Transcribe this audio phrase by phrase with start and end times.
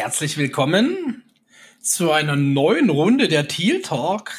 [0.00, 1.24] Herzlich willkommen
[1.80, 4.30] zu einer neuen Runde der Teal Talk.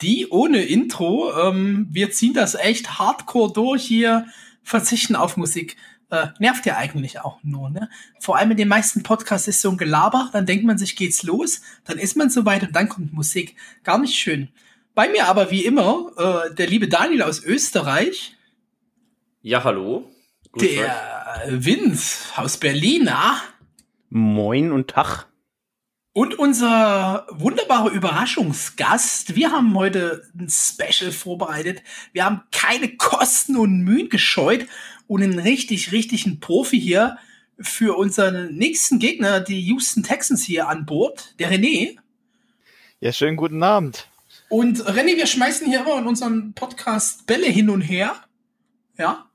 [0.00, 1.32] Die ohne Intro.
[1.40, 4.26] Ähm, wir ziehen das echt hardcore durch hier,
[4.64, 5.76] verzichten auf Musik.
[6.10, 7.90] Äh, nervt ja eigentlich auch nur, ne?
[8.18, 11.22] Vor allem in den meisten Podcasts ist so ein Gelaber, dann denkt man sich, geht's
[11.22, 13.54] los, dann ist man soweit und dann kommt Musik.
[13.84, 14.48] Gar nicht schön.
[14.96, 18.36] Bei mir aber wie immer äh, der liebe Daniel aus Österreich.
[19.42, 20.10] Ja, hallo.
[20.50, 23.08] Gut der Vince aus Berlin.
[23.08, 23.40] Ah.
[24.14, 25.26] Moin und Tag.
[26.12, 29.36] Und unser wunderbarer Überraschungsgast.
[29.36, 31.82] Wir haben heute ein Special vorbereitet.
[32.12, 34.66] Wir haben keine Kosten und Mühen gescheut
[35.06, 37.16] und einen richtig, richtigen Profi hier
[37.58, 41.96] für unseren nächsten Gegner, die Houston Texans hier an Bord, der René.
[43.00, 44.10] Ja, schönen guten Abend.
[44.50, 48.14] Und René, wir schmeißen hier immer in unseren Podcast Bälle hin und her.
[48.98, 49.30] Ja.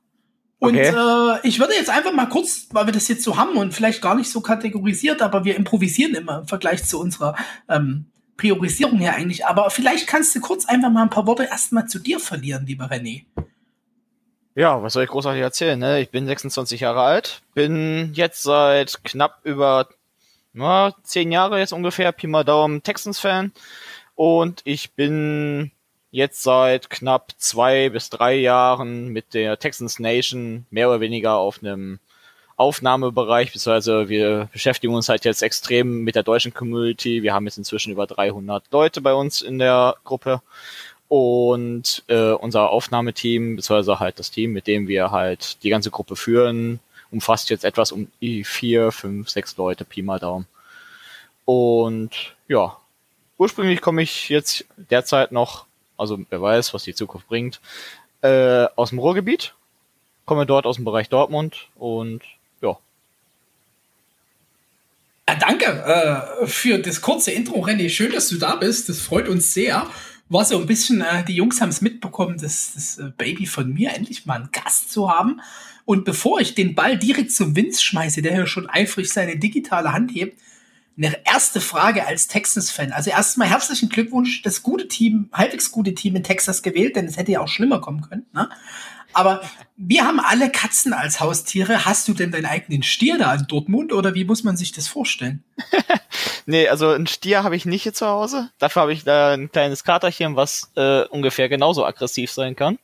[0.60, 0.90] Und okay.
[0.90, 4.02] äh, ich würde jetzt einfach mal kurz, weil wir das jetzt so haben und vielleicht
[4.02, 7.36] gar nicht so kategorisiert, aber wir improvisieren immer im Vergleich zu unserer
[7.70, 8.06] ähm,
[8.38, 9.46] Priorisierung her eigentlich.
[9.46, 12.86] Aber vielleicht kannst du kurz einfach mal ein paar Worte erstmal zu dir verlieren, lieber
[12.86, 13.26] René.
[14.56, 15.78] Ja, was soll ich großartig erzählen?
[15.78, 16.02] Ne?
[16.02, 19.88] Ich bin 26 Jahre alt, bin jetzt seit knapp über
[20.54, 23.52] na, zehn Jahre jetzt ungefähr, Pi mal Daumen, Texans-Fan.
[24.16, 25.72] Und ich bin
[26.18, 31.60] jetzt seit knapp zwei bis drei Jahren mit der Texans Nation mehr oder weniger auf
[31.62, 32.00] einem
[32.56, 37.22] Aufnahmebereich, beziehungsweise wir beschäftigen uns halt jetzt extrem mit der deutschen Community.
[37.22, 40.42] Wir haben jetzt inzwischen über 300 Leute bei uns in der Gruppe
[41.08, 46.16] und äh, unser Aufnahmeteam, beziehungsweise halt das Team, mit dem wir halt die ganze Gruppe
[46.16, 46.80] führen,
[47.12, 48.08] umfasst jetzt etwas um
[48.44, 50.48] vier, fünf, sechs Leute, Pi mal Daumen.
[51.46, 52.76] Und ja,
[53.38, 55.67] ursprünglich komme ich jetzt derzeit noch
[55.98, 57.60] also wer weiß, was die Zukunft bringt,
[58.22, 59.54] äh, aus dem Ruhrgebiet,
[60.26, 62.22] komme dort aus dem Bereich Dortmund und
[62.62, 62.78] ja.
[65.28, 67.90] ja danke äh, für das kurze Intro, René.
[67.90, 68.90] Schön, dass du da bist.
[68.90, 69.88] Das freut uns sehr.
[70.30, 73.74] War so ein bisschen, äh, die Jungs haben es mitbekommen, das, das äh, Baby von
[73.74, 75.42] mir endlich mal einen Gast zu haben.
[75.86, 79.94] Und bevor ich den Ball direkt zum Vince schmeiße, der hier schon eifrig seine digitale
[79.94, 80.38] Hand hebt,
[80.98, 82.92] eine erste Frage als Texans-Fan.
[82.92, 87.18] Also erstmal herzlichen Glückwunsch, das gute Team, halbwegs gute Team in Texas gewählt, denn es
[87.18, 88.26] hätte ja auch schlimmer kommen können.
[88.34, 88.50] Ne?
[89.14, 89.42] Aber
[89.78, 91.86] wir haben alle Katzen als Haustiere.
[91.86, 94.88] Hast du denn deinen eigenen Stier da in Dortmund oder wie muss man sich das
[94.88, 95.44] vorstellen?
[96.46, 98.50] nee, also einen Stier habe ich nicht hier zu Hause.
[98.58, 102.80] Dafür habe ich da ein kleines Katerchen, was äh, ungefähr genauso aggressiv sein kann.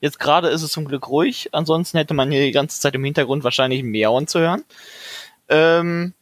[0.00, 1.48] Jetzt gerade ist es zum Glück ruhig.
[1.52, 4.64] Ansonsten hätte man hier die ganze Zeit im Hintergrund wahrscheinlich Miauen zu hören.
[5.48, 6.14] Ähm,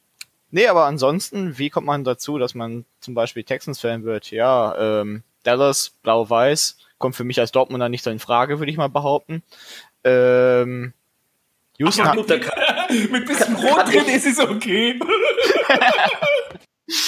[0.54, 4.30] Nee, aber ansonsten, wie kommt man dazu, dass man zum Beispiel Texans-Fan wird?
[4.30, 8.76] Ja, ähm, Dallas, blau-weiß, kommt für mich als Dortmunder nicht so in Frage, würde ich
[8.76, 9.42] mal behaupten.
[10.04, 10.92] Ähm,
[11.78, 12.22] Houston Ach, ja,
[12.90, 15.00] mit, mit bisschen Rot drin ist es okay.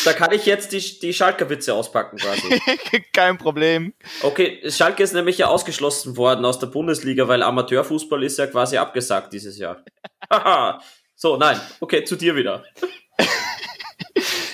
[0.05, 2.59] Da kann ich jetzt die, die Schalke-Witze auspacken quasi.
[3.12, 3.93] Kein Problem.
[4.22, 8.78] Okay, Schalke ist nämlich ja ausgeschlossen worden aus der Bundesliga, weil Amateurfußball ist ja quasi
[8.78, 9.84] abgesagt dieses Jahr.
[11.15, 11.61] so, nein.
[11.81, 12.65] Okay, zu dir wieder.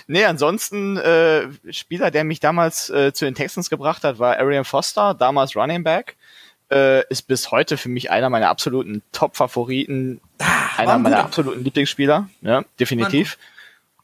[0.06, 4.64] Nee, ansonsten äh, Spieler, der mich damals äh, zu den Texans gebracht hat, war Arian
[4.64, 6.16] Foster, damals Running Back.
[6.70, 12.28] Äh, ist bis heute für mich einer meiner absoluten Top-Favoriten, ah, einer meiner absoluten Lieblingsspieler,
[12.42, 13.38] ja, definitiv.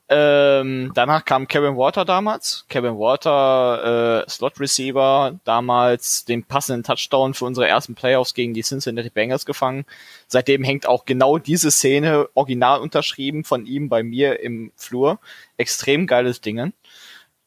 [0.08, 2.64] Ähm, danach kam Kevin Water damals.
[2.68, 8.62] Kevin Water, äh, Slot Receiver, damals den passenden Touchdown für unsere ersten Playoffs gegen die
[8.62, 9.84] Cincinnati Bengals gefangen.
[10.28, 15.18] Seitdem hängt auch genau diese Szene original unterschrieben von ihm bei mir im Flur.
[15.56, 16.72] Extrem geiles Dingen.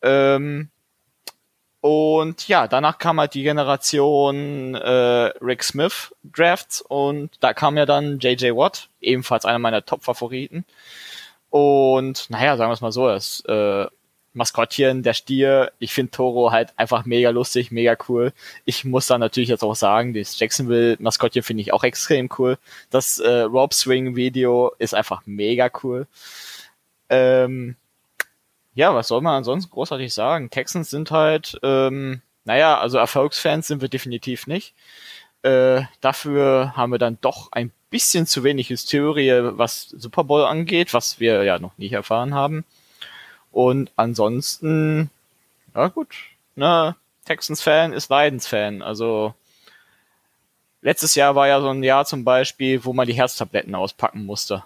[0.02, 0.70] Ähm,
[1.82, 7.86] und ja, danach kam halt die Generation äh, Rick Smith Drafts und da kam ja
[7.86, 10.66] dann JJ Watt, ebenfalls einer meiner Top-Favoriten.
[11.50, 13.88] Und naja, sagen wir es mal so, das äh,
[14.34, 18.32] Maskottchen, der Stier, ich finde Toro halt einfach mega lustig, mega cool.
[18.66, 22.58] Ich muss da natürlich jetzt auch sagen, das Jacksonville-Maskottchen finde ich auch extrem cool.
[22.90, 26.08] Das äh, Rope Swing-Video ist einfach mega cool.
[27.10, 27.76] Ähm,
[28.76, 30.52] ja, was soll man ansonsten großartig sagen?
[30.52, 34.74] Texans sind halt, ähm, naja, also Erfolgsfans sind wir definitiv nicht.
[35.42, 40.94] Äh, dafür haben wir dann doch ein bisschen zu wenig Historie, was Super Bowl angeht,
[40.94, 42.66] was wir ja noch nicht erfahren haben.
[43.52, 45.10] Und ansonsten,
[45.74, 46.16] ja gut,
[46.56, 46.96] ne,
[47.26, 48.82] Texans-Fan ist Leidens-Fan.
[48.82, 49.34] Also
[50.82, 54.64] letztes Jahr war ja so ein Jahr zum Beispiel, wo man die Herztabletten auspacken musste.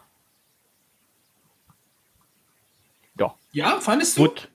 [3.20, 3.36] Ja.
[3.52, 4.24] Ja, fandest du?
[4.24, 4.50] Gut.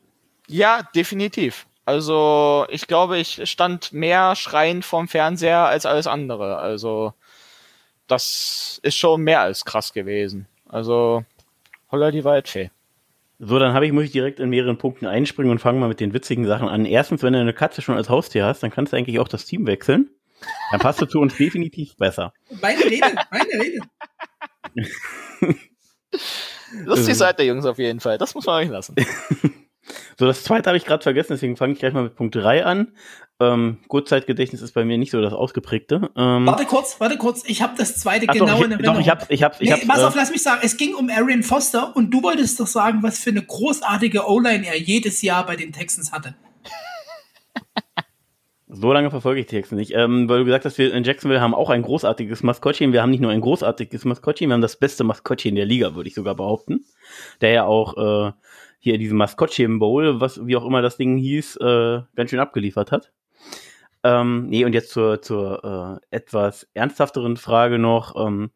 [0.49, 1.67] Ja, definitiv.
[1.89, 6.59] Also ich glaube, ich stand mehr schreiend vorm Fernseher als alles andere.
[6.59, 7.15] Also
[8.07, 10.47] das ist schon mehr als krass gewesen.
[10.69, 11.25] Also,
[11.91, 12.71] holla die Waldfee.
[13.39, 16.01] So, dann habe ich, muss ich direkt in mehreren Punkten einspringen und fangen mal mit
[16.01, 16.85] den witzigen Sachen an.
[16.85, 19.47] Erstens, wenn du eine Katze schon als Haustier hast, dann kannst du eigentlich auch das
[19.47, 20.11] Team wechseln.
[20.71, 22.35] Dann passt du zu uns definitiv besser.
[22.61, 23.81] Meine Rede, meine Rede.
[26.85, 28.19] Lustig seid ihr Jungs auf jeden Fall.
[28.19, 28.95] Das muss man euch lassen.
[30.19, 32.65] So, das zweite habe ich gerade vergessen, deswegen fange ich gleich mal mit Punkt 3
[32.65, 32.89] an.
[33.39, 36.11] Ähm, Kurzzeitgedächtnis ist bei mir nicht so das ausgeprägte.
[36.17, 37.45] Ähm, Warte kurz, warte kurz.
[37.47, 38.97] Ich habe das zweite ach genau doch, in ich, Erinnerung.
[38.97, 39.87] doch, ich hab's, ich hab's, ich Nee, hab's.
[39.87, 42.67] pass auf, äh, lass mich sagen, es ging um Arian Foster und du wolltest doch
[42.67, 46.35] sagen, was für eine großartige O-Line er jedes Jahr bei den Texans hatte.
[48.71, 49.93] So lange verfolge ich die Texte nicht.
[49.95, 52.93] Ähm, weil du gesagt hast, wir in Jacksonville haben auch ein großartiges Maskottchen.
[52.93, 56.07] Wir haben nicht nur ein großartiges Maskottchen, wir haben das beste Maskottchen der Liga, würde
[56.07, 56.85] ich sogar behaupten.
[57.41, 58.33] Der ja auch äh,
[58.79, 62.41] hier in diesem Maskottchen Bowl, was wie auch immer das Ding hieß, äh, ganz schön
[62.41, 63.11] abgeliefert hat.
[64.05, 68.15] Ähm, nee, und jetzt zur, zur äh, etwas ernsthafteren Frage noch.
[68.17, 68.51] Ähm,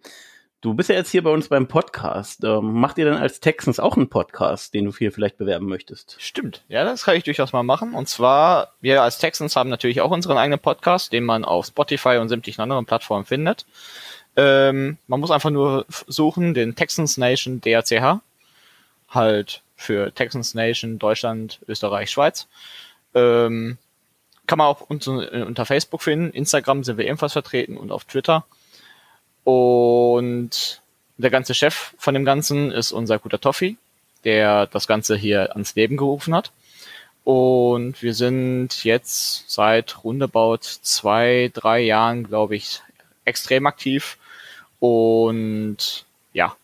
[0.60, 2.44] du bist ja jetzt hier bei uns beim Podcast.
[2.44, 6.16] Ähm, macht ihr denn als Texans auch einen Podcast, den du hier vielleicht bewerben möchtest?
[6.20, 6.64] Stimmt.
[6.68, 7.94] Ja, das kann ich durchaus mal machen.
[7.94, 12.18] Und zwar, wir als Texans haben natürlich auch unseren eigenen Podcast, den man auf Spotify
[12.18, 13.66] und sämtlichen anderen Plattformen findet.
[14.36, 18.20] Ähm, man muss einfach nur suchen, den Texans Nation DRCH.
[19.08, 22.48] Halt für Texans Nation Deutschland, Österreich, Schweiz.
[23.14, 23.78] Ähm,
[24.46, 26.30] kann man auch unter, äh, unter Facebook finden.
[26.30, 28.44] Instagram sind wir ebenfalls vertreten und auf Twitter.
[29.44, 30.82] Und
[31.16, 33.76] der ganze Chef von dem Ganzen ist unser guter Toffi,
[34.24, 36.52] der das Ganze hier ans Leben gerufen hat.
[37.24, 42.80] Und wir sind jetzt seit rundebaut zwei, drei Jahren, glaube ich,
[43.24, 44.18] extrem aktiv.
[44.80, 46.56] Und ja,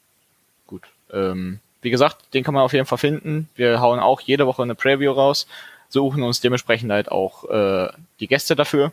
[0.67, 0.82] gut.
[1.12, 3.49] Ähm, wie gesagt, den kann man auf jeden Fall finden.
[3.55, 5.47] Wir hauen auch jede Woche eine Preview raus,
[5.89, 7.89] suchen uns dementsprechend halt auch äh,
[8.21, 8.93] die Gäste dafür.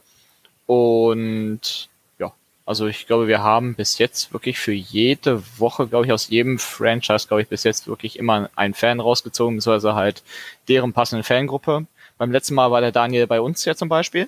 [0.65, 1.89] Und
[2.19, 2.33] ja,
[2.65, 6.59] also ich glaube, wir haben bis jetzt wirklich für jede Woche, glaube ich, aus jedem
[6.59, 10.23] Franchise, glaube ich, bis jetzt wirklich immer einen Fan rausgezogen, beziehungsweise halt
[10.67, 11.85] deren passende Fangruppe.
[12.17, 14.27] Beim letzten Mal war der Daniel bei uns ja zum Beispiel.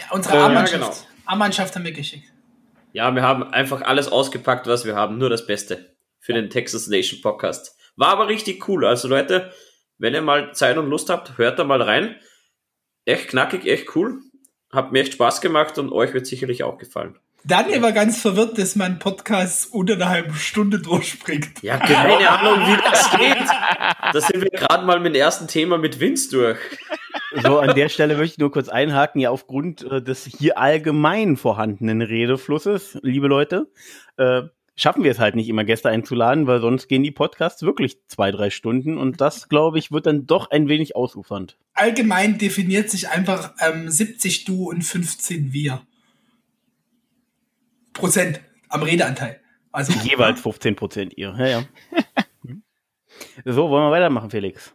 [0.00, 0.72] Ja, unsere Äh, A-Mannschaft.
[0.72, 0.88] ja,
[1.26, 1.74] genau.
[1.74, 2.24] Haben wir geschickt.
[2.92, 5.18] Ja, wir haben einfach alles ausgepackt, was wir haben.
[5.18, 5.90] Nur das Beste
[6.20, 7.76] für den Texas Nation Podcast.
[7.96, 8.84] War aber richtig cool.
[8.84, 9.52] Also Leute,
[9.98, 12.16] wenn ihr mal Zeit und Lust habt, hört da mal rein.
[13.04, 14.20] Echt knackig, echt cool.
[14.72, 17.16] Hat mir echt Spaß gemacht und euch wird sicherlich auch gefallen.
[17.46, 21.62] Daniel war ganz verwirrt, dass mein Podcast unter einer halben Stunde durchspringt.
[21.62, 24.14] Ja, keine Ahnung, wie das geht.
[24.14, 26.58] Da sind wir gerade mal mit dem ersten Thema mit Vince durch.
[27.42, 31.36] So, an der Stelle möchte ich nur kurz einhaken, ja, aufgrund äh, des hier allgemein
[31.36, 33.70] vorhandenen Redeflusses, liebe Leute,
[34.16, 34.42] äh,
[34.76, 38.30] schaffen wir es halt nicht immer Gäste einzuladen, weil sonst gehen die Podcasts wirklich zwei,
[38.30, 41.56] drei Stunden und das, glaube ich, wird dann doch ein wenig ausufernd.
[41.74, 45.82] Allgemein definiert sich einfach ähm, 70 du und 15 wir.
[47.92, 49.40] Prozent am Redeanteil.
[49.70, 51.34] Also Jeweils 15 Prozent ihr.
[51.38, 51.64] Ja, ja.
[53.44, 54.73] so, wollen wir weitermachen, Felix?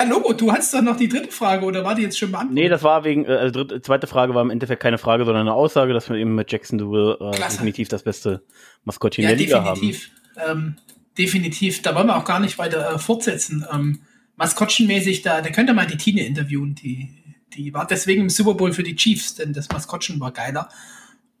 [0.00, 2.62] Ja, Logo, du hast doch noch die dritte Frage oder war die jetzt schon beantwortet?
[2.62, 5.46] Nee, das war wegen, äh, also dritte, zweite Frage war im Endeffekt keine Frage, sondern
[5.46, 7.56] eine Aussage, dass wir eben mit Jacksonville äh, Klasse.
[7.56, 8.42] definitiv das beste
[8.84, 9.80] Maskottchen ja, der Liga haben.
[9.80, 10.10] definitiv.
[10.46, 10.76] Ähm,
[11.16, 11.80] definitiv.
[11.80, 13.64] Da wollen wir auch gar nicht weiter äh, fortsetzen.
[13.72, 14.00] Ähm,
[14.36, 16.74] Maskottchenmäßig, da, da könnt ihr mal die Tine interviewen.
[16.74, 17.08] Die,
[17.54, 20.68] die war deswegen im Super Bowl für die Chiefs, denn das Maskottchen war geiler.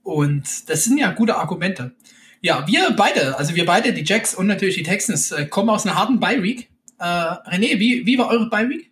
[0.02, 1.94] Und das sind ja gute Argumente.
[2.40, 5.84] Ja, wir beide, also wir beide, die Jacks und natürlich die Texans, äh, kommen aus
[5.84, 6.70] einer harten Bye-Week.
[6.98, 8.90] Äh, René, wie, wie war eure Bye-Week?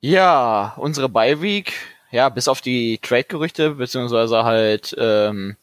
[0.00, 1.72] Ja, unsere Bye-Week,
[2.10, 5.56] ja, bis auf die Trade-Gerüchte, beziehungsweise halt ähm,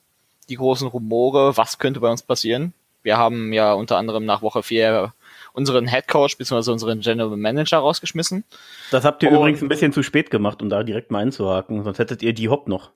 [0.50, 2.74] die großen Rumore, was könnte bei uns passieren.
[3.03, 5.13] Wir haben ja unter anderem nach Woche 4
[5.53, 6.72] unseren Head Coach bzw.
[6.72, 8.44] unseren General Manager rausgeschmissen.
[8.91, 11.84] Das habt ihr Und- übrigens ein bisschen zu spät gemacht, um da direkt mal einzuhaken,
[11.84, 12.91] sonst hättet ihr die Hop noch.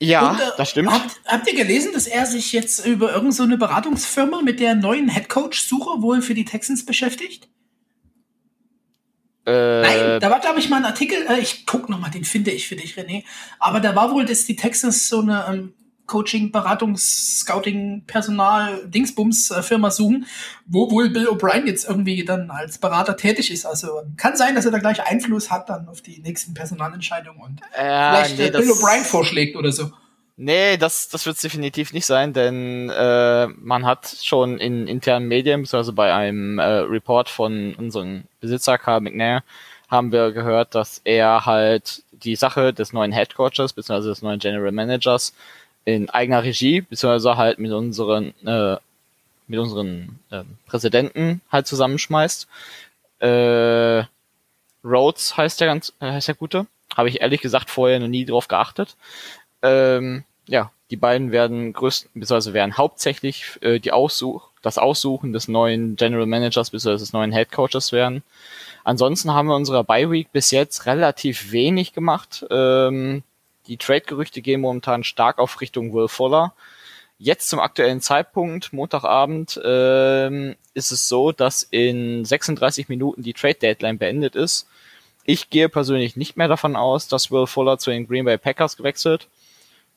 [0.00, 0.90] Ja, Und, äh, das stimmt.
[0.90, 4.74] Habt, habt ihr gelesen, dass er sich jetzt über irgendeine so eine Beratungsfirma mit der
[4.74, 7.48] neuen Headcoach-Suche wohl für die Texans beschäftigt?
[9.46, 12.24] Äh, Nein, da war, glaube ich, mal ein Artikel, äh, ich guck noch mal, den
[12.24, 13.24] finde ich für dich, René.
[13.60, 15.74] Aber da war wohl, dass die Texans so eine ähm,
[16.06, 20.26] Coaching, Beratungs, Scouting, Personal, Dingsbums äh, Firma suchen,
[20.66, 23.66] wo wohl Bill O'Brien jetzt irgendwie dann als Berater tätig ist.
[23.66, 27.60] Also kann sein, dass er da gleich Einfluss hat dann auf die nächsten Personalentscheidungen und
[27.72, 29.90] äh, vielleicht nee, äh, Bill O'Brien vorschlägt oder so.
[30.38, 35.62] Nee, das, das wird definitiv nicht sein, denn äh, man hat schon in internen Medien,
[35.62, 39.42] beziehungsweise bei einem äh, Report von unserem Besitzer Carl McNair,
[39.88, 44.38] haben wir gehört, dass er halt die Sache des neuen Head Coaches, beziehungsweise des neuen
[44.38, 45.32] General Managers
[45.86, 48.76] in eigener Regie, beziehungsweise halt mit unseren, äh,
[49.46, 52.46] mit unseren äh, Präsidenten halt zusammenschmeißt.
[53.20, 54.04] Äh,
[54.84, 56.66] Rhodes heißt der ganz, äh, heißt der Gute.
[56.94, 58.96] Habe ich ehrlich gesagt vorher noch nie drauf geachtet.
[59.66, 65.48] Ähm, ja, die beiden werden größten, beziehungsweise werden hauptsächlich äh, die Aussuch, das Aussuchen des
[65.48, 66.98] neuen General Managers bzw.
[66.98, 68.22] des neuen Head Coaches werden.
[68.84, 72.46] Ansonsten haben wir unserer Bye Week bis jetzt relativ wenig gemacht.
[72.50, 73.24] Ähm,
[73.66, 76.52] die Trade-Gerüchte gehen momentan stark auf Richtung Will Fuller.
[77.18, 83.98] Jetzt zum aktuellen Zeitpunkt, Montagabend, ähm, ist es so, dass in 36 Minuten die Trade-Deadline
[83.98, 84.68] beendet ist.
[85.24, 88.76] Ich gehe persönlich nicht mehr davon aus, dass Will Fuller zu den Green Bay Packers
[88.76, 89.26] gewechselt.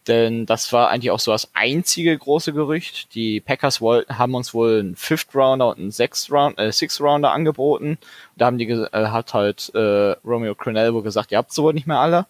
[0.09, 3.13] Denn das war eigentlich auch so das einzige große Gerücht.
[3.13, 6.99] Die Packers wollten, haben uns wohl einen Fifth Rounder und einen Sixth Round, äh, Sixth
[6.99, 7.99] Rounder angeboten.
[8.35, 11.85] Da haben die, äh, hat halt äh, Romeo Cronelbo gesagt, ihr habt so wohl nicht
[11.85, 12.25] mehr alle.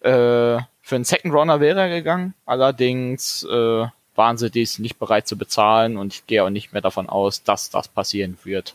[0.00, 2.32] Äh, für einen Second Rounder wäre er gegangen.
[2.46, 6.80] Allerdings äh, waren sie dies nicht bereit zu bezahlen und ich gehe auch nicht mehr
[6.80, 8.74] davon aus, dass das passieren wird.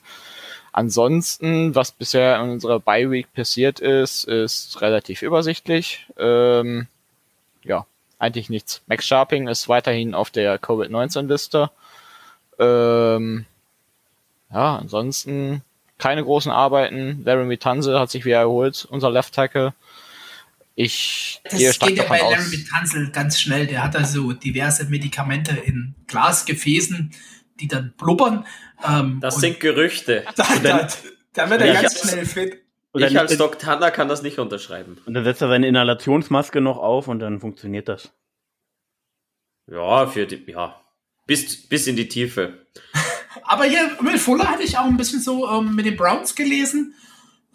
[0.71, 6.05] Ansonsten, was bisher in unserer Bye Week passiert ist, ist relativ übersichtlich.
[6.17, 6.85] Ähm,
[7.63, 7.87] ja,
[8.23, 8.81] eigentlich nichts.
[8.87, 11.69] Max Sharping ist weiterhin auf der Covid-19-Liste.
[12.57, 13.45] Ähm,
[14.51, 15.61] ja, ansonsten
[15.97, 17.21] keine großen Arbeiten.
[17.23, 19.73] Laramie Tanse hat sich wieder erholt, unser Left Tackle.
[20.75, 23.67] Ich das gehe stark geht ja bei Laramie Tanzel ganz schnell.
[23.67, 27.11] Der hat also diverse Medikamente in Glasgefäßen,
[27.59, 28.45] die dann blubbern.
[28.87, 30.25] Ähm, das sind Gerüchte.
[30.35, 30.87] Da, da,
[31.33, 32.62] da wird er ganz schnell fit.
[32.93, 34.97] Und ich als Doc Tanner kann das nicht unterschreiben.
[35.05, 38.13] Und dann setzt er seine Inhalationsmaske noch auf und dann funktioniert das.
[39.69, 40.79] Ja, für die, ja.
[41.25, 42.67] Bis, bis in die Tiefe.
[43.43, 46.93] Aber hier, Will Fuller hatte ich auch ein bisschen so ähm, mit den Browns gelesen,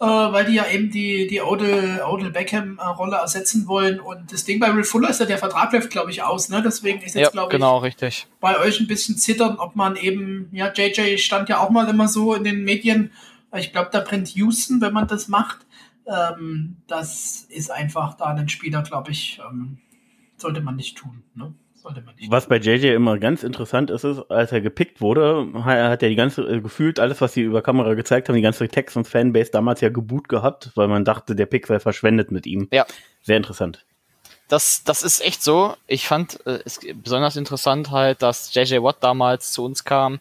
[0.01, 4.01] äh, weil die ja eben die, die Odell, Odell Beckham-Rolle äh, ersetzen wollen.
[4.01, 6.49] Und das Ding bei Will Fuller ist ja, der Vertrag läuft, glaube ich, aus.
[6.49, 6.61] Ne?
[6.61, 8.27] Deswegen ist jetzt, ja, glaube genau, ich, richtig.
[8.41, 12.09] bei euch ein bisschen zittern, ob man eben, ja, JJ stand ja auch mal immer
[12.09, 13.11] so in den Medien.
[13.55, 15.65] Ich glaube, da brennt Houston, wenn man das macht.
[16.05, 19.79] Ähm, das ist einfach da ein Spieler, glaube ich, ähm,
[20.37, 21.23] sollte man nicht tun.
[21.35, 21.53] Ne?
[22.27, 26.15] Was bei JJ immer ganz interessant ist, ist, als er gepickt wurde, hat er die
[26.15, 29.89] ganze, äh, gefühlt alles, was sie über Kamera gezeigt haben, die ganze Texans-Fanbase damals ja
[29.89, 32.67] geboot gehabt, weil man dachte, der Pick sei verschwendet mit ihm.
[32.71, 32.85] Ja.
[33.21, 33.85] Sehr interessant.
[34.49, 35.75] Das, das ist echt so.
[35.87, 40.19] Ich fand äh, es besonders interessant halt, dass JJ Watt damals zu uns kam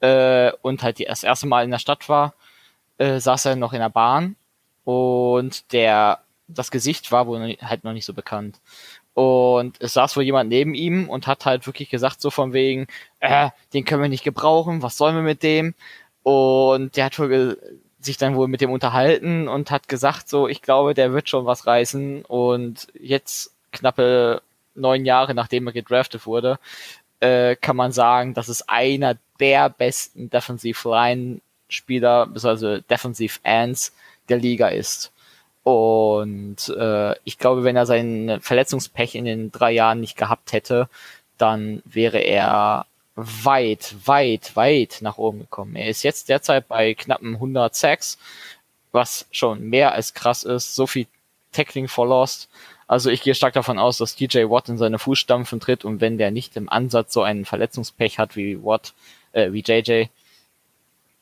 [0.00, 2.34] äh, und halt die, das erste Mal in der Stadt war,
[2.98, 4.36] äh, saß er noch in der Bahn
[4.84, 8.60] und der das Gesicht war wohl halt noch nicht so bekannt.
[9.14, 12.86] Und es saß wohl jemand neben ihm und hat halt wirklich gesagt, so von wegen,
[13.20, 15.74] äh, den können wir nicht gebrauchen, was sollen wir mit dem?
[16.22, 17.58] Und der hat wohl
[18.00, 21.46] sich dann wohl mit dem unterhalten und hat gesagt, so, ich glaube, der wird schon
[21.46, 22.24] was reißen.
[22.24, 24.42] Und jetzt, knappe
[24.74, 26.58] neun Jahre nachdem er gedraftet wurde,
[27.20, 33.94] äh, kann man sagen, dass es einer der besten Defensive Line Spieler, beziehungsweise Defensive Ends
[34.28, 35.12] der Liga ist.
[35.62, 40.88] Und äh, ich glaube, wenn er sein Verletzungspech in den drei Jahren nicht gehabt hätte,
[41.38, 45.76] dann wäre er weit, weit, weit nach oben gekommen.
[45.76, 48.18] Er ist jetzt derzeit bei knappen 100 Sacks,
[48.92, 50.74] was schon mehr als krass ist.
[50.74, 51.06] So viel
[51.52, 52.50] Tackling for Lost.
[52.86, 56.18] Also ich gehe stark davon aus, dass DJ Watt in seine Fußstampfen tritt und wenn
[56.18, 58.92] der nicht im Ansatz so einen Verletzungspech hat wie Watt,
[59.32, 60.06] äh, wie JJ,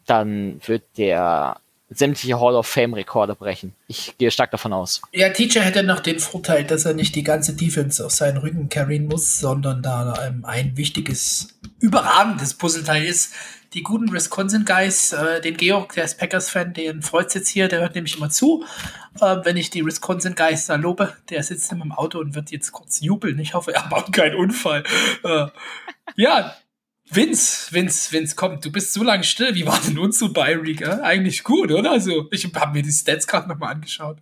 [0.06, 1.56] dann wird der
[1.94, 3.74] sämtliche Hall of Fame Rekorde brechen.
[3.86, 5.02] Ich gehe stark davon aus.
[5.12, 8.68] Ja, TJ hätte noch den Vorteil, dass er nicht die ganze Defense auf seinen Rücken
[8.68, 13.34] carryen muss, sondern da ähm, ein wichtiges, überragendes Puzzleteil ist.
[13.74, 17.80] Die guten Wisconsin Guys, äh, den Georg, der ist Packers-Fan, den freut's jetzt hier, der
[17.80, 18.64] hört nämlich immer zu,
[19.20, 21.16] äh, wenn ich die Wisconsin Guys da lobe.
[21.30, 23.38] Der sitzt im Auto und wird jetzt kurz jubeln.
[23.38, 24.84] Ich hoffe, er baut keinen Unfall.
[25.24, 25.46] Äh,
[26.16, 26.54] ja,
[27.14, 29.54] Vince, Vince, Vince, komm, du bist so lange still.
[29.54, 30.80] Wie war denn unsere Bye-Week?
[30.80, 31.00] Äh?
[31.02, 31.90] Eigentlich gut, oder?
[31.90, 34.16] Also, ich habe mir die Stats gerade nochmal angeschaut.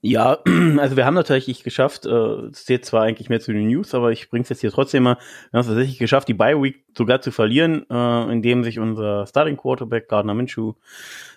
[0.00, 0.38] Ja,
[0.78, 4.12] also wir haben natürlich geschafft, äh, es zählt zwar eigentlich mehr zu den News, aber
[4.12, 5.16] ich bring's jetzt hier trotzdem mal,
[5.50, 9.56] wir haben es tatsächlich geschafft, die Bye-Week sogar zu verlieren, äh, indem sich unser Starting
[9.56, 10.74] Quarterback Gardner Minshew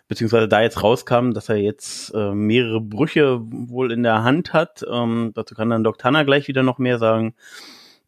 [0.08, 4.84] beziehungsweise da jetzt rauskam, dass er jetzt äh, mehrere Brüche wohl in der Hand hat.
[4.90, 7.36] Ähm, dazu kann dann Doc Tanner gleich wieder noch mehr sagen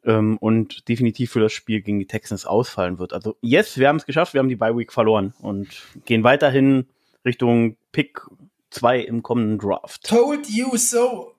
[0.06, 3.14] ähm, und definitiv für das Spiel gegen die Texans ausfallen wird.
[3.14, 5.70] Also yes, wir haben es geschafft, wir haben die Bye Week verloren und
[6.06, 6.88] gehen weiterhin
[7.26, 8.22] Richtung Pick
[8.72, 10.08] 2 im kommenden Draft.
[10.08, 11.36] Told you so.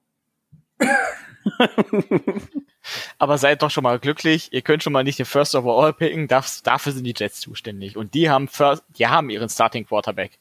[3.19, 6.28] Aber seid doch schon mal glücklich, ihr könnt schon mal nicht den First Overall picken,
[6.28, 7.97] das, dafür sind die Jets zuständig.
[7.97, 10.38] Und die haben first, die haben ihren Starting Quarterback.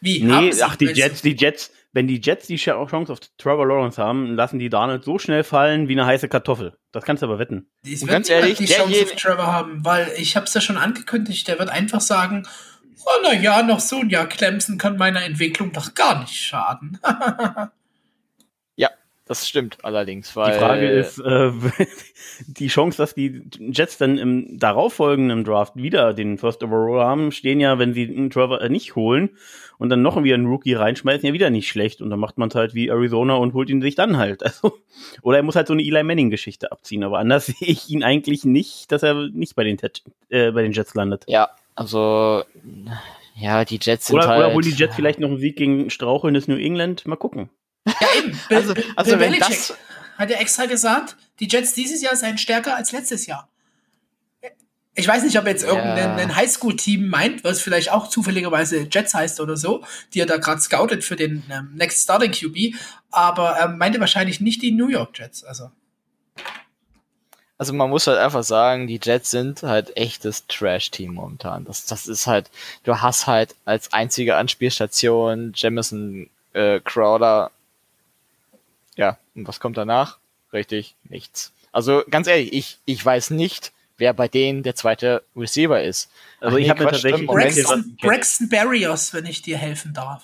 [0.00, 0.22] Wie?
[0.22, 4.34] Nee, ach, die Jets, die Jets, wenn die Jets die Chance auf Trevor Lawrence haben,
[4.34, 6.76] lassen die Donald so schnell fallen wie eine heiße Kartoffel.
[6.90, 7.70] Das kannst du aber wetten.
[7.84, 10.76] Die Und ganz ehrlich, die Chance auf Trevor haben, weil ich habe es ja schon
[10.76, 12.46] angekündigt, der wird einfach sagen,
[13.06, 16.98] oh na ja, noch so ein Jahr Clemson kann meiner Entwicklung doch gar nicht schaden.
[19.26, 20.52] Das stimmt allerdings, weil.
[20.52, 21.50] Die Frage ist, äh,
[22.46, 27.58] die Chance, dass die Jets dann im darauffolgenden Draft wieder den First Overall haben, stehen
[27.58, 29.30] ja, wenn sie einen Trevor äh, nicht holen
[29.78, 32.02] und dann noch wieder einen Rookie reinschmeißen, ja wieder nicht schlecht.
[32.02, 34.42] Und dann macht man es halt wie Arizona und holt ihn sich dann halt.
[34.54, 34.78] Also,
[35.22, 37.02] oder er muss halt so eine Eli Manning-Geschichte abziehen.
[37.02, 39.78] Aber anders sehe ich ihn eigentlich nicht, dass er nicht bei den,
[40.28, 41.24] äh, bei den Jets landet.
[41.28, 42.44] Ja, also
[43.36, 44.38] ja, die Jets sind oder, halt.
[44.38, 47.06] Oder holen die Jets vielleicht noch einen Sieg gegen strauchelndes New England?
[47.06, 47.48] Mal gucken.
[47.86, 48.40] Ja, eben.
[48.48, 49.74] Bill, also, also Bill wenn das
[50.16, 53.48] hat er extra gesagt, die Jets dieses Jahr seien stärker als letztes Jahr.
[54.96, 56.36] Ich weiß nicht, ob jetzt irgendein ja.
[56.36, 61.02] Highschool-Team meint, was vielleicht auch zufälligerweise Jets heißt oder so, die er da gerade scoutet
[61.02, 62.76] für den ähm, Next Starting QB,
[63.10, 65.42] aber er meinte wahrscheinlich nicht die New York Jets.
[65.42, 65.72] Also.
[67.58, 71.64] Also man muss halt einfach sagen, die Jets sind halt echtes Trash-Team momentan.
[71.64, 72.50] Das, das ist halt,
[72.84, 77.50] du hast halt als einzige Anspielstation Jamison äh, Crowder
[78.96, 80.18] ja, und was kommt danach?
[80.52, 81.52] Richtig, nichts.
[81.72, 86.10] Also ganz ehrlich, ich, ich weiß nicht, wer bei denen der zweite Receiver ist.
[86.40, 90.22] Also Ach, ich nee, habe mir tatsächlich Braxton, Braxton Barrios, wenn ich dir helfen darf.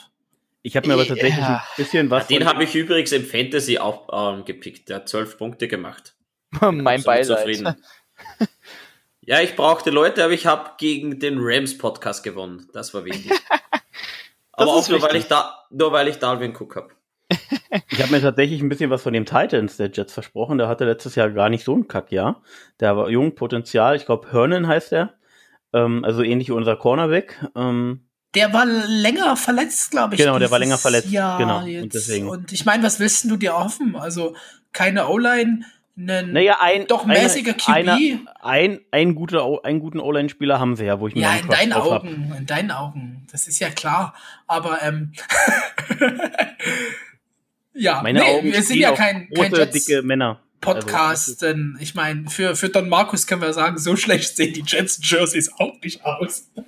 [0.62, 1.56] Ich habe mir aber tatsächlich ja.
[1.56, 2.28] ein bisschen was.
[2.28, 4.88] Ja, den habe ich übrigens im Fantasy auch ähm, gepickt.
[4.88, 6.14] Der hat zwölf Punkte gemacht.
[6.60, 7.76] mein Beileid.
[9.22, 12.68] ja, ich brauchte Leute, aber ich habe gegen den Rams Podcast gewonnen.
[12.72, 13.32] Das war wichtig.
[14.52, 16.90] aber auch nur weil ich da, nur weil ich Dalvin Cook habe.
[17.88, 20.58] Ich habe mir tatsächlich ein bisschen was von dem Titans der Jets versprochen.
[20.58, 22.42] Der hatte letztes Jahr gar nicht so ein Kackjahr.
[22.80, 23.96] Der war jung, Potenzial.
[23.96, 25.14] Ich glaube, Hernan heißt er.
[25.72, 27.38] Ähm, also ähnlich wie unser Cornerback.
[27.54, 30.20] Ähm, der war länger verletzt, glaube ich.
[30.20, 31.10] Genau, der war länger verletzt.
[31.10, 31.62] Jahr genau.
[31.62, 31.82] Jetzt.
[31.82, 32.28] Und, deswegen.
[32.28, 33.96] und ich meine, was willst du dir hoffen?
[33.96, 34.34] Also
[34.72, 35.64] keine O-Line,
[35.96, 37.68] einen naja, ein, doch mäßiger QB.
[37.68, 37.98] Einer,
[38.40, 41.72] ein, ein guter, einen guten O-Line-Spieler haben sie ja, wo ich mir Ja, in deinen
[41.72, 42.38] Augen, hab.
[42.38, 43.26] in deinen Augen.
[43.30, 44.14] Das ist ja klar.
[44.46, 45.12] Aber ähm,
[47.80, 50.38] Ja, Meine nee, Augen wir sind ja kein, kein Jets dicke Männer.
[50.60, 54.52] Podcast, also, denn ich meine, für, für Don Markus können wir sagen, so schlecht sehen
[54.52, 56.50] die Jets Jerseys auch nicht aus.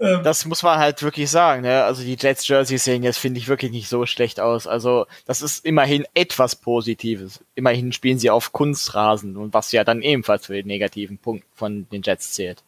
[0.00, 0.22] Ähm.
[0.22, 1.82] das muss man halt wirklich sagen, ne?
[1.82, 4.66] Also die Jets Jerseys sehen jetzt, finde ich, wirklich nicht so schlecht aus.
[4.66, 7.42] Also, das ist immerhin etwas Positives.
[7.54, 11.88] Immerhin spielen sie auf Kunstrasen und was ja dann ebenfalls für den negativen Punkt von
[11.90, 12.62] den Jets zählt.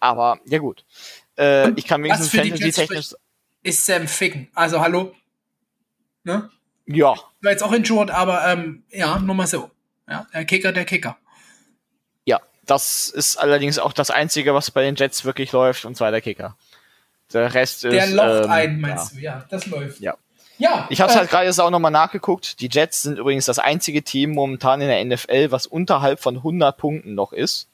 [0.00, 0.84] Aber, ja gut.
[1.36, 3.14] Äh, ich kann wenigstens Fantasy-technisch.
[3.62, 4.48] Ist Sam Ficken.
[4.54, 5.14] Also, hallo?
[6.24, 6.50] Ne?
[6.86, 7.14] Ja.
[7.42, 9.70] War jetzt auch injured, aber ähm, ja, nur mal so.
[10.08, 11.16] Ja, der Kicker, der Kicker.
[12.24, 16.10] Ja, das ist allerdings auch das Einzige, was bei den Jets wirklich läuft, und zwar
[16.10, 16.56] der Kicker.
[17.32, 18.14] Der Rest der ist.
[18.14, 19.18] Der locht ähm, ein, meinst ja.
[19.18, 19.24] du?
[19.24, 20.00] Ja, das läuft.
[20.00, 20.16] Ja.
[20.58, 22.60] Ja, ich habe es äh, halt gerade jetzt auch nochmal nachgeguckt.
[22.60, 26.76] Die Jets sind übrigens das einzige Team momentan in der NFL, was unterhalb von 100
[26.76, 27.68] Punkten noch ist.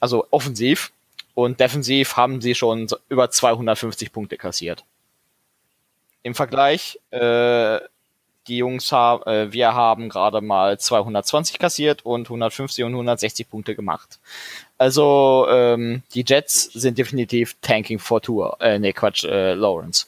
[0.00, 0.92] Also offensiv.
[1.34, 4.84] Und defensiv haben sie schon über 250 Punkte kassiert.
[6.22, 7.80] Im Vergleich, äh,
[8.46, 13.74] die Jungs haben, äh, wir haben gerade mal 220 kassiert und 150 und 160 Punkte
[13.74, 14.18] gemacht.
[14.78, 18.56] Also ähm, die Jets sind definitiv tanking for Tour.
[18.60, 20.06] Äh, nee, Quatsch, äh, Lawrence.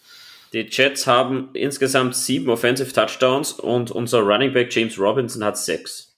[0.52, 6.14] Die Jets haben insgesamt sieben Offensive Touchdowns und unser Running Back James Robinson hat sechs.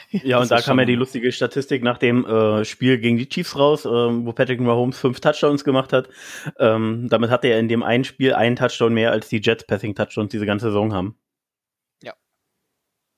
[0.24, 3.56] Ja, und da kam ja die lustige Statistik nach dem äh, Spiel gegen die Chiefs
[3.56, 6.08] raus, äh, wo Patrick Mahomes fünf Touchdowns gemacht hat.
[6.58, 9.94] Ähm, damit hatte er in dem einen Spiel einen Touchdown mehr, als die Jets Passing
[9.94, 11.16] Touchdowns diese ganze Saison haben.
[12.02, 12.14] Ja.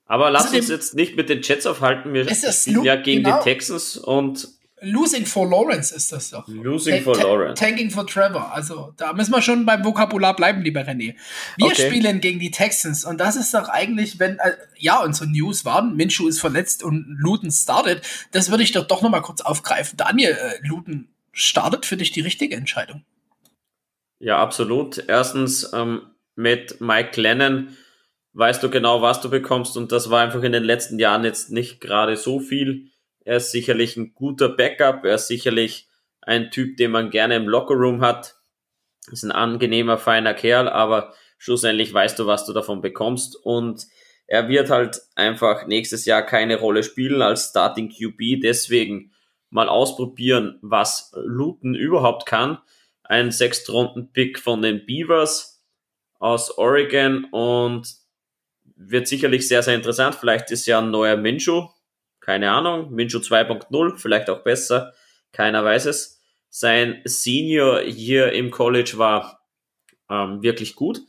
[0.05, 2.13] Aber lass uns jetzt nicht mit den Jets aufhalten.
[2.13, 3.37] Wir spielen ja gegen genau.
[3.39, 4.47] die Texans und
[4.85, 6.47] Losing for Lawrence ist das doch.
[6.47, 7.59] Losing for Lawrence.
[7.59, 8.53] Tanking for Trevor.
[8.53, 11.15] Also da müssen wir schon beim Vokabular bleiben, lieber René.
[11.57, 11.87] Wir okay.
[11.87, 15.95] spielen gegen die Texans und das ist doch eigentlich, wenn, äh, ja, unsere News waren,
[15.95, 18.07] Minshew ist verletzt und Luton startet.
[18.31, 19.97] Das würde ich doch doch nochmal kurz aufgreifen.
[19.97, 23.03] Daniel, äh, Luton startet für dich die richtige Entscheidung.
[24.19, 25.03] Ja, absolut.
[25.07, 26.01] Erstens, ähm,
[26.35, 27.69] mit Mike Lennon
[28.33, 31.51] weißt du genau, was du bekommst und das war einfach in den letzten Jahren jetzt
[31.51, 32.91] nicht gerade so viel
[33.25, 35.03] er ist sicherlich ein guter Backup.
[35.03, 35.89] Er ist sicherlich
[36.21, 38.35] ein Typ, den man gerne im Lockerroom hat.
[39.11, 43.35] Ist ein angenehmer, feiner Kerl, aber schlussendlich weißt du, was du davon bekommst.
[43.35, 43.87] Und
[44.27, 48.41] er wird halt einfach nächstes Jahr keine Rolle spielen als Starting QB.
[48.43, 49.11] Deswegen
[49.49, 52.59] mal ausprobieren, was Luton überhaupt kann.
[53.03, 55.63] Ein Sechstrunden-Pick von den Beavers
[56.19, 57.91] aus Oregon und
[58.75, 60.15] wird sicherlich sehr, sehr interessant.
[60.15, 61.69] Vielleicht ist ja ein neuer Minshew
[62.25, 62.91] keine Ahnung.
[62.91, 64.93] Minshew 2.0, vielleicht auch besser.
[65.31, 66.23] Keiner weiß es.
[66.49, 69.41] Sein Senior hier im College war
[70.09, 71.01] ähm, wirklich gut.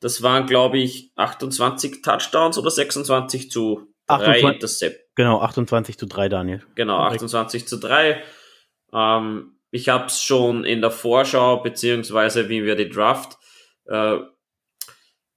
[0.00, 5.14] Das waren, glaube ich, 28 Touchdowns oder 26 zu 3 Intercept.
[5.14, 6.64] Genau, 28 zu 3, Daniel.
[6.74, 8.20] Genau, 28 zu 3.
[8.92, 13.36] Ähm, ich habe es schon in der Vorschau, beziehungsweise wie wir die Draft
[13.86, 14.18] äh,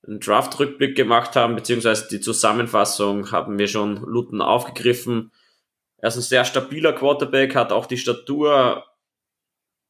[0.07, 5.31] einen Draft-Rückblick gemacht haben, beziehungsweise die Zusammenfassung haben wir schon Luton aufgegriffen.
[5.97, 8.83] Er ist ein sehr stabiler Quarterback, hat auch die Statur.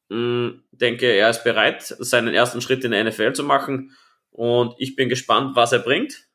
[0.08, 3.96] Ich hm, denke, er ist bereit, seinen ersten Schritt in der NFL zu machen.
[4.30, 6.28] Und ich bin gespannt, was er bringt.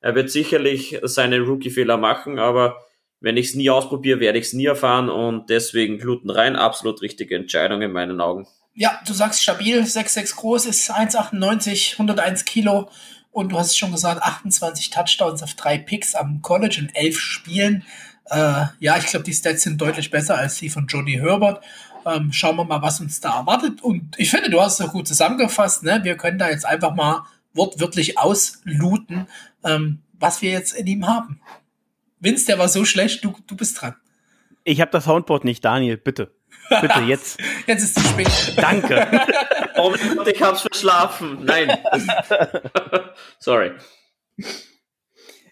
[0.00, 2.84] Er wird sicherlich seine Rookie-Fehler machen, aber
[3.20, 6.56] wenn ich es nie ausprobiere, werde ich es nie erfahren und deswegen Gluten rein.
[6.56, 8.48] Absolut richtige Entscheidung in meinen Augen.
[8.80, 12.88] Ja, du sagst stabil, 6,6 groß, ist 1,98, 101 Kilo
[13.30, 17.84] und du hast schon gesagt, 28 Touchdowns auf drei Picks am College in elf Spielen.
[18.30, 21.62] Äh, ja, ich glaube, die Stats sind deutlich besser als die von Jody Herbert.
[22.06, 23.82] Ähm, schauen wir mal, was uns da erwartet.
[23.82, 25.82] Und ich finde, du hast es gut zusammengefasst.
[25.82, 26.00] Ne?
[26.02, 29.26] Wir können da jetzt einfach mal wortwörtlich auslooten,
[29.62, 31.42] ähm, was wir jetzt in ihm haben.
[32.18, 33.96] Vince, der war so schlecht, du, du bist dran.
[34.64, 36.32] Ich habe das Soundboard nicht, Daniel, bitte.
[36.80, 37.40] Bitte, jetzt.
[37.66, 38.54] jetzt ist es zu spät.
[38.56, 39.06] Danke.
[39.76, 41.38] oh Gott, ich hab's verschlafen.
[41.44, 41.76] Nein.
[43.38, 43.72] Sorry.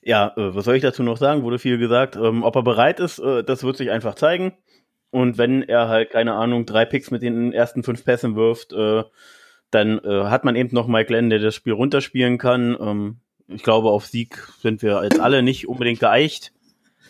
[0.02, 1.42] Ja, äh, was soll ich dazu noch sagen?
[1.42, 2.16] Wurde viel gesagt.
[2.16, 4.52] Ähm, ob er bereit ist, äh, das wird sich einfach zeigen.
[5.10, 9.04] Und wenn er halt, keine Ahnung, drei Picks mit den ersten fünf Pässen wirft, äh,
[9.70, 12.74] dann hat man eben noch Mike Glenn, der das Spiel runterspielen kann.
[12.80, 13.16] Ähm,
[13.48, 16.52] ich glaube, auf Sieg sind wir jetzt alle nicht unbedingt geeicht.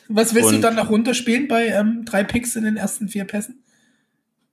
[0.08, 3.24] Was willst Und, du dann noch runterspielen bei ähm, drei Picks in den ersten vier
[3.24, 3.62] Pässen?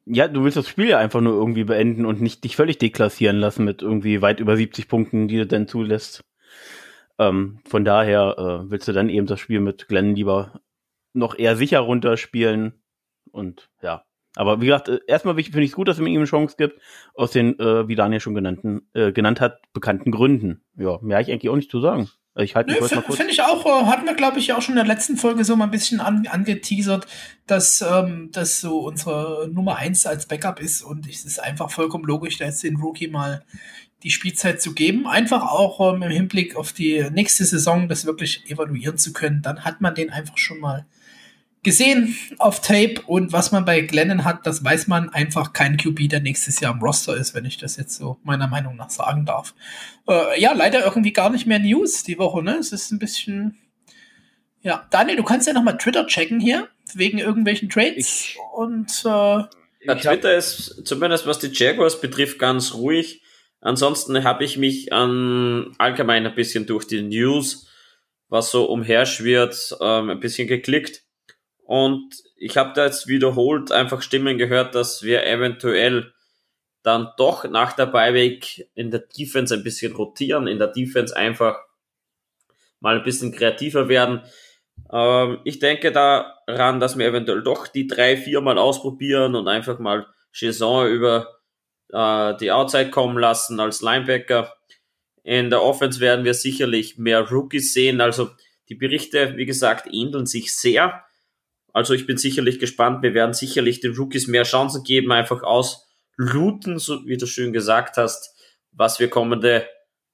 [0.05, 3.37] Ja, du willst das Spiel ja einfach nur irgendwie beenden und nicht dich völlig deklassieren
[3.37, 6.23] lassen mit irgendwie weit über 70 Punkten, die du dann zulässt.
[7.17, 10.61] Ähm, von daher äh, willst du dann eben das Spiel mit Glenn lieber
[11.13, 12.73] noch eher sicher runterspielen.
[13.31, 14.03] Und ja.
[14.35, 16.79] Aber wie gesagt, äh, erstmal finde ich es gut, dass man ihm eine Chance gibt,
[17.13, 20.63] aus den, äh, wie Daniel schon genannten, äh, genannt hat, bekannten Gründen.
[20.75, 22.09] Ja, mehr habe ich eigentlich auch nicht zu sagen.
[22.37, 24.73] Ich halte mich nee, Finde ich auch, äh, hatten wir, glaube ich, ja auch schon
[24.73, 27.07] in der letzten Folge so mal ein bisschen an, angeteasert,
[27.47, 32.03] dass ähm, das so unsere Nummer eins als Backup ist und es ist einfach vollkommen
[32.03, 33.45] logisch, da jetzt den Rookie mal
[34.03, 35.07] die Spielzeit zu geben.
[35.07, 39.41] Einfach auch ähm, im Hinblick auf die nächste Saison das wirklich evaluieren zu können.
[39.41, 40.85] Dann hat man den einfach schon mal
[41.65, 46.07] gesehen auf Tape und was man bei Glennon hat, das weiß man einfach kein QB,
[46.09, 49.25] der nächstes Jahr im Roster ist, wenn ich das jetzt so meiner Meinung nach sagen
[49.25, 49.53] darf.
[50.07, 52.55] Äh, ja, leider irgendwie gar nicht mehr News die Woche, ne?
[52.57, 53.57] Es ist ein bisschen.
[54.61, 57.97] Ja, Daniel, du kannst ja nochmal Twitter checken hier, wegen irgendwelchen Trades.
[57.97, 63.21] Ich, und äh, ja, Twitter ist zumindest was die Jaguars betrifft ganz ruhig.
[63.59, 67.67] Ansonsten habe ich mich an allgemein ein bisschen durch die News,
[68.29, 71.04] was so umherschwirrt, ähm, ein bisschen geklickt
[71.65, 76.13] und ich habe da jetzt wiederholt einfach Stimmen gehört, dass wir eventuell
[76.83, 81.57] dann doch nach der Beiweg in der Defense ein bisschen rotieren, in der Defense einfach
[82.79, 84.21] mal ein bisschen kreativer werden.
[84.93, 89.79] Ähm, ich denke daran, dass wir eventuell doch die drei, vier Mal ausprobieren und einfach
[89.79, 91.39] mal Saison über
[91.91, 94.53] äh, die Outside kommen lassen als Linebacker.
[95.23, 98.01] In der Offense werden wir sicherlich mehr Rookies sehen.
[98.01, 98.29] Also
[98.69, 101.04] die Berichte, wie gesagt, ähneln sich sehr.
[101.75, 103.03] Also ich bin sicherlich gespannt.
[103.03, 105.85] Wir werden sicherlich den Rookies mehr Chancen geben, einfach aus
[106.15, 108.33] Looten, so wie du schön gesagt hast,
[108.71, 109.67] was wir kommende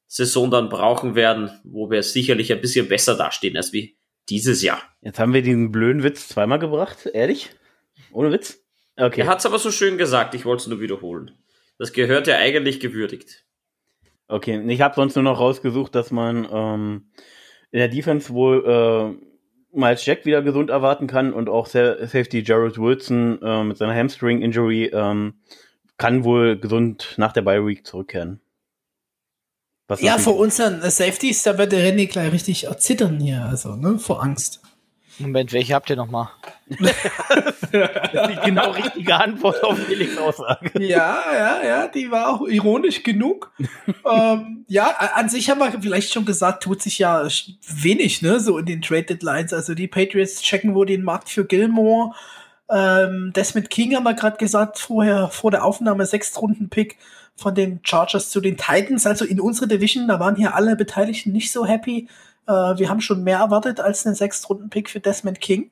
[0.08, 3.96] Saison dann brauchen werden, wo wir sicherlich ein bisschen besser dastehen als wie
[4.28, 4.82] dieses Jahr.
[5.02, 7.52] Jetzt haben wir diesen blöden Witz zweimal gebracht, ehrlich?
[8.12, 8.60] Ohne Witz?
[8.98, 9.22] Okay.
[9.22, 11.38] Er hat es aber so schön gesagt, ich wollte es nur wiederholen.
[11.78, 13.46] Das gehört ja eigentlich gewürdigt.
[14.28, 17.12] Okay, ich habe sonst nur noch rausgesucht, dass man ähm,
[17.70, 18.66] in der Defense wohl
[19.22, 19.31] äh,
[19.74, 24.92] Miles Jack wieder gesund erwarten kann und auch Safety Jared Wilson äh, mit seiner Hamstring-Injury
[24.94, 25.36] ähm,
[25.98, 28.42] kann wohl gesund nach der Bye Week zurückkehren.
[29.88, 34.00] Was ja, vor unseren Safeties, da wird der René gleich richtig erzittern hier, also, ne,
[34.00, 34.62] vor Angst.
[35.22, 36.30] Moment, welche habt ihr nochmal?
[36.70, 40.72] die genau richtige Antwort auf Felix Aussage.
[40.80, 43.52] Ja, ja, ja, die war auch ironisch genug.
[44.10, 47.28] ähm, ja, an sich haben wir vielleicht schon gesagt, tut sich ja
[47.68, 49.54] wenig, ne, so in den Trade Deadlines.
[49.54, 52.14] Also die Patriots checken wohl den Markt für Gilmore.
[52.70, 56.98] Ähm, Desmond King haben wir gerade gesagt, vorher, vor der Aufnahme, Sechstrunden-Pick
[57.36, 59.06] von den Chargers zu den Titans.
[59.06, 62.08] Also in unserer Division, da waren hier alle Beteiligten nicht so happy.
[62.52, 65.72] Äh, wir haben schon mehr erwartet als einen Sechstrunden-Pick für Desmond King.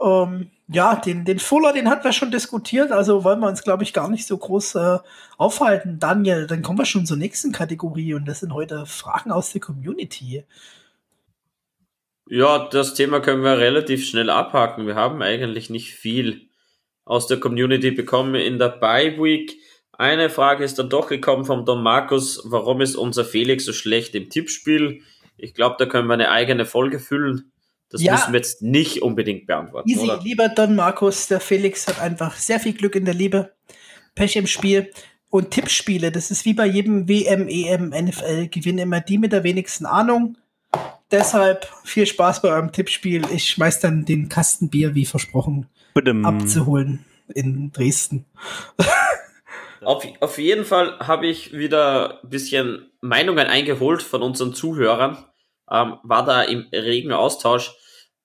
[0.00, 3.82] Ähm, ja, den, den Fuller, den hatten wir schon diskutiert, also wollen wir uns, glaube
[3.82, 4.98] ich, gar nicht so groß äh,
[5.36, 5.98] aufhalten.
[5.98, 9.60] Daniel, dann kommen wir schon zur nächsten Kategorie und das sind heute Fragen aus der
[9.60, 10.44] Community.
[12.28, 14.86] Ja, das Thema können wir relativ schnell abhaken.
[14.86, 16.48] Wir haben eigentlich nicht viel
[17.04, 19.58] aus der Community bekommen in der Bye Week.
[19.92, 22.40] Eine Frage ist dann doch gekommen vom Don Markus.
[22.44, 25.02] Warum ist unser Felix so schlecht im Tippspiel?
[25.42, 27.52] Ich glaube, da können wir eine eigene Folge füllen.
[27.90, 28.12] Das ja.
[28.12, 29.88] müssen wir jetzt nicht unbedingt beantworten.
[29.88, 30.20] Easy, oder?
[30.22, 33.52] lieber Don Markus, der Felix hat einfach sehr viel Glück in der Liebe,
[34.14, 34.90] Pech im Spiel.
[35.28, 39.44] Und Tippspiele, das ist wie bei jedem WM, EM, NFL, gewinnen immer die mit der
[39.44, 40.36] wenigsten Ahnung.
[41.10, 43.22] Deshalb viel Spaß bei eurem Tippspiel.
[43.32, 46.24] Ich schmeiß dann den Kasten Bier, wie versprochen, Badum.
[46.24, 48.24] abzuholen in Dresden.
[49.82, 55.24] Auf, auf jeden Fall habe ich wieder ein bisschen Meinungen eingeholt von unseren Zuhörern,
[55.70, 57.72] ähm, war da im regen Austausch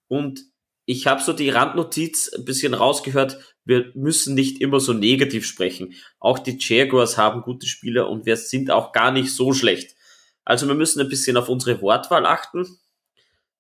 [0.08, 0.42] und
[0.86, 5.96] ich habe so die Randnotiz ein bisschen rausgehört, wir müssen nicht immer so negativ sprechen.
[6.20, 9.96] Auch die Jaguars haben gute Spieler und wir sind auch gar nicht so schlecht.
[10.44, 12.78] Also wir müssen ein bisschen auf unsere Wortwahl achten.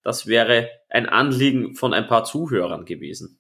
[0.03, 3.39] Das wäre ein Anliegen von ein paar Zuhörern gewesen.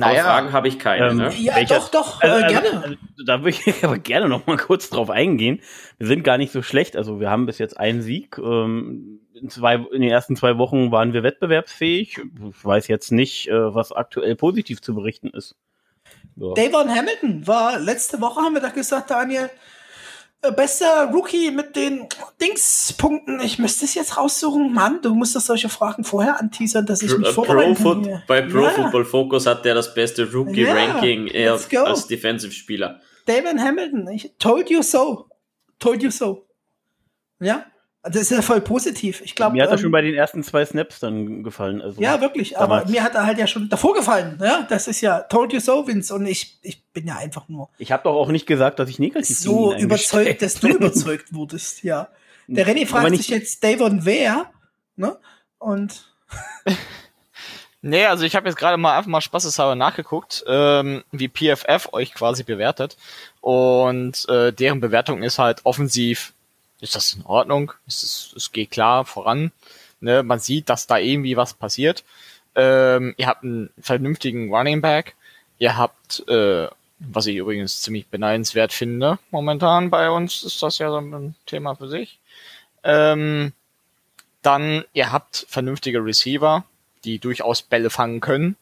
[0.00, 1.08] Aber Fragen habe ich keine.
[1.08, 1.32] Ähm, ne?
[1.36, 2.82] Ja, Welcher- doch, doch, Also, äh, also, gerne.
[2.84, 5.60] also, da würde ich aber gerne noch mal kurz drauf eingehen.
[5.98, 6.96] Wir sind gar nicht so schlecht.
[6.96, 8.38] Also wir haben bis jetzt einen Sieg.
[8.38, 12.18] Ähm, in, zwei, in den ersten zwei Wochen waren wir wettbewerbsfähig.
[12.18, 15.56] Ich weiß jetzt nicht, äh, was aktuell positiv zu berichten ist.
[16.36, 16.54] Ja.
[16.54, 19.48] Davon Hamilton war letzte Woche, haben wir doch gesagt, Daniel, äh,
[20.50, 22.06] bester Rookie mit den
[22.40, 23.40] Dingspunkten.
[23.40, 24.72] Ich müsste es jetzt raussuchen.
[24.72, 28.04] Mann, du musst doch solche Fragen vorher anteasern, dass ich mich Pro, vorbereiten Pro kann.
[28.04, 28.22] Hier.
[28.26, 31.84] bei Pro ja, Football Focus hat der das beste Rookie-Ranking Ja, go.
[31.84, 33.00] als Defensive-Spieler.
[33.26, 34.08] Davon Hamilton.
[34.08, 35.28] Ich told you so.
[35.78, 36.48] Told you so.
[37.40, 37.66] Ja,
[38.02, 39.20] das ist ja voll positiv.
[39.24, 41.80] Ich glaube, Mir hat er ähm, schon bei den ersten zwei Snaps dann gefallen.
[41.80, 42.58] Also, Ja, wirklich.
[42.58, 42.90] Aber damals.
[42.90, 44.38] mir hat er halt ja schon davor gefallen.
[44.42, 46.12] Ja, das ist ja told you so, Vince.
[46.14, 48.98] Und ich, ich bin ja einfach nur Ich habe doch auch nicht gesagt, dass ich
[48.98, 50.76] negativ so gegen ihn überzeugt, dass du bin.
[50.76, 51.82] überzeugt wurdest.
[51.84, 52.08] Ja.
[52.48, 54.50] Der René Aber fragt sich jetzt Davon wer.
[54.96, 55.16] Ne?
[55.58, 56.04] Und
[57.84, 62.14] Nee, also ich habe jetzt gerade mal einfach mal spaßeshalber nachgeguckt, ähm, wie PFF euch
[62.14, 62.96] quasi bewertet.
[63.40, 66.32] Und äh, deren Bewertung ist halt offensiv,
[66.82, 67.72] ist das in Ordnung?
[67.86, 69.52] Es, ist, es geht klar voran.
[70.00, 70.22] Ne?
[70.22, 72.04] Man sieht, dass da irgendwie was passiert.
[72.54, 75.14] Ähm, ihr habt einen vernünftigen Running Back.
[75.58, 76.66] Ihr habt, äh,
[76.98, 81.76] was ich übrigens ziemlich beneidenswert finde, momentan bei uns ist das ja so ein Thema
[81.76, 82.18] für sich.
[82.84, 83.52] Ähm,
[84.42, 86.64] dann, ihr habt vernünftige Receiver,
[87.04, 88.56] die durchaus Bälle fangen können.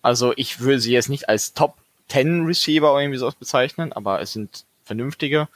[0.00, 1.76] Also ich würde sie jetzt nicht als Top
[2.08, 5.48] 10 Receiver irgendwie sowas bezeichnen, aber es sind vernünftige.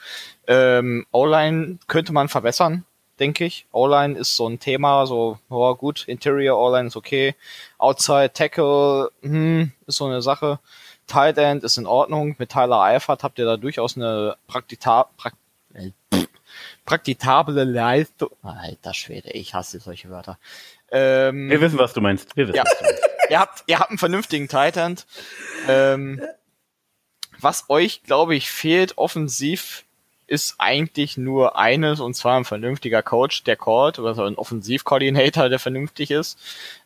[0.46, 2.84] Ähm, O-Line könnte man verbessern,
[3.18, 3.66] denke ich.
[3.72, 7.34] O-Line ist so ein Thema, so, oh, gut, Interior O-Line ist okay.
[7.78, 10.58] Outside Tackle, hm, ist so eine Sache.
[11.06, 12.36] Tight End ist in Ordnung.
[12.38, 15.34] Mit Tyler Eifert habt ihr da durchaus eine praktita prak
[15.74, 15.90] äh,
[16.84, 18.30] praktitable Leistung.
[18.42, 20.38] Alter Schwede, ich hasse solche Wörter.
[20.92, 22.36] Ähm, Wir wissen, was du meinst.
[22.36, 22.64] Wir wissen, Ja.
[22.64, 23.02] was du meinst.
[23.28, 24.96] ihr habt, ihr habt einen vernünftigen Titan.
[25.68, 26.20] Ähm,
[27.42, 29.84] was euch, glaube ich, fehlt offensiv,
[30.26, 35.48] ist eigentlich nur eines, und zwar ein vernünftiger Coach, der callt, oder so ein Offensivkoordinator,
[35.48, 36.38] der vernünftig ist.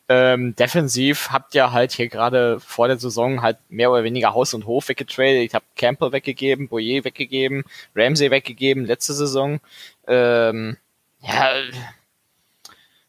[0.08, 4.54] Ähm, defensiv habt ihr halt hier gerade vor der Saison halt mehr oder weniger Haus
[4.54, 5.42] und Hof weggetradet.
[5.44, 7.64] Ich habe Campbell weggegeben, Boyer weggegeben,
[7.94, 9.60] Ramsey weggegeben, letzte Saison.
[10.06, 10.76] Ähm,
[11.20, 11.52] ja,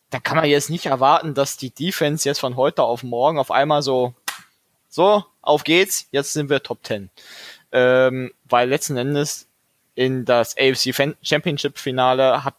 [0.10, 3.52] da kann man jetzt nicht erwarten, dass die Defense jetzt von heute auf morgen auf
[3.52, 4.14] einmal so,
[4.96, 7.10] so, auf geht's, jetzt sind wir Top 10.
[7.74, 9.46] Ähm, weil letzten Endes
[9.94, 12.56] in das AFC Championship Finale hat,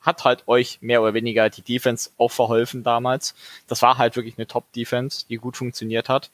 [0.00, 3.34] hat halt euch mehr oder weniger die Defense auch verholfen damals.
[3.66, 6.30] Das war halt wirklich eine Top Defense, die gut funktioniert hat.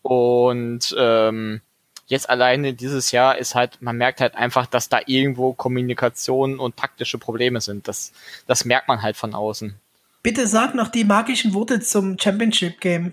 [0.00, 1.60] Und ähm,
[2.06, 6.78] jetzt alleine dieses Jahr ist halt, man merkt halt einfach, dass da irgendwo Kommunikation und
[6.78, 7.88] taktische Probleme sind.
[7.88, 8.14] Das,
[8.46, 9.74] das merkt man halt von außen.
[10.22, 13.12] bitte sag noch die magischen Worte zum Championship Game.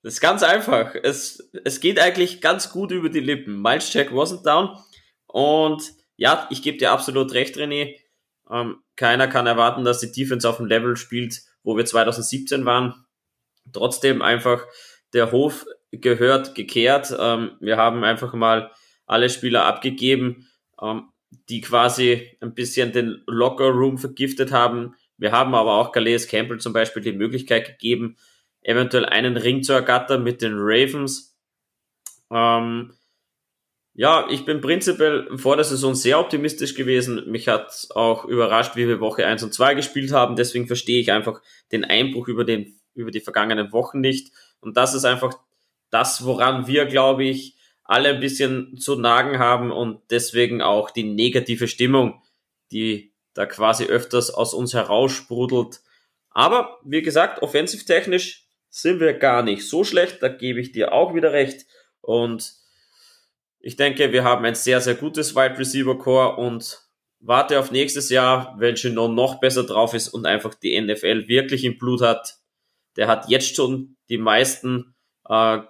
[0.04, 0.96] Das ist ganz einfach.
[1.00, 3.62] Es, es geht eigentlich ganz gut über die Lippen.
[3.62, 4.76] Miles Jack wasn't down.
[5.26, 7.96] Und ja, ich gebe dir absolut recht, René.
[8.50, 13.06] Ähm, keiner kann erwarten, dass die Defense auf dem Level spielt, wo wir 2017 waren.
[13.72, 14.64] Trotzdem einfach
[15.12, 17.14] der Hof gehört gekehrt.
[17.16, 18.72] Ähm, wir haben einfach mal
[19.06, 20.48] alle Spieler abgegeben,
[20.80, 21.08] ähm,
[21.48, 24.94] die quasi ein bisschen den Locker Room vergiftet haben.
[25.16, 28.16] Wir haben aber auch Calais Campbell zum Beispiel die Möglichkeit gegeben,
[28.62, 31.36] eventuell einen Ring zu ergattern mit den Ravens.
[32.30, 32.92] Ähm,
[33.94, 37.30] ja, ich bin prinzipiell vor der Saison sehr optimistisch gewesen.
[37.30, 40.34] Mich hat auch überrascht, wie wir Woche 1 und 2 gespielt haben.
[40.34, 44.32] Deswegen verstehe ich einfach den Einbruch über, den, über die vergangenen Wochen nicht.
[44.60, 45.38] Und das ist einfach
[45.90, 51.04] das, woran wir, glaube ich, alle ein bisschen zu nagen haben und deswegen auch die
[51.04, 52.22] negative Stimmung,
[52.70, 55.80] die da quasi öfters aus uns heraussprudelt.
[56.30, 61.14] Aber wie gesagt, offensivtechnisch sind wir gar nicht so schlecht, da gebe ich dir auch
[61.14, 61.66] wieder recht.
[62.00, 62.54] Und
[63.60, 66.80] ich denke, wir haben ein sehr, sehr gutes Wide Receiver Core und
[67.20, 71.64] warte auf nächstes Jahr, wenn Chenot noch besser drauf ist und einfach die NFL wirklich
[71.64, 72.38] im Blut hat.
[72.96, 74.94] Der hat jetzt schon die meisten
[75.28, 75.60] äh,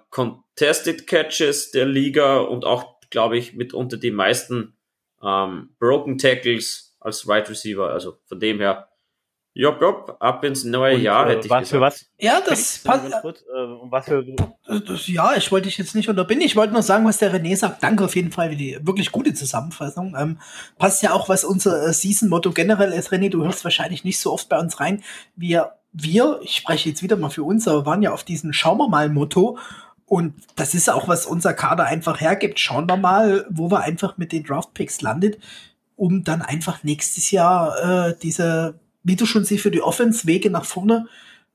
[0.57, 4.77] Contested Catches der Liga und auch, glaube ich, mitunter die meisten
[5.23, 7.89] ähm, Broken Tackles als Wide Receiver.
[7.89, 8.89] Also von dem her,
[9.55, 11.69] Job, job, ab ins neue Und, Jahr, äh, hätte ich was gesagt.
[11.69, 12.05] Für was?
[12.17, 13.05] Ja, das passt.
[13.05, 13.23] Äh,
[13.83, 14.25] was für,
[14.67, 16.45] Das, ja, ich wollte dich jetzt nicht unterbinden.
[16.45, 17.83] Ich wollte nur sagen, was der René sagt.
[17.83, 20.15] Danke auf jeden Fall für die wirklich gute Zusammenfassung.
[20.17, 20.39] Ähm,
[20.79, 23.11] passt ja auch, was unser äh, Season-Motto generell ist.
[23.11, 25.03] René, du hörst wahrscheinlich nicht so oft bei uns rein.
[25.35, 28.79] Wir, wir, ich spreche jetzt wieder mal für uns, aber waren ja auf diesen Schauen
[28.79, 29.59] wir mal Motto.
[30.13, 32.59] Und das ist auch, was unser Kader einfach hergibt.
[32.59, 35.39] Schauen wir mal, wo wir einfach mit den Draft-Picks landet,
[35.95, 40.65] um dann einfach nächstes Jahr äh, diese, wie du schon sie für die Offense-Wege nach
[40.65, 41.07] vorne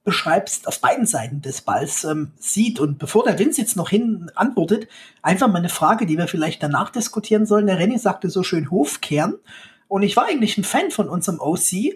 [0.03, 2.81] beschreibst, auf beiden Seiten des Balls ähm, sieht.
[2.81, 4.89] Und bevor der Vince jetzt noch hin antwortet,
[5.23, 7.69] einfach mal eine Frage, die wir vielleicht danach diskutieren sollen.
[7.69, 9.35] Der René sagte so schön Hofkern.
[9.87, 11.95] Und ich war eigentlich ein Fan von unserem OC,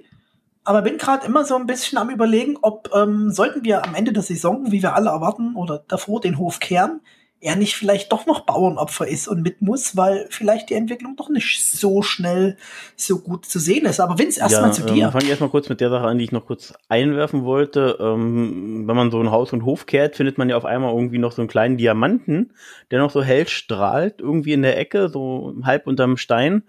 [0.65, 4.13] aber bin gerade immer so ein bisschen am überlegen, ob ähm, sollten wir am Ende
[4.13, 7.01] der Saison, wie wir alle erwarten, oder davor den Hof kehren,
[7.43, 11.29] er nicht vielleicht doch noch Bauernopfer ist und mit muss, weil vielleicht die Entwicklung doch
[11.29, 12.57] nicht so schnell
[12.95, 13.99] so gut zu sehen ist.
[13.99, 15.07] Aber Vince, erstmal zu dir.
[15.07, 17.99] Ähm, Fange ich erstmal kurz mit der Sache an, die ich noch kurz einwerfen wollte.
[18.01, 21.19] Ähm, wenn man so ein Haus und Hof kehrt, findet man ja auf einmal irgendwie
[21.19, 22.53] noch so einen kleinen Diamanten,
[22.93, 26.63] der noch so hell strahlt, irgendwie in der Ecke, so halb unterm Stein.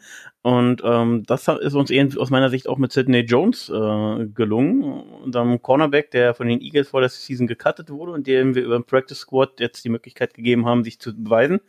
[0.43, 4.83] Und ähm, das ist uns eben aus meiner Sicht auch mit Sidney Jones äh, gelungen,
[5.23, 8.77] unserem Cornerback, der von den Eagles vor der Season gecuttet wurde und dem wir über
[8.77, 11.61] den Practice Squad jetzt die Möglichkeit gegeben haben, sich zu beweisen.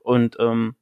[0.00, 0.74] Und ähm,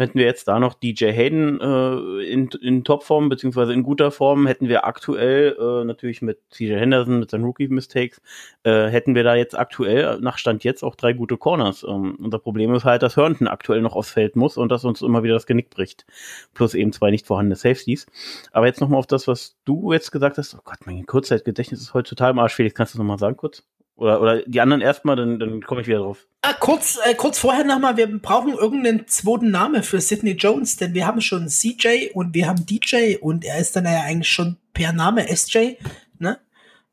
[0.00, 4.46] hätten wir jetzt da noch DJ Hayden äh, in, in Topform beziehungsweise in guter Form,
[4.46, 8.20] hätten wir aktuell äh, natürlich mit CJ Henderson mit seinen Rookie-Mistakes,
[8.64, 11.84] äh, hätten wir da jetzt aktuell nach Stand jetzt auch drei gute Corners.
[11.86, 15.02] Ähm, unser Problem ist halt, dass Herndon aktuell noch aufs Feld muss und dass uns
[15.02, 16.06] immer wieder das Genick bricht.
[16.54, 18.06] Plus eben zwei nicht vorhandene Safeties.
[18.52, 20.54] Aber jetzt nochmal auf das, was du jetzt gesagt hast.
[20.54, 22.54] Oh Gott, mein Kurzzeitgedächtnis ist heute total im Arsch.
[22.54, 23.64] Felix, kannst du das nochmal sagen kurz?
[24.00, 26.26] Oder, oder die anderen erstmal, dann, dann komme ich wieder drauf.
[26.40, 30.94] Ah, kurz, äh, kurz vorher nochmal, wir brauchen irgendeinen zweiten Namen für Sidney Jones, denn
[30.94, 34.56] wir haben schon CJ und wir haben DJ und er ist dann ja eigentlich schon
[34.72, 35.76] per Name SJ,
[36.18, 36.38] ne?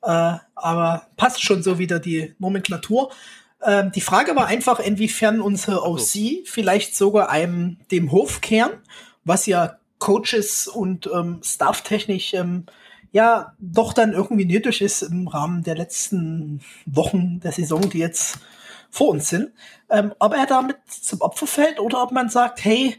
[0.02, 3.10] Äh, aber passt schon so wieder die Nomenklatur.
[3.64, 8.82] Ähm, die Frage war einfach, inwiefern unsere OC vielleicht sogar einem dem Hof kehren,
[9.24, 12.66] was ja Coaches und ähm, Stafftechnisch ähm,
[13.12, 18.40] ja doch dann irgendwie nötig ist im Rahmen der letzten Wochen der Saison, die jetzt
[18.90, 19.52] vor uns sind.
[19.90, 22.96] Ähm, ob er damit zum Opfer fällt oder ob man sagt, hey,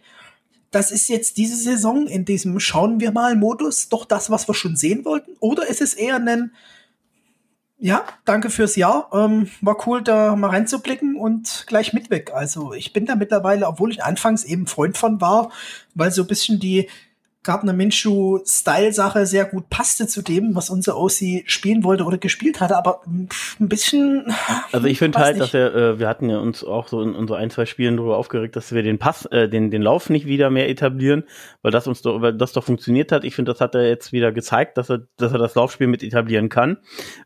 [0.70, 4.54] das ist jetzt diese Saison in diesem Schauen wir mal Modus doch das, was wir
[4.54, 5.32] schon sehen wollten?
[5.40, 6.52] Oder ist es eher ein
[7.80, 9.08] ja, danke fürs Jahr.
[9.12, 12.32] Ähm, war cool, da mal reinzublicken und gleich mit weg.
[12.34, 15.52] Also ich bin da mittlerweile, obwohl ich anfangs eben Freund von war,
[15.94, 16.88] weil so ein bisschen die
[17.48, 22.76] Gardner Minshew-Style-Sache sehr gut passte zu dem, was unser OC spielen wollte oder gespielt hatte,
[22.76, 24.26] aber ein bisschen.
[24.70, 25.54] Also ich finde halt, nicht.
[25.54, 27.96] dass er, äh, wir hatten ja uns auch so in, in so ein, zwei Spielen
[27.96, 31.24] darüber aufgeregt, dass wir den Pass, äh, den, den Lauf nicht wieder mehr etablieren,
[31.62, 33.24] weil das uns doch, weil das doch funktioniert hat.
[33.24, 36.02] Ich finde, das hat er jetzt wieder gezeigt, dass er, dass er das Laufspiel mit
[36.02, 36.76] etablieren kann.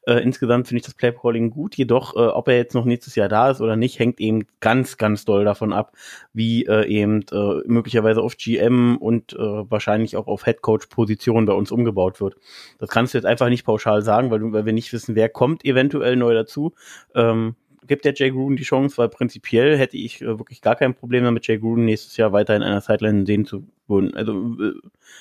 [0.06, 3.28] Äh, insgesamt finde ich das Playcalling gut, jedoch, äh, ob er jetzt noch nächstes Jahr
[3.28, 5.90] da ist oder nicht, hängt eben ganz, ganz doll davon ab,
[6.32, 11.70] wie äh, eben äh, möglicherweise auf GM und äh, wahrscheinlich auch auf Headcoach-Position bei uns
[11.70, 12.36] umgebaut wird.
[12.78, 15.64] Das kannst du jetzt einfach nicht pauschal sagen, weil, weil wir nicht wissen, wer kommt
[15.64, 16.74] eventuell neu dazu.
[17.14, 20.94] Ähm, gibt der Jay Gruden die Chance, weil prinzipiell hätte ich äh, wirklich gar kein
[20.94, 24.14] Problem damit, Jay Gruden nächstes Jahr weiter in einer Sideline sehen zu wollen.
[24.14, 24.74] Also, äh,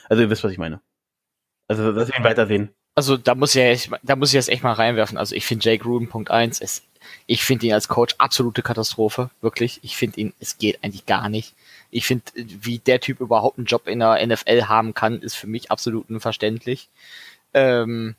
[0.10, 0.82] also ihr wisst, was ich meine.
[1.68, 2.70] Also, dass wir ihn weitersehen.
[2.94, 5.18] Also da muss ich ja echt, da muss ich jetzt echt mal reinwerfen.
[5.18, 6.84] Also ich finde Jay Gruden Punkt eins ist,
[7.26, 9.80] ich finde ihn als Coach absolute Katastrophe, wirklich.
[9.82, 11.56] Ich finde ihn, es geht eigentlich gar nicht.
[11.92, 15.48] Ich finde, wie der Typ überhaupt einen Job in der NFL haben kann, ist für
[15.48, 16.90] mich absolut unverständlich.
[17.54, 18.16] Ähm,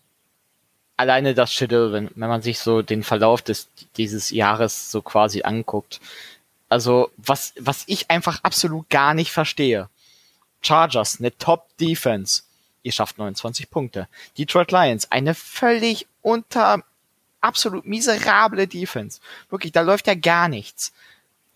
[0.97, 5.43] alleine das Schüttel, wenn, wenn man sich so den Verlauf des dieses Jahres so quasi
[5.43, 6.01] anguckt.
[6.69, 9.89] Also was was ich einfach absolut gar nicht verstehe.
[10.63, 12.43] Chargers, eine Top Defense.
[12.83, 14.09] Ihr schafft 29 Punkte.
[14.39, 16.83] Detroit Lions, eine völlig unter,
[17.41, 19.21] absolut miserable Defense.
[19.51, 20.93] Wirklich, da läuft ja gar nichts.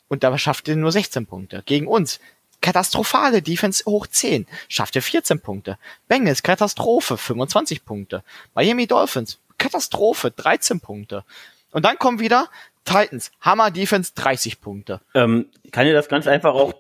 [0.08, 1.62] Und da schafft ihr nur 16 Punkte.
[1.66, 2.20] Gegen uns,
[2.60, 5.78] katastrophale Defense hoch 10, schafft ihr 14 Punkte.
[6.08, 8.22] Bengals, Katastrophe, 25 Punkte.
[8.54, 11.24] Miami Dolphins, Katastrophe, 13 Punkte.
[11.72, 12.48] Und dann kommen wieder
[12.84, 15.00] Titans, Hammer Defense, 30 Punkte.
[15.14, 16.72] Ähm, kann dir das ganz einfach auch.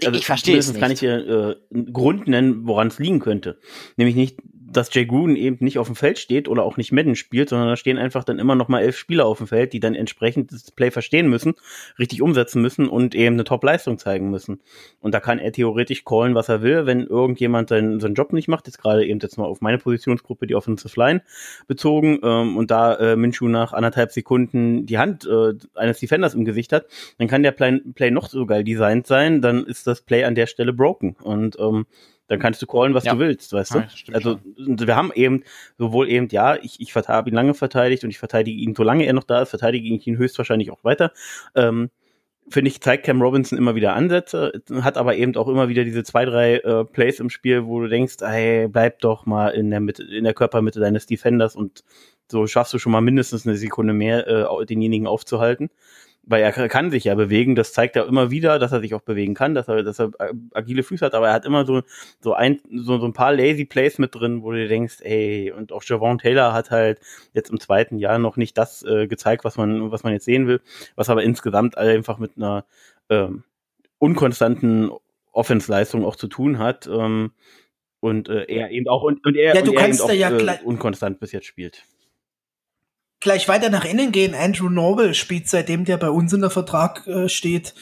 [0.00, 3.58] ich verstehe es zumindest kann ich dir äh, einen Grund nennen, woran es liegen könnte.
[3.96, 4.38] Nämlich nicht
[4.72, 7.68] dass Jay Gruden eben nicht auf dem Feld steht oder auch nicht Madden spielt, sondern
[7.68, 10.52] da stehen einfach dann immer noch mal elf Spieler auf dem Feld, die dann entsprechend
[10.52, 11.54] das Play verstehen müssen,
[11.98, 14.60] richtig umsetzen müssen und eben eine Top-Leistung zeigen müssen.
[15.00, 18.48] Und da kann er theoretisch callen, was er will, wenn irgendjemand seinen, seinen Job nicht
[18.48, 21.22] macht, jetzt gerade eben jetzt mal auf meine Positionsgruppe, die Offensive Line,
[21.66, 26.44] bezogen, ähm, und da äh, Minshew nach anderthalb Sekunden die Hand äh, eines Defenders im
[26.44, 26.86] Gesicht hat,
[27.18, 30.34] dann kann der Play, Play noch so geil designt sein, dann ist das Play an
[30.34, 31.16] der Stelle broken.
[31.22, 31.86] Und ähm,
[32.30, 33.12] dann kannst du callen, was ja.
[33.12, 34.14] du willst, weißt ja, du?
[34.14, 34.86] Also schon.
[34.86, 35.42] wir haben eben
[35.78, 39.14] sowohl eben, ja, ich, ich habe ihn lange verteidigt und ich verteidige ihn, solange er
[39.14, 41.12] noch da ist, verteidige ich ihn höchstwahrscheinlich auch weiter.
[41.56, 41.90] Ähm,
[42.48, 46.04] Finde ich, zeigt Cam Robinson immer wieder Ansätze, hat aber eben auch immer wieder diese
[46.04, 49.80] zwei, drei äh, Plays im Spiel, wo du denkst, ey, bleib doch mal in der
[49.80, 51.82] Mitte, in der Körpermitte deines Defenders und
[52.30, 55.68] so schaffst du schon mal mindestens eine Sekunde mehr, äh, denjenigen aufzuhalten
[56.22, 59.00] weil er kann sich ja bewegen, das zeigt er immer wieder, dass er sich auch
[59.00, 60.10] bewegen kann, dass er, dass er
[60.52, 61.82] agile Füße hat, aber er hat immer so,
[62.20, 65.72] so ein, so, so ein paar lazy Plays mit drin, wo du denkst, ey, und
[65.72, 67.00] auch Javon Taylor hat halt
[67.32, 70.46] jetzt im zweiten Jahr noch nicht das äh, gezeigt, was man, was man jetzt sehen
[70.46, 70.60] will,
[70.94, 72.64] was aber insgesamt einfach mit einer
[73.08, 73.44] ähm,
[73.98, 74.90] unkonstanten
[75.32, 76.86] Offense-Leistung auch zu tun hat.
[76.86, 77.32] Ähm,
[78.00, 80.14] und äh, er eben auch und, und er, ja, du und er kannst eben auch
[80.14, 81.84] ja äh, unkonstant bis jetzt spielt
[83.20, 84.34] gleich weiter nach innen gehen.
[84.34, 87.74] Andrew Norwell spielt, seitdem der bei uns in der Vertrag äh, steht,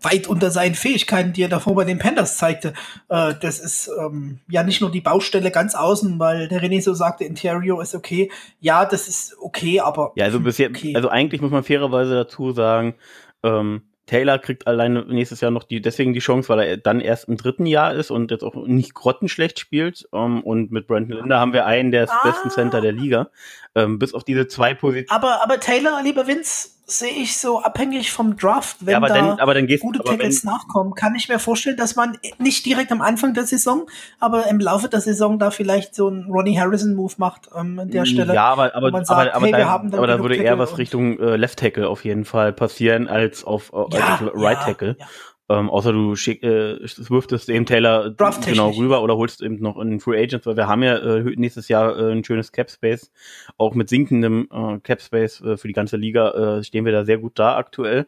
[0.00, 2.72] weit unter seinen Fähigkeiten, die er davor bei den Panthers zeigte.
[3.08, 6.94] Äh, das ist ähm, ja nicht nur die Baustelle ganz außen, weil der René so
[6.94, 8.30] sagte, Interior ist okay.
[8.60, 10.12] Ja, das ist okay, aber.
[10.16, 10.94] Ja, also bis jetzt, okay.
[10.96, 12.94] also eigentlich muss man fairerweise dazu sagen,
[13.42, 17.28] ähm, Taylor kriegt alleine nächstes Jahr noch die, deswegen die Chance, weil er dann erst
[17.28, 20.06] im dritten Jahr ist und jetzt auch nicht grottenschlecht spielt.
[20.10, 22.20] Um, ähm, und mit Brandon Linder haben wir einen der ah.
[22.22, 23.30] besten Center der Liga.
[23.74, 25.22] Um, ähm, bis auf diese zwei Positionen.
[25.22, 29.14] Aber, aber Taylor, lieber Vince, sehe ich so abhängig vom Draft, wenn ja, aber da
[29.14, 33.00] dann, aber dann gute Tackles nachkommen, kann ich mir vorstellen, dass man nicht direkt am
[33.00, 33.86] Anfang der Saison,
[34.20, 37.90] aber im Laufe der Saison da vielleicht so einen Ronnie Harrison Move macht ähm, an
[37.90, 38.34] der Stelle.
[38.34, 41.36] Ja, aber aber sagt, aber, aber, hey, da, aber da würde eher was Richtung äh,
[41.36, 44.96] Left Tackle auf jeden Fall passieren als auf, äh, ja, als auf Right Tackle.
[44.98, 45.06] Ja.
[45.50, 48.14] Ähm, außer du schick, äh, wirftest eben Taylor
[48.46, 51.68] genau rüber oder holst eben noch in Free Agents, weil wir haben ja äh, nächstes
[51.68, 53.12] Jahr äh, ein schönes Cap Space.
[53.58, 57.04] Auch mit sinkendem äh, Cap Space äh, für die ganze Liga äh, stehen wir da
[57.04, 58.06] sehr gut da aktuell.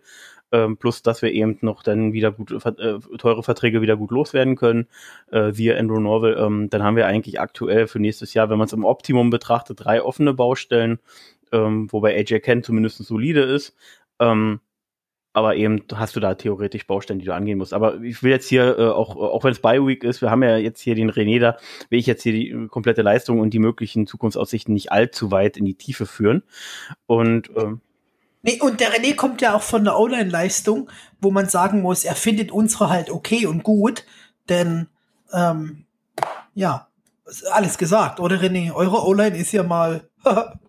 [0.52, 4.56] Ähm, plus, dass wir eben noch dann wieder gut äh, teure Verträge wieder gut loswerden
[4.56, 4.86] können.
[5.30, 8.66] Äh, siehe Andrew Norville, ähm, dann haben wir eigentlich aktuell für nächstes Jahr, wenn man
[8.66, 11.00] es im Optimum betrachtet, drei offene Baustellen,
[11.52, 13.74] ähm, wobei AJ Kent zumindest solide ist.
[14.20, 14.60] Ähm,
[15.36, 17.74] aber eben hast du da theoretisch Baustellen, die du angehen musst.
[17.74, 20.56] Aber ich will jetzt hier, äh, auch, auch wenn es Bi-Week ist, wir haben ja
[20.56, 21.58] jetzt hier den René da,
[21.90, 25.58] will ich jetzt hier die äh, komplette Leistung und die möglichen Zukunftsaussichten nicht allzu weit
[25.58, 26.42] in die Tiefe führen.
[27.04, 27.82] Und ähm,
[28.40, 30.88] Nee, und der René kommt ja auch von der Online-Leistung,
[31.20, 34.06] wo man sagen muss, er findet unsere halt okay und gut,
[34.48, 34.88] denn
[35.34, 35.84] ähm,
[36.54, 36.88] ja,
[37.52, 38.72] alles gesagt, oder René?
[38.72, 40.08] Eure Online ist ja mal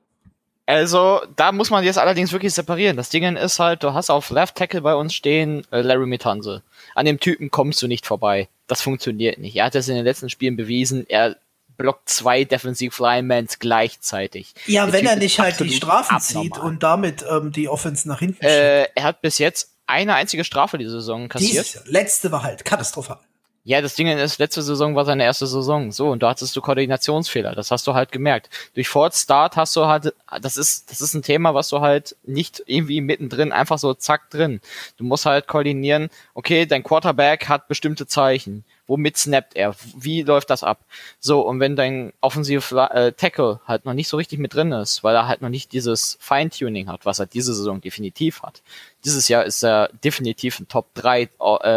[0.67, 2.97] Also, da muss man jetzt allerdings wirklich separieren.
[2.97, 6.61] Das Ding ist halt, du hast auf Left Tackle bei uns stehen äh, Larry Mitanze.
[6.93, 8.49] An dem Typen kommst du nicht vorbei.
[8.67, 9.55] Das funktioniert nicht.
[9.55, 11.05] Er hat das in den letzten Spielen bewiesen.
[11.07, 11.37] Er
[11.77, 14.53] blockt zwei Defensive Linemans gleichzeitig.
[14.65, 16.43] Ja, Der wenn typ er nicht halt die Strafen abnormal.
[16.43, 20.43] zieht und damit ähm, die Offense nach hinten äh, Er hat bis jetzt eine einzige
[20.43, 21.81] Strafe diese Saison kassiert.
[21.87, 23.19] Die letzte war halt katastrophal.
[23.67, 25.91] Ja, das Ding ist, letzte Saison war seine erste Saison.
[25.91, 27.53] So, und da hattest du Koordinationsfehler.
[27.53, 28.49] Das hast du halt gemerkt.
[28.75, 32.15] Durch Ford Start hast du halt, das ist, das ist ein Thema, was du halt
[32.23, 34.61] nicht irgendwie mittendrin, einfach so zack drin.
[34.95, 38.63] Du musst halt koordinieren, okay, dein Quarterback hat bestimmte Zeichen.
[38.87, 39.75] Womit snappt er?
[39.97, 40.79] Wie läuft das ab?
[41.19, 45.03] So, und wenn dein offensive äh, Tackle halt noch nicht so richtig mit drin ist,
[45.03, 48.61] weil er halt noch nicht dieses Feintuning hat, was er diese Saison definitiv hat.
[49.03, 51.27] Dieses Jahr ist er definitiv ein Top 3 äh,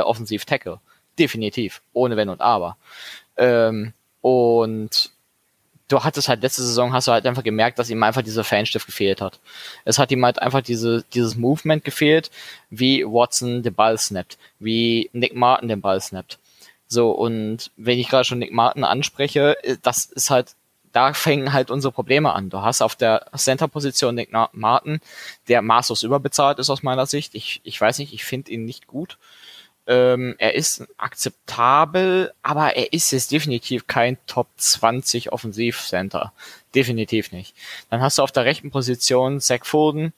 [0.02, 0.78] Offensiv Tackle
[1.20, 2.76] definitiv, ohne Wenn und Aber.
[3.36, 5.10] Ähm, und
[5.90, 8.86] du hattest halt letzte Saison, hast du halt einfach gemerkt, dass ihm einfach dieser Fanstift
[8.86, 9.38] gefehlt hat.
[9.84, 12.30] Es hat ihm halt einfach diese, dieses Movement gefehlt,
[12.70, 16.38] wie Watson den Ball snappt, wie Nick Martin den Ball snappt.
[16.86, 20.54] So, und wenn ich gerade schon Nick Martin anspreche, äh, das ist halt,
[20.92, 22.50] da fängen halt unsere Probleme an.
[22.50, 25.00] Du hast auf der Center-Position Nick Martin,
[25.48, 27.36] der maßlos überbezahlt ist aus meiner Sicht.
[27.36, 29.16] Ich, ich weiß nicht, ich finde ihn nicht gut.
[29.90, 36.32] Ähm, er ist akzeptabel, aber er ist jetzt definitiv kein Top 20 Offensivcenter.
[36.76, 37.56] Definitiv nicht.
[37.90, 40.12] Dann hast du auf der rechten Position Zach Foden.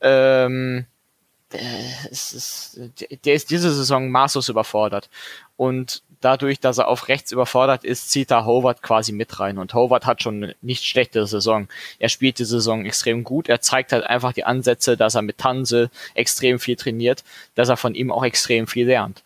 [0.00, 0.86] Ähm,
[1.52, 1.60] der
[2.12, 2.78] ist,
[3.24, 5.10] der ist diese Saison maßlos überfordert.
[5.56, 9.58] Und dadurch, dass er auf rechts überfordert ist, zieht da Howard quasi mit rein.
[9.58, 11.68] Und Howard hat schon eine nicht schlechte Saison.
[11.98, 13.48] Er spielt die Saison extrem gut.
[13.48, 17.76] Er zeigt halt einfach die Ansätze, dass er mit Tanse extrem viel trainiert, dass er
[17.76, 19.22] von ihm auch extrem viel lernt.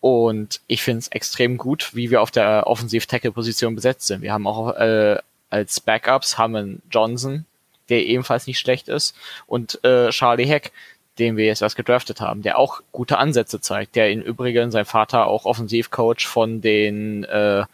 [0.00, 4.22] Und ich finde es extrem gut, wie wir auf der Offensiv-Tackle-Position besetzt sind.
[4.22, 5.18] Wir haben auch äh,
[5.50, 7.46] als Backups haben wir Johnson,
[7.88, 9.16] der ebenfalls nicht schlecht ist,
[9.46, 10.72] und äh, Charlie Heck,
[11.18, 14.84] den wir jetzt erst gedraftet haben, der auch gute Ansätze zeigt, der im Übrigen sein
[14.84, 17.64] Vater auch Offensivcoach von den äh,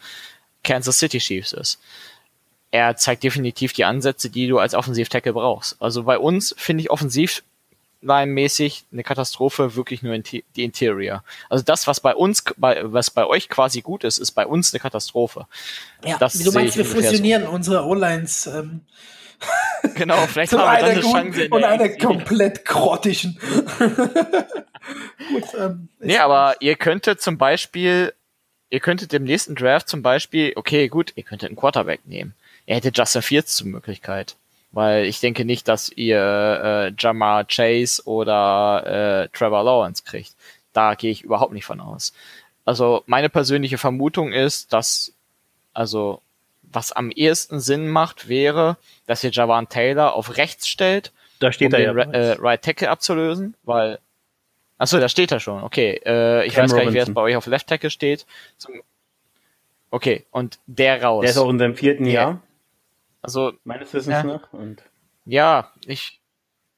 [0.63, 1.79] Kansas City Chiefs ist.
[2.71, 5.81] Er zeigt definitiv die Ansätze, die du als Offensiv-Tackle brauchst.
[5.81, 7.43] Also bei uns finde ich offensiv
[8.01, 11.23] mäßig eine Katastrophe wirklich nur die Interior.
[11.49, 14.73] Also das, was bei uns, bei, was bei euch quasi gut ist, ist bei uns
[14.73, 15.47] eine Katastrophe.
[16.05, 17.49] Ja, das wie du meinst, wir fusionieren so.
[17.49, 18.47] unsere O-Lines.
[18.47, 18.81] Ähm,
[19.95, 21.47] genau, vielleicht haben wir dann eine Chance.
[21.49, 23.37] Und einer komplett grottigen.
[23.77, 28.13] gut, ähm, nee, aber ihr könntet zum Beispiel,
[28.69, 32.33] ihr könntet im nächsten Draft zum Beispiel, okay, gut, ihr könntet einen Quarterback nehmen.
[32.65, 34.35] Ihr hättet Justin Fields zur Möglichkeit.
[34.71, 40.35] Weil ich denke nicht, dass ihr äh, Jamar Chase oder äh, Trevor Lawrence kriegt.
[40.73, 42.11] Da gehe ich überhaupt nicht von aus.
[42.65, 45.13] Also meine persönliche Vermutung ist, dass
[45.73, 46.21] also
[46.75, 51.73] was am ehesten Sinn macht, wäre, dass ihr Javan Taylor auf rechts stellt, da steht
[51.73, 53.99] um er den ja äh, Right Tackle abzulösen, weil
[54.77, 55.63] Achso, da steht er schon.
[55.63, 58.25] Okay, äh, ich Cam weiß gar nicht, wer jetzt bei euch auf Left Tackle steht.
[58.57, 58.81] Zum,
[59.89, 61.21] okay, und der raus.
[61.21, 62.41] Der ist auch in seinem vierten Jahr.
[63.21, 64.51] Also meines Wissens ja, nach.
[64.51, 64.83] Und
[65.25, 66.19] ja, ich,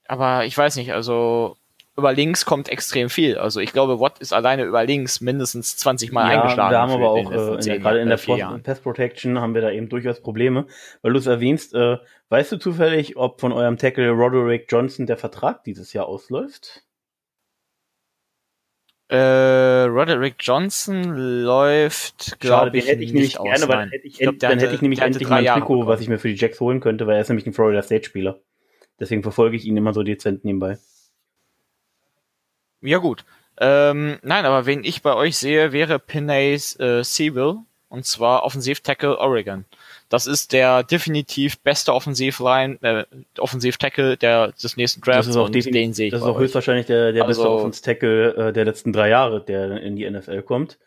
[0.07, 0.93] aber ich weiß nicht.
[0.93, 1.57] Also
[1.97, 3.37] über links kommt extrem viel.
[3.37, 6.71] Also ich glaube, Watt ist alleine über links mindestens 20 Mal ja, eingeschlagen.
[6.71, 9.61] Wir haben aber auch äh, in der, gerade in der äh, Pass Protection haben wir
[9.61, 10.67] da eben durchaus Probleme,
[11.01, 11.73] weil du es erwähnst.
[11.73, 11.97] Äh,
[12.29, 16.83] weißt du zufällig, ob von eurem Tackle Roderick Johnson der Vertrag dieses Jahr ausläuft?
[19.09, 23.45] Äh, Roderick Johnson läuft, glaube ich, hätte ich nicht aus.
[23.45, 25.87] Gerne, weil dann hätte ich, glaub, dann hatte, hätte ich nämlich endlich mein Trikot, bekommen.
[25.87, 28.03] was ich mir für die Jacks holen könnte, weil er ist nämlich ein Florida State
[28.03, 28.39] Spieler.
[28.99, 30.77] Deswegen verfolge ich ihn immer so dezent nebenbei.
[32.81, 33.25] Ja gut.
[33.59, 37.57] Ähm, nein, aber wen ich bei euch sehe, wäre Pinay äh, Siebel
[37.89, 39.65] und zwar Offensiv Tackle Oregon.
[40.09, 43.03] Das ist der definitiv beste Offensivline, äh,
[43.39, 45.27] Offensiv-Tackle der des nächsten Drafts.
[45.27, 48.35] Das ist auch den sehe ich Das ist auch höchstwahrscheinlich der, der also, beste Offensiv-Tackle
[48.35, 50.77] äh, der letzten drei Jahre, der in die NFL kommt.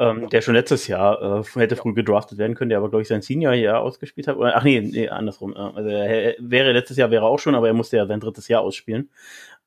[0.00, 3.08] Ähm, der schon letztes Jahr äh, hätte früh gedraftet werden können, der aber, glaube ich,
[3.08, 4.36] sein Senior-Jahr ausgespielt hat.
[4.36, 5.54] Oder, ach nee, nee andersrum.
[5.54, 8.46] Äh, also er, wäre letztes Jahr wäre auch schon, aber er musste ja sein drittes
[8.46, 9.10] Jahr ausspielen.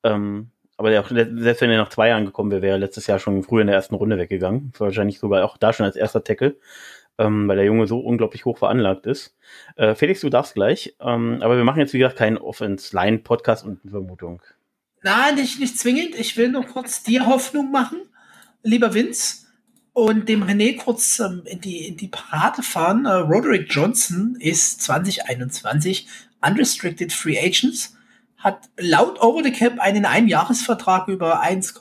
[0.03, 0.51] Ähm,
[0.82, 3.43] aber der, selbst wenn er nach zwei Jahren gekommen wäre, wäre er letztes Jahr schon
[3.43, 4.73] früh in der ersten Runde weggegangen.
[4.77, 6.55] Wahrscheinlich sogar auch da schon als erster Tackle
[7.21, 9.36] ähm, weil der Junge so unglaublich hoch veranlagt ist.
[9.75, 13.79] Äh, Felix, du darfst gleich, ähm, aber wir machen jetzt, wie gesagt, keinen Offense-Line-Podcast und
[13.88, 14.41] Vermutung.
[15.03, 16.15] Nein, nicht, nicht zwingend.
[16.15, 18.01] Ich will nur kurz dir Hoffnung machen,
[18.63, 19.47] lieber Vince,
[19.93, 23.05] und dem René kurz ähm, in, die, in die Parade fahren.
[23.05, 26.07] Äh, Roderick Johnson ist 2021
[26.41, 27.97] Unrestricted Free Agents,
[28.41, 31.75] hat laut Over the Cap einen Einjahresvertrag über 1,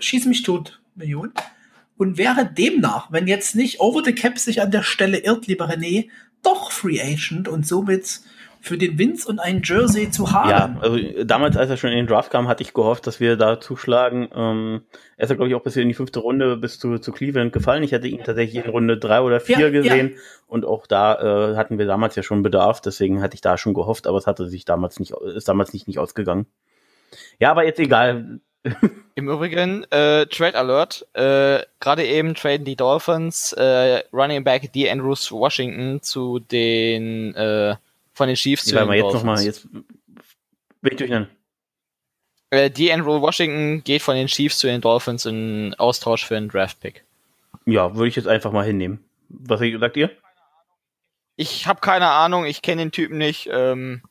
[0.00, 1.32] schieß mich tot Millionen.
[1.96, 5.68] Und wäre demnach, wenn jetzt nicht Over the Cap sich an der Stelle irrt, lieber
[5.68, 6.08] René,
[6.42, 8.20] doch Free Agent und somit
[8.64, 10.48] für den Vince und ein Jersey zu haben.
[10.48, 13.36] Ja, also damals, als er schon in den Draft kam, hatte ich gehofft, dass wir
[13.36, 14.28] da zuschlagen.
[14.34, 14.82] Ähm,
[15.18, 17.52] er ist ja, glaube ich, auch bis in die fünfte Runde bis zu, zu Cleveland
[17.52, 17.82] gefallen.
[17.82, 20.20] Ich hatte ihn tatsächlich in Runde drei oder vier ja, gesehen ja.
[20.46, 23.74] und auch da äh, hatten wir damals ja schon Bedarf, deswegen hatte ich da schon
[23.74, 26.46] gehofft, aber es hatte sich damals nicht, ist damals nicht, nicht ausgegangen.
[27.38, 28.40] Ja, aber jetzt egal.
[29.14, 34.90] Im Übrigen, äh, Trade Alert, äh, gerade eben traden die Dolphins äh, Running Back D.
[34.90, 37.76] Andrews Washington zu den äh,
[38.14, 39.22] von den Chiefs zu den mal, jetzt Dolphins.
[39.22, 41.28] Noch mal, jetzt bin ich durcheinander.
[42.50, 42.92] Äh, D.
[42.92, 47.04] Andrew Washington geht von den Chiefs zu den Dolphins in Austausch für einen Draft-Pick.
[47.66, 49.02] Ja, würde ich jetzt einfach mal hinnehmen.
[49.28, 50.10] Was sagt ihr?
[51.36, 53.48] Ich habe keine Ahnung, ich kenne den Typen nicht.
[53.50, 54.02] Ähm,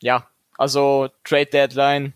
[0.00, 2.14] ja, also Trade Deadline.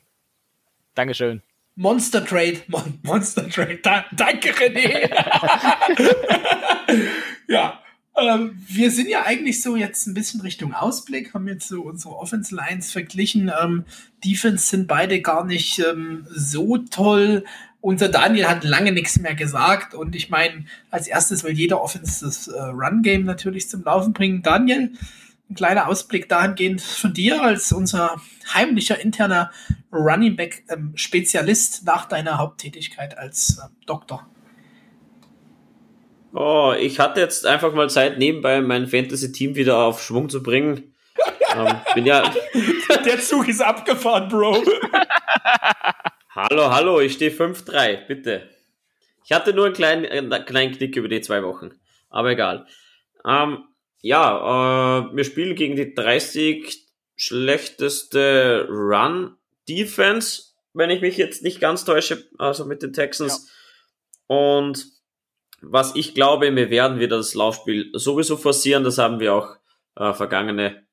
[0.95, 1.43] Dankeschön.
[1.77, 3.81] Monster Trade, Mon Monster Trade.
[3.83, 5.11] Da, danke, René.
[7.49, 7.84] ja,
[8.17, 12.17] ähm, wir sind ja eigentlich so jetzt ein bisschen Richtung Ausblick, haben jetzt so unsere
[12.17, 13.51] Offense Lines verglichen.
[13.63, 13.85] Ähm,
[14.25, 17.45] Defense sind beide gar nicht ähm, so toll.
[17.81, 22.25] Unser Daniel hat lange nichts mehr gesagt und ich meine, als erstes will jeder Offense
[22.25, 24.43] das äh, Run Game natürlich zum Laufen bringen.
[24.43, 24.93] Daniel,
[25.51, 28.21] ein kleiner Ausblick dahingehend von dir als unser
[28.55, 29.51] heimlicher interner
[29.93, 34.27] Running Back ähm, Spezialist nach deiner Haupttätigkeit als ähm, Doktor.
[36.37, 40.93] Oh, ich hatte jetzt einfach mal Zeit, nebenbei mein Fantasy-Team wieder auf Schwung zu bringen.
[41.55, 42.29] ähm, bin ja.
[43.05, 44.65] Der Zug ist abgefahren, Bro.
[46.31, 48.51] hallo, hallo, ich stehe 5-3, bitte.
[49.25, 51.71] Ich hatte nur einen kleinen, äh, kleinen Knick über die zwei Wochen.
[52.11, 52.67] Aber egal.
[53.25, 53.69] Ähm,
[54.01, 61.85] ja, äh, wir spielen gegen die 30 schlechteste Run-Defense, wenn ich mich jetzt nicht ganz
[61.85, 63.49] täusche, also mit den Texans.
[64.29, 64.37] Ja.
[64.37, 64.94] Und
[65.61, 68.85] was ich glaube, wir werden wieder das Laufspiel sowieso forcieren.
[68.85, 69.57] Das haben wir auch
[69.97, 70.87] äh, vergangene,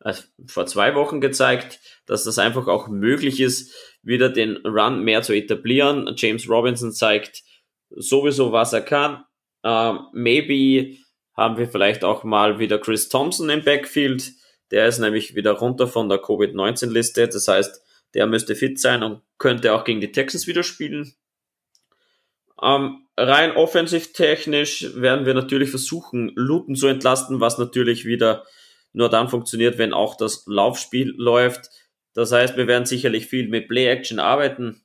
[0.00, 0.14] äh,
[0.46, 5.32] vor zwei Wochen gezeigt, dass das einfach auch möglich ist, wieder den Run mehr zu
[5.32, 6.12] etablieren.
[6.16, 7.42] James Robinson zeigt
[7.90, 9.24] sowieso, was er kann.
[9.62, 10.96] Uh, maybe
[11.36, 14.32] haben wir vielleicht auch mal wieder Chris Thompson im Backfield.
[14.70, 17.28] Der ist nämlich wieder runter von der Covid-19-Liste.
[17.28, 17.82] Das heißt,
[18.14, 21.14] der müsste fit sein und könnte auch gegen die Texans wieder spielen.
[22.62, 28.44] Ähm, rein offensiv technisch werden wir natürlich versuchen, Luton zu entlasten, was natürlich wieder
[28.92, 31.70] nur dann funktioniert, wenn auch das Laufspiel läuft.
[32.14, 34.82] Das heißt, wir werden sicherlich viel mit Play-Action arbeiten.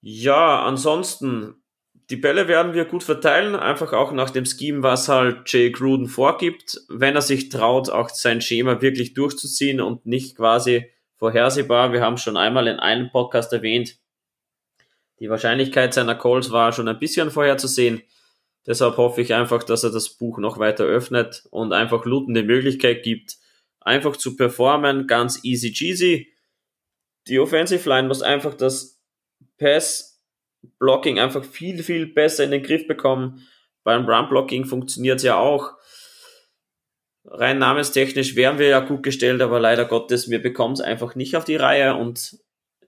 [0.00, 1.62] Ja, ansonsten,
[2.10, 6.08] die Bälle werden wir gut verteilen, einfach auch nach dem Scheme, was halt Jay Gruden
[6.08, 11.92] vorgibt, wenn er sich traut, auch sein Schema wirklich durchzuziehen und nicht quasi vorhersehbar.
[11.92, 13.96] Wir haben schon einmal in einem Podcast erwähnt,
[15.20, 18.02] die Wahrscheinlichkeit seiner Calls war schon ein bisschen vorherzusehen.
[18.66, 22.42] Deshalb hoffe ich einfach, dass er das Buch noch weiter öffnet und einfach Luton die
[22.42, 23.36] Möglichkeit gibt,
[23.80, 26.32] einfach zu performen, ganz easy cheesy.
[27.28, 29.00] Die Offensive Line muss einfach das
[29.58, 30.22] Pass
[30.78, 33.46] Blocking einfach viel, viel besser in den Griff bekommen.
[33.82, 35.74] Beim Run Blocking funktioniert es ja auch.
[37.26, 41.36] Rein namenstechnisch wären wir ja gut gestellt, aber leider Gottes, wir bekommen es einfach nicht
[41.36, 42.38] auf die Reihe und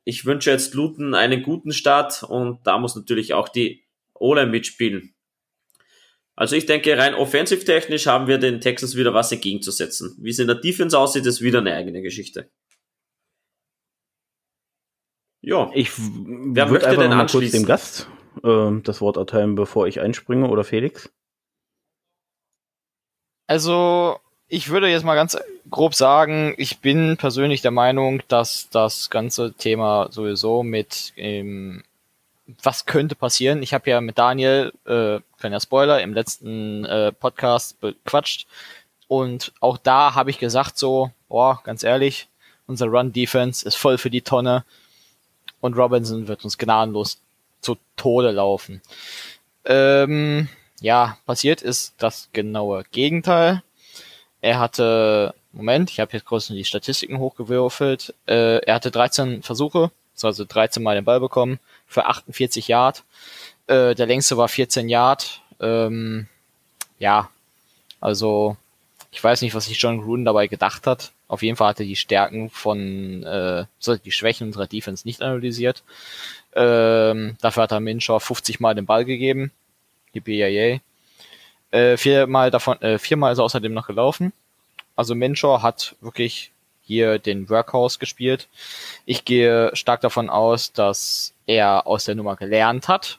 [0.06, 3.84] ich wünsche jetzt Luton einen guten Start und da muss natürlich auch die
[4.14, 5.14] O-Line mitspielen.
[6.36, 10.16] Also ich denke, rein offensiv-technisch haben wir den Texans wieder was entgegenzusetzen.
[10.20, 12.50] Wie es in der Defense aussieht, ist wieder eine eigene Geschichte.
[15.40, 15.70] Ja.
[15.74, 18.08] Ich Wer möchte einfach denn mal kurz dem Gast
[18.44, 21.12] äh, das Wort erteilen, bevor ich einspringe, oder Felix?
[23.48, 25.36] Also, ich würde jetzt mal ganz
[25.70, 31.82] grob sagen, ich bin persönlich der Meinung, dass das ganze Thema sowieso mit ähm,
[32.62, 33.62] was könnte passieren.
[33.62, 38.46] Ich habe ja mit Daniel, äh, kleiner Spoiler, im letzten äh, Podcast bequatscht
[39.08, 42.28] und auch da habe ich gesagt so, boah, ganz ehrlich,
[42.66, 44.64] unser Run-Defense ist voll für die Tonne
[45.60, 47.20] und Robinson wird uns gnadenlos
[47.60, 48.80] zu Tode laufen.
[49.64, 50.48] Ähm,
[50.80, 53.62] ja, passiert ist das genaue Gegenteil.
[54.40, 58.14] Er hatte, Moment, ich habe jetzt kurz die Statistiken hochgewürfelt.
[58.26, 59.90] Äh, er hatte 13 Versuche,
[60.22, 63.04] also 13 Mal den Ball bekommen, für 48 Yard.
[63.66, 65.40] Äh, der längste war 14 Yard.
[65.60, 66.26] Ähm,
[66.98, 67.30] ja,
[68.00, 68.56] also
[69.10, 71.12] ich weiß nicht, was sich John Gruden dabei gedacht hat.
[71.28, 73.64] Auf jeden Fall hat er die Stärken von, äh,
[74.04, 75.82] die Schwächen unserer Defense nicht analysiert.
[76.54, 79.50] Ähm, dafür hat er Minshaw 50 Mal den Ball gegeben.
[80.14, 80.78] Die BIA.
[81.70, 84.32] Äh, viermal davon, äh, viermal ist er außerdem noch gelaufen.
[84.94, 86.52] Also Menshaw hat wirklich
[86.82, 88.48] hier den Workhouse gespielt.
[89.04, 93.18] Ich gehe stark davon aus, dass er aus der Nummer gelernt hat.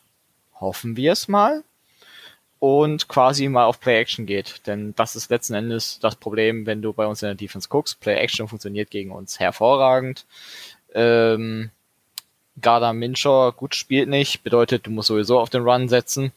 [0.60, 1.64] Hoffen wir es mal.
[2.60, 4.66] Und quasi mal auf Play Action geht.
[4.66, 8.00] Denn das ist letzten Endes das Problem, wenn du bei uns in der Defense guckst.
[8.00, 10.26] Play Action funktioniert gegen uns hervorragend.
[10.96, 11.70] Ähm,
[12.60, 16.32] Garda Minshaw gut spielt nicht, bedeutet, du musst sowieso auf den Run setzen.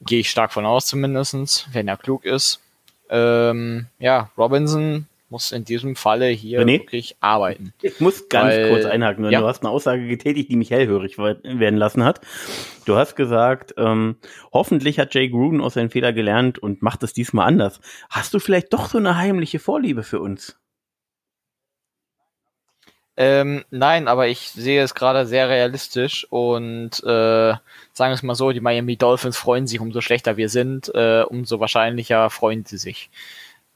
[0.00, 2.60] Gehe ich stark von aus zumindestens, wenn er klug ist.
[3.08, 6.78] Ähm, ja, Robinson muss in diesem Falle hier René?
[6.78, 7.72] wirklich arbeiten.
[7.82, 9.28] Ich muss ganz weil, kurz einhaken.
[9.30, 9.40] Ja.
[9.40, 12.20] Du hast eine Aussage getätigt, die mich hellhörig werden lassen hat.
[12.84, 14.16] Du hast gesagt, ähm,
[14.52, 17.80] hoffentlich hat Jay Gruden aus seinen Fehler gelernt und macht es diesmal anders.
[18.10, 20.56] Hast du vielleicht doch so eine heimliche Vorliebe für uns?
[23.16, 27.52] Ähm, nein, aber ich sehe es gerade sehr realistisch und äh,
[27.92, 31.22] sagen wir es mal so, die Miami Dolphins freuen sich, umso schlechter wir sind, äh,
[31.22, 33.10] umso wahrscheinlicher freuen sie sich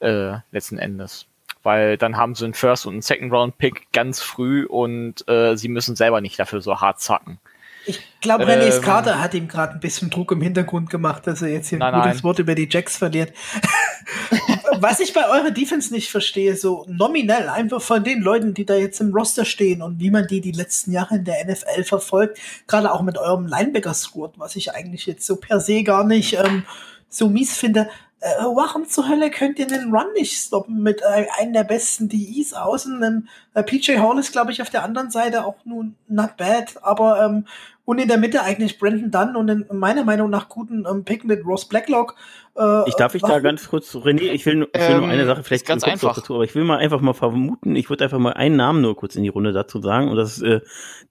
[0.01, 1.27] äh, letzten Endes.
[1.63, 5.57] Weil dann haben sie einen First und einen Second Round Pick ganz früh und äh,
[5.57, 7.39] sie müssen selber nicht dafür so hart zacken.
[7.87, 11.43] Ich glaube, René ähm, Carter hat ihm gerade ein bisschen Druck im Hintergrund gemacht, dass
[11.43, 12.25] er jetzt hier ein gutes nein.
[12.25, 13.33] Wort über die Jacks verliert.
[14.81, 18.77] Was ich bei eurer Defense nicht verstehe, so nominell, einfach von den Leuten, die da
[18.77, 22.39] jetzt im Roster stehen und wie man die die letzten Jahre in der NFL verfolgt,
[22.67, 26.65] gerade auch mit eurem Linebacker-Squad, was ich eigentlich jetzt so per se gar nicht ähm,
[27.09, 27.89] so mies finde.
[28.21, 32.09] Äh, warum zur Hölle könnt ihr den Run nicht stoppen mit äh, einem der besten
[32.09, 33.01] DEs außen?
[33.01, 36.83] Denn äh, PJ Hall ist, glaube ich, auf der anderen Seite auch nun not bad,
[36.83, 37.45] aber ähm,
[37.85, 41.25] und in der Mitte eigentlich Brandon Dunn und in meiner Meinung nach guten ähm, Pick
[41.25, 42.17] mit Ross Blacklock.
[42.55, 45.09] Äh, ich darf ich da ganz kurz, René, ich will, nur, ich will ähm, nur
[45.09, 48.05] eine Sache vielleicht ganz einfach dazu, aber ich will mal einfach mal vermuten, ich würde
[48.05, 50.61] einfach mal einen Namen nur kurz in die Runde dazu sagen und das ist äh,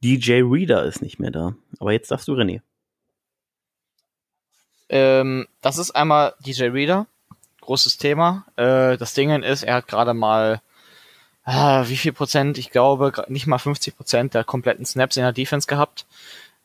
[0.03, 1.55] DJ Reader ist nicht mehr da.
[1.79, 2.61] Aber jetzt darfst du René.
[4.89, 7.07] Ähm, das ist einmal DJ Reader,
[7.61, 8.45] großes Thema.
[8.55, 10.61] Äh, das Ding ist, er hat gerade mal
[11.47, 12.57] äh, wie viel Prozent?
[12.57, 16.05] Ich glaube nicht mal 50 Prozent der kompletten Snaps in der Defense gehabt.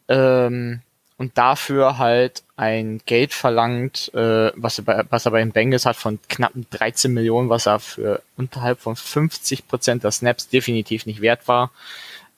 [0.08, 0.82] Ähm,
[1.18, 5.86] und dafür halt ein Geld verlangt, äh, was, er bei, was er bei den Bengals
[5.86, 11.06] hat von knappen 13 Millionen, was er für unterhalb von 50 Prozent der Snaps definitiv
[11.06, 11.70] nicht wert war.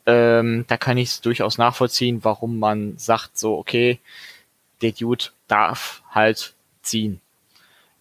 [0.04, 4.00] Ähm, da kann ich es durchaus nachvollziehen, warum man sagt so, okay,
[4.82, 7.20] der Dude darf halt ziehen.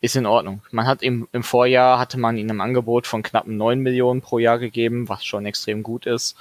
[0.01, 0.61] Ist in Ordnung.
[0.71, 4.37] Man hat im, im Vorjahr hatte man ihm ein Angebot von knappen 9 Millionen pro
[4.37, 6.35] Jahr gegeben, was schon extrem gut ist.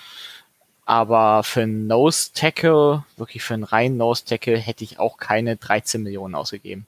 [0.85, 5.57] Aber für einen Nose Tackle, wirklich für einen reinen Nose Tackle, hätte ich auch keine
[5.57, 6.87] 13 Millionen ausgegeben.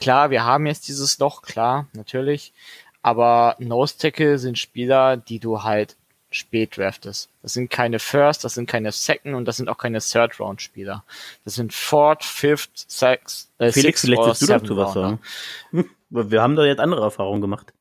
[0.00, 2.52] Klar, wir haben jetzt dieses Loch, klar, natürlich.
[3.02, 5.96] Aber Nose Tackle sind Spieler, die du halt
[6.36, 7.28] spät draftest.
[7.42, 10.62] Das sind keine First, das sind keine Second und das sind auch keine Third Round
[10.62, 11.04] Spieler.
[11.44, 15.20] Das sind Fourth, Fifth, Sixth, äh, Felix, vielleicht willst du dazu was sagen.
[16.10, 17.72] Wir haben da jetzt andere Erfahrungen gemacht.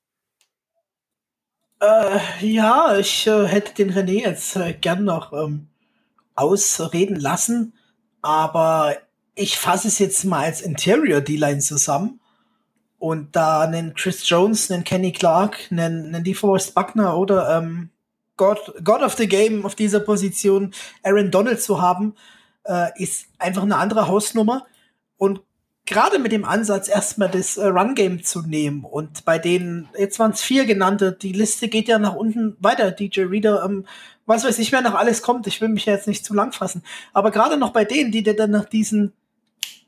[1.79, 5.67] Äh, ja, ich äh, hätte den René jetzt äh, gern noch ähm,
[6.33, 7.73] ausreden lassen,
[8.21, 8.95] aber
[9.35, 12.19] ich fasse es jetzt mal als Interior D-Line zusammen
[12.97, 17.89] und da einen Chris Jones, einen Kenny Clark, einen, einen DeForest Buckner oder ähm,
[18.37, 20.73] God, God of the Game auf dieser Position
[21.03, 22.15] Aaron Donald zu haben,
[22.65, 24.65] äh, ist einfach eine andere Hausnummer.
[25.17, 25.41] Und
[25.85, 30.31] gerade mit dem Ansatz, erstmal das äh, Run-Game zu nehmen und bei denen, jetzt waren
[30.31, 33.85] es vier genannte, die Liste geht ja nach unten weiter, DJ Reader, ähm,
[34.25, 36.51] was weiß ich, wer noch alles kommt, ich will mich ja jetzt nicht zu lang
[36.51, 36.83] fassen,
[37.13, 39.13] aber gerade noch bei denen, die dir dann nach diesen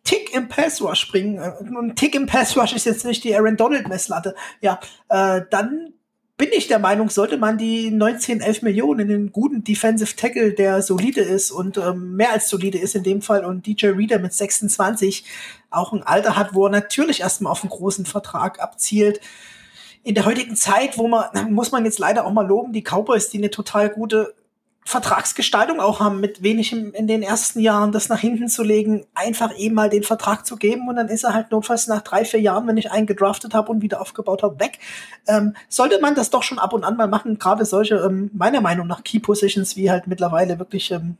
[0.03, 3.35] Tick im Pass Rush bringen, äh, und Tick im Pass Rush ist jetzt nicht die
[3.35, 4.79] Aaron Donald Messlatte, ja,
[5.09, 5.93] äh, dann
[6.37, 10.53] bin ich der Meinung, sollte man die 19, 11 Millionen in einen guten Defensive Tackle,
[10.53, 14.19] der solide ist und ähm, mehr als solide ist in dem Fall und DJ Reader
[14.19, 15.25] mit 26
[15.71, 19.19] auch ein Alter hat, wo er natürlich erstmal auf einen großen Vertrag abzielt.
[20.03, 23.29] In der heutigen Zeit, wo man, muss man jetzt leider auch mal loben, die Cowboys,
[23.29, 24.35] die eine total gute
[24.87, 29.53] Vertragsgestaltung auch haben, mit wenig in den ersten Jahren das nach hinten zu legen, einfach
[29.57, 32.39] eben mal den Vertrag zu geben und dann ist er halt notfalls nach drei, vier
[32.39, 34.79] Jahren, wenn ich einen gedraftet habe und wieder aufgebaut habe, weg.
[35.27, 38.61] Ähm, sollte man das doch schon ab und an mal machen, gerade solche, ähm, meiner
[38.61, 41.17] Meinung nach, Key Positions, wie halt mittlerweile wirklich ähm,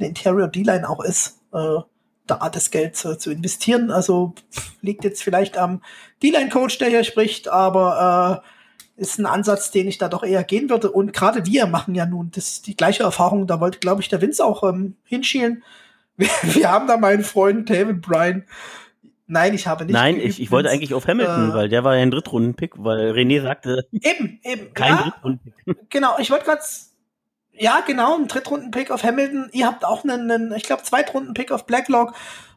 [0.00, 1.78] eine Interior D-Line auch ist, äh,
[2.26, 3.92] da das Geld zu, zu investieren.
[3.92, 4.34] Also
[4.82, 5.80] liegt jetzt vielleicht am
[6.24, 8.55] D-Line-Coach, der hier spricht, aber äh,
[8.96, 10.90] ist ein Ansatz, den ich da doch eher gehen würde.
[10.90, 13.46] Und gerade wir machen ja nun das, die gleiche Erfahrung.
[13.46, 15.62] Da wollte, glaube ich, der Vince auch ähm, hinschielen.
[16.18, 18.44] Wir, wir, haben da meinen Freund David Bryan.
[19.26, 19.92] Nein, ich habe nicht.
[19.92, 23.10] Nein, ich, ich wollte eigentlich auf Hamilton, äh, weil der war ja ein Drittrunden-Pick, weil
[23.10, 23.86] René sagte.
[23.92, 24.72] Eben, eben.
[24.74, 25.76] Kein ja, Drittrunden-Pick.
[25.90, 26.62] Genau, ich wollte gerade.
[27.52, 29.50] Ja, genau, ein Drittrunden-Pick auf Hamilton.
[29.52, 32.14] Ihr habt auch einen, einen ich glaube, Zweitrunden-Pick auf Blacklock.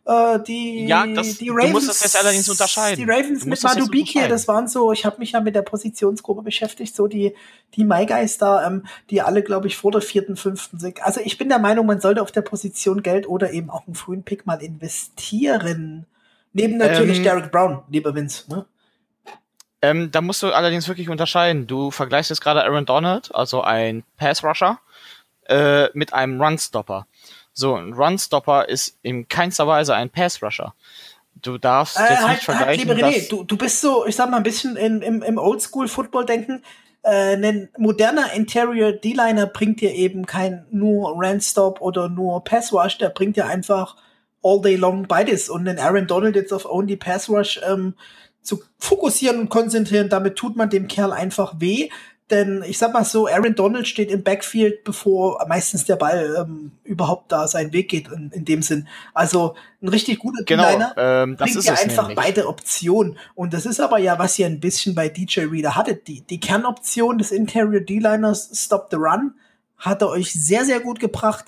[0.09, 2.97] Äh, die, ja, das, die Ravens, du musst das jetzt allerdings unterscheiden.
[2.97, 6.95] Die Ravens mit Madubiki, das waren so, ich habe mich ja mit der Positionsgruppe beschäftigt,
[6.95, 7.35] so die,
[7.75, 11.03] die Maigeister, ähm, die alle, glaube ich, vor der vierten, fünften sind.
[11.03, 13.93] Also ich bin der Meinung, man sollte auf der Position Geld oder eben auch einen
[13.93, 16.07] frühen Pick mal investieren.
[16.53, 18.45] Neben natürlich ähm, Derek Brown, lieber Vince.
[18.49, 18.65] Ne?
[19.83, 21.67] Ähm, da musst du allerdings wirklich unterscheiden.
[21.67, 24.79] Du vergleichst jetzt gerade Aaron Donald, also ein Pass-Rusher,
[25.45, 27.05] äh, mit einem Run-Stopper.
[27.53, 30.73] So, ein Runstopper ist in keinster Weise ein Pass-Rusher.
[31.41, 32.89] Du darfst äh, jetzt halt, nicht vergleichen.
[32.89, 35.37] Halt, liebe René, du, du bist so, ich sag mal, ein bisschen in, im, im
[35.37, 36.63] Oldschool-Football-Denken.
[37.01, 43.09] Äh, ein moderner Interior D-Liner bringt dir eben kein nur Run-Stop oder nur Pass-Rush, der
[43.09, 43.95] bringt dir einfach
[44.43, 45.49] all day long beides.
[45.49, 47.95] Und den Aaron Donald jetzt auf Only Pass-Rush ähm,
[48.41, 51.89] zu fokussieren und konzentrieren, damit tut man dem Kerl einfach weh.
[52.29, 56.71] Denn ich sag mal so, Aaron Donald steht im Backfield, bevor meistens der Ball ähm,
[56.83, 58.87] überhaupt da seinen Weg geht, in, in dem Sinn.
[59.15, 62.17] Also ein richtig guter genau, Liner ähm, das bringt ja einfach nämlich.
[62.17, 63.17] beide Optionen.
[63.33, 66.07] Und das ist aber ja, was ihr ein bisschen bei DJ Reader hattet.
[66.07, 69.33] Die, die Kernoption des Interior D-Liners Stop the Run
[69.77, 71.45] hat er euch sehr, sehr gut gebracht.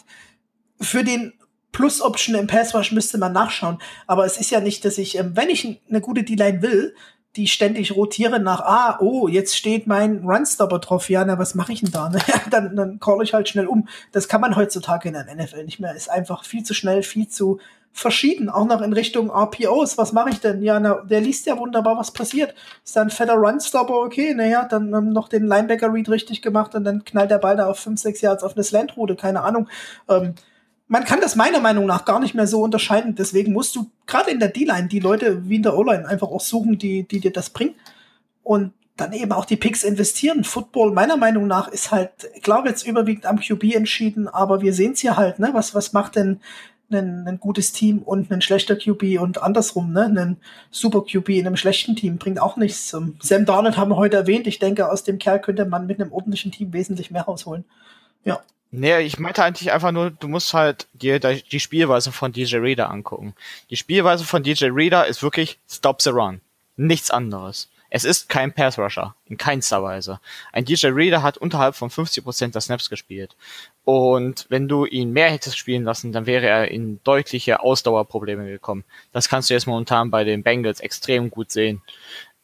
[0.80, 1.34] Für den
[1.74, 3.78] Plus-Option im Passwash müsste man nachschauen.
[4.08, 6.96] Aber es ist ja nicht, dass ich, ähm, wenn ich eine gute D-Line will,
[7.36, 11.72] die ständig rotieren nach, ah, oh, jetzt steht mein Runstopper drauf, ja, na, was mache
[11.72, 12.10] ich denn da?
[12.10, 12.20] Ne?
[12.50, 13.88] dann, dann call ich halt schnell um.
[14.12, 15.96] Das kann man heutzutage in der NFL nicht mehr.
[15.96, 17.60] Ist einfach viel zu schnell, viel zu
[17.94, 18.50] verschieden.
[18.50, 19.98] Auch noch in Richtung RPOs.
[19.98, 20.62] Was mache ich denn?
[20.62, 22.54] Ja, na, der liest ja wunderbar, was passiert.
[22.84, 26.84] Ist da ein fetter Runstopper, okay, naja, dann ähm, noch den Linebacker-Read richtig gemacht und
[26.84, 29.68] dann knallt der Ball da auf 5, 6 Yards auf eine Slant-Route, keine Ahnung.
[30.10, 30.36] Ähm,
[30.92, 33.16] man kann das meiner Meinung nach gar nicht mehr so unterscheiden.
[33.16, 36.42] Deswegen musst du gerade in der D-Line die Leute wie in der O-Line einfach auch
[36.42, 37.76] suchen, die, die dir das bringen.
[38.44, 40.44] Und dann eben auch die Picks investieren.
[40.44, 42.12] Football, meiner Meinung nach, ist halt,
[42.44, 45.52] klar jetzt überwiegend am QB entschieden, aber wir sehen es hier halt, ne?
[45.54, 46.42] Was, was macht denn
[46.92, 50.08] ein, ein gutes Team und ein schlechter QB und andersrum, ne?
[50.08, 50.38] Ein
[50.72, 52.92] super QB in einem schlechten Team bringt auch nichts.
[52.94, 54.46] Ähm, Sam Darnold haben wir heute erwähnt.
[54.46, 57.64] Ich denke, aus dem Kerl könnte man mit einem ordentlichen Team wesentlich mehr rausholen.
[58.26, 58.42] Ja.
[58.74, 62.90] Nee, ich meinte eigentlich einfach nur, du musst halt dir die Spielweise von DJ Reader
[62.90, 63.36] angucken.
[63.70, 66.40] Die Spielweise von DJ Reader ist wirklich Stop the Run.
[66.78, 67.70] Nichts anderes.
[67.90, 69.14] Es ist kein Pass Rusher.
[69.26, 70.22] In keinster Weise.
[70.54, 73.36] Ein DJ Reader hat unterhalb von 50% der Snaps gespielt.
[73.84, 78.86] Und wenn du ihn mehr hättest spielen lassen, dann wäre er in deutliche Ausdauerprobleme gekommen.
[79.12, 81.82] Das kannst du jetzt momentan bei den Bengals extrem gut sehen.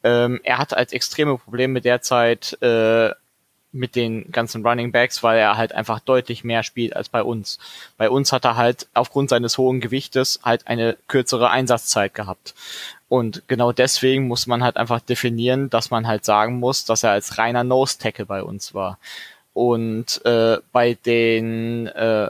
[0.03, 3.11] Ähm, er hat als extreme Probleme derzeit äh,
[3.77, 7.59] mit den ganzen Running Backs, weil er halt einfach deutlich mehr spielt als bei uns.
[7.97, 12.53] Bei uns hat er halt aufgrund seines hohen Gewichtes halt eine kürzere Einsatzzeit gehabt.
[13.09, 17.11] Und genau deswegen muss man halt einfach definieren, dass man halt sagen muss, dass er
[17.11, 18.99] als reiner Nose Tackle bei uns war.
[19.53, 22.29] Und äh, bei den äh,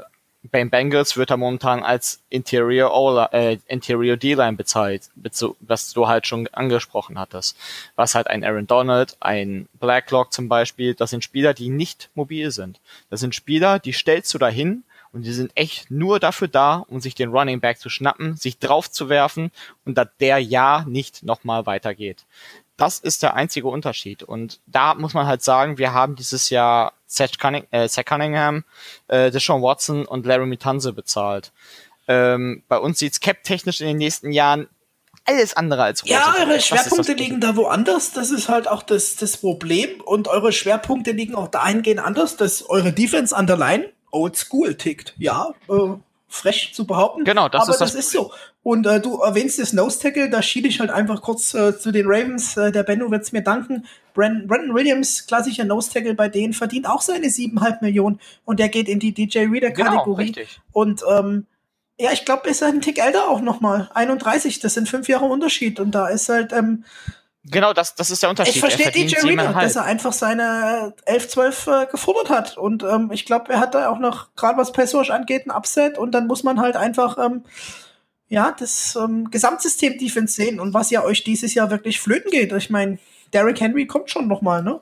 [0.52, 6.28] beim Bengals wird er momentan als Interior All, äh, Interior D-Line bezahlt, was du halt
[6.28, 7.58] schon angesprochen hattest.
[7.96, 12.52] Was halt ein Aaron Donald, ein Blacklock zum Beispiel, das sind Spieler, die nicht mobil
[12.52, 12.80] sind.
[13.10, 14.84] Das sind Spieler, die stellst du dahin
[15.14, 18.60] und die sind echt nur dafür da, um sich den Running Back zu schnappen, sich
[18.60, 19.52] drauf zu werfen
[19.86, 22.26] und dass der ja nicht nochmal weitergeht.
[22.78, 24.24] Das ist der einzige Unterschied.
[24.24, 28.64] Und da muss man halt sagen, wir haben dieses Jahr Zach, Cunning, äh, Zach Cunningham,
[29.08, 31.52] äh, Deshaun Watson und Larry Mitanze bezahlt.
[32.08, 34.68] Ähm, bei uns sieht's cap-technisch in den nächsten Jahren
[35.26, 36.16] alles andere als rosig.
[36.16, 38.14] Ja, eure Schwerpunkte liegen da woanders.
[38.14, 40.00] Das ist halt auch das, das Problem.
[40.02, 44.76] Und eure Schwerpunkte liegen auch dahingehend anders, dass eure Defense an der Line old school
[44.76, 45.14] tickt.
[45.18, 45.96] Ja, äh,
[46.28, 47.24] frech zu behaupten.
[47.24, 48.32] Genau, das aber ist das, das ist so.
[48.64, 51.92] Und äh, du erwähnst das Nose Tackle, da schiele ich halt einfach kurz äh, zu
[51.92, 52.58] den Ravens.
[52.58, 53.86] Äh, der Benno wird's mir danken.
[54.14, 58.70] Brandon, Brandon Williams, klassischer Nose Tackle bei denen, verdient auch seine siebeneinhalb Millionen und der
[58.70, 60.32] geht in die DJ Reader Kategorie.
[60.32, 61.46] Genau, und ähm,
[62.00, 63.90] ja, ich glaube, ist er ein Tick älter auch nochmal.
[63.94, 65.80] 31, das sind fünf Jahre Unterschied.
[65.80, 66.84] Und da ist halt, ähm,
[67.50, 68.56] Genau, das, das ist der Unterschied.
[68.56, 72.58] Ich verstehe DJ Reader, dass er einfach seine 11, 12 äh, gefordert hat.
[72.58, 75.98] Und ähm, ich glaube, er hat da auch noch, gerade was Passage angeht, ein Upset.
[75.98, 77.44] Und dann muss man halt einfach ähm,
[78.30, 82.52] ja, das ähm, Gesamtsystem Defense sehen und was ja euch dieses Jahr wirklich flöten geht.
[82.52, 83.00] Ich meine,
[83.34, 84.82] Derrick Henry kommt schon noch mal, ne?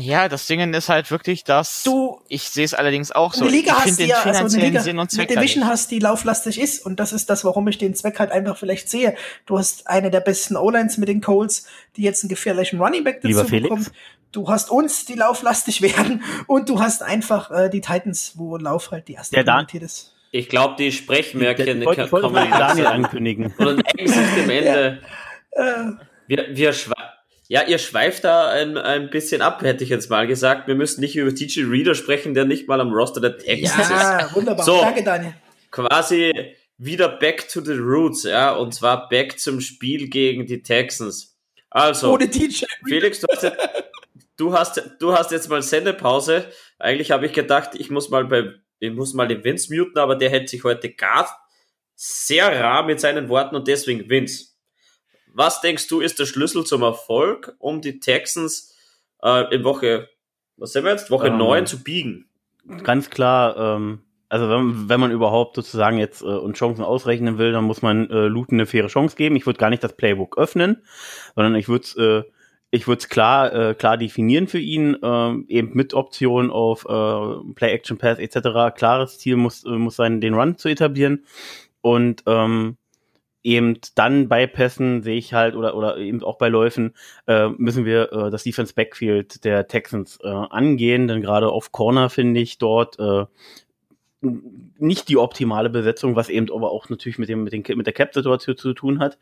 [0.00, 3.44] Ja, das Ding ist halt wirklich, dass du ich sehe es allerdings auch so.
[3.44, 5.90] Eine Liga ich hast, die ja, also eine Liga, Sinn und Zweck eine Division hast,
[5.90, 9.16] die lauflastig ist und das ist das, warum ich den Zweck halt einfach vielleicht sehe.
[9.44, 13.22] Du hast eine der besten O-Lines mit den Colts, die jetzt einen gefährlichen Running Back
[13.22, 13.90] dazu bekommt.
[14.30, 18.92] Du hast uns, die lauflastig werden und du hast einfach äh, die Titans, wo Lauf
[18.92, 20.14] halt die erste Priorität ist.
[20.30, 23.52] Ich glaube, die Sprechmärkchen kommen Daniel ankündigen.
[23.56, 25.00] Und eigentlich am Ende.
[25.56, 25.62] Ja.
[25.62, 25.92] Äh,
[26.28, 26.72] wir, wir
[27.48, 30.68] ja, ihr schweift da ein, ein bisschen ab, hätte ich jetzt mal gesagt.
[30.68, 33.90] Wir müssen nicht über TJ Reader sprechen, der nicht mal am Roster der Texans ist.
[33.90, 34.64] Ja, wunderbar.
[34.66, 35.32] So, Danke, Daniel.
[35.70, 41.38] Quasi wieder back to the roots, ja, und zwar back zum Spiel gegen die Texans.
[41.70, 43.58] Also, Ohne TJ Felix, du hast, jetzt,
[44.36, 46.46] du hast, du hast jetzt mal Sendepause.
[46.78, 50.16] Eigentlich habe ich gedacht, ich muss mal bei, ich muss mal den Vince muten, aber
[50.16, 51.28] der hält sich heute gar
[51.94, 54.57] sehr rar mit seinen Worten und deswegen Vince.
[55.38, 58.74] Was denkst du, ist der Schlüssel zum Erfolg, um die Texans
[59.22, 60.08] äh, in Woche,
[60.56, 62.26] was sind wir jetzt, Woche ähm, 9 zu biegen?
[62.82, 67.52] Ganz klar, ähm, also wenn, wenn man überhaupt sozusagen jetzt äh, und Chancen ausrechnen will,
[67.52, 69.36] dann muss man äh, Luton eine faire Chance geben.
[69.36, 70.82] Ich würde gar nicht das Playbook öffnen,
[71.36, 72.32] sondern ich würde äh,
[72.72, 77.52] ich würde es klar, äh, klar definieren für ihn, äh, eben mit Option auf äh,
[77.54, 78.74] Play Action Pass etc.
[78.76, 81.24] Klares Ziel muss, äh, muss sein, den Run zu etablieren.
[81.80, 82.76] Und ähm,
[83.42, 86.94] eben dann bei Pässen sehe ich halt oder oder eben auch bei Läufen
[87.26, 92.10] äh, müssen wir äh, das Defense Backfield der Texans äh, angehen, denn gerade auf Corner
[92.10, 93.26] finde ich dort äh,
[94.20, 97.94] nicht die optimale Besetzung, was eben aber auch natürlich mit dem mit, den, mit der
[97.94, 99.18] Cap-Situation zu tun hat,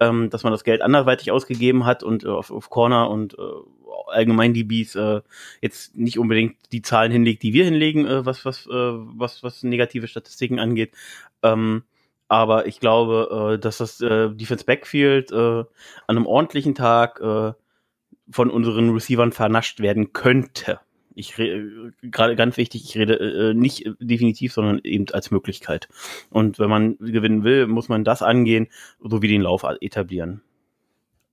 [0.00, 3.42] ähm, dass man das Geld anderweitig ausgegeben hat und äh, auf, auf Corner und äh,
[4.08, 5.20] allgemein die Bees äh,
[5.60, 9.62] jetzt nicht unbedingt die Zahlen hinlegt, die wir hinlegen, äh, was was äh, was was
[9.62, 10.92] negative Statistiken angeht.
[11.44, 11.84] Ähm,
[12.30, 15.66] aber ich glaube, äh, dass das äh, Defense Backfield äh, an
[16.06, 17.52] einem ordentlichen Tag äh,
[18.30, 20.78] von unseren Receivern vernascht werden könnte.
[21.16, 25.88] Ich gerade ganz wichtig, ich rede äh, nicht definitiv, sondern eben als Möglichkeit.
[26.30, 28.68] Und wenn man gewinnen will, muss man das angehen,
[29.00, 30.40] so wie den Lauf etablieren.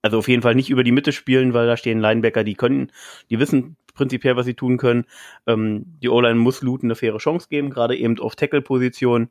[0.02, 2.92] Also auf jeden Fall nicht über die Mitte spielen, weil da stehen Linebacker, die können,
[3.30, 5.06] die wissen prinzipiell, was sie tun können.
[5.46, 9.30] Ähm, die O-Line muss Looten eine faire Chance geben, gerade eben auf Tackle-Position.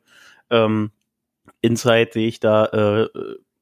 [0.49, 0.91] Ähm,
[1.61, 3.09] Inside sehe ich da, äh,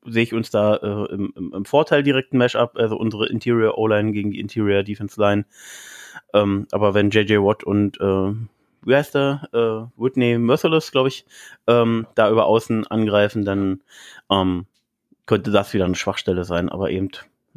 [0.06, 4.12] sehe ich uns da äh, im, im, im Vorteil direkten Mashup, also unsere Interior O-Line
[4.12, 5.46] gegen die Interior Defense Line.
[6.34, 8.34] Ähm, aber wenn JJ Watt und äh,
[8.86, 9.50] wie heißt der?
[9.52, 11.26] Äh, Whitney Merciless, glaube ich,
[11.68, 13.82] ähm, da über außen angreifen, dann
[14.30, 14.68] ähm,
[15.26, 16.70] könnte das wieder eine Schwachstelle sein.
[16.70, 17.10] Aber eben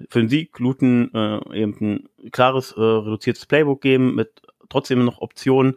[0.09, 5.21] für den Sieg Luton äh, eben ein klares, äh, reduziertes Playbook geben mit trotzdem noch
[5.21, 5.77] Optionen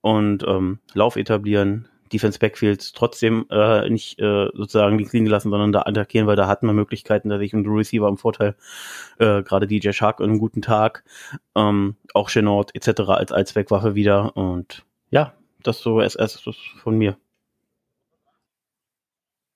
[0.00, 5.72] und ähm, Lauf etablieren, Defense Backfields trotzdem äh, nicht äh, sozusagen links liegen lassen, sondern
[5.72, 8.54] da attackieren, weil da hatten wir Möglichkeiten, dass ich und Receiver im Vorteil,
[9.18, 11.04] äh, gerade DJ Shark einen guten Tag,
[11.54, 13.32] ähm, auch Chenord etc.
[13.32, 17.16] als Wegwaffe wieder und ja, das so als erstes von mir.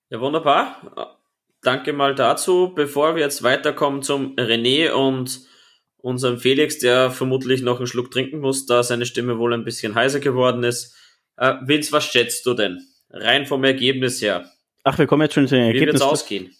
[0.08, 1.16] Ja, wunderbar.
[1.62, 2.72] Danke mal dazu.
[2.74, 5.40] Bevor wir jetzt weiterkommen zum René und
[5.96, 9.96] unserem Felix, der vermutlich noch einen Schluck trinken muss, da seine Stimme wohl ein bisschen
[9.96, 10.94] heiser geworden ist.
[11.36, 12.82] Äh, Vince, was schätzt du denn?
[13.10, 14.50] Rein vom Ergebnis her.
[14.84, 15.82] Ach, wir kommen jetzt schon zu den Ergebnissen.
[15.82, 16.56] Wie wird es ausgehen?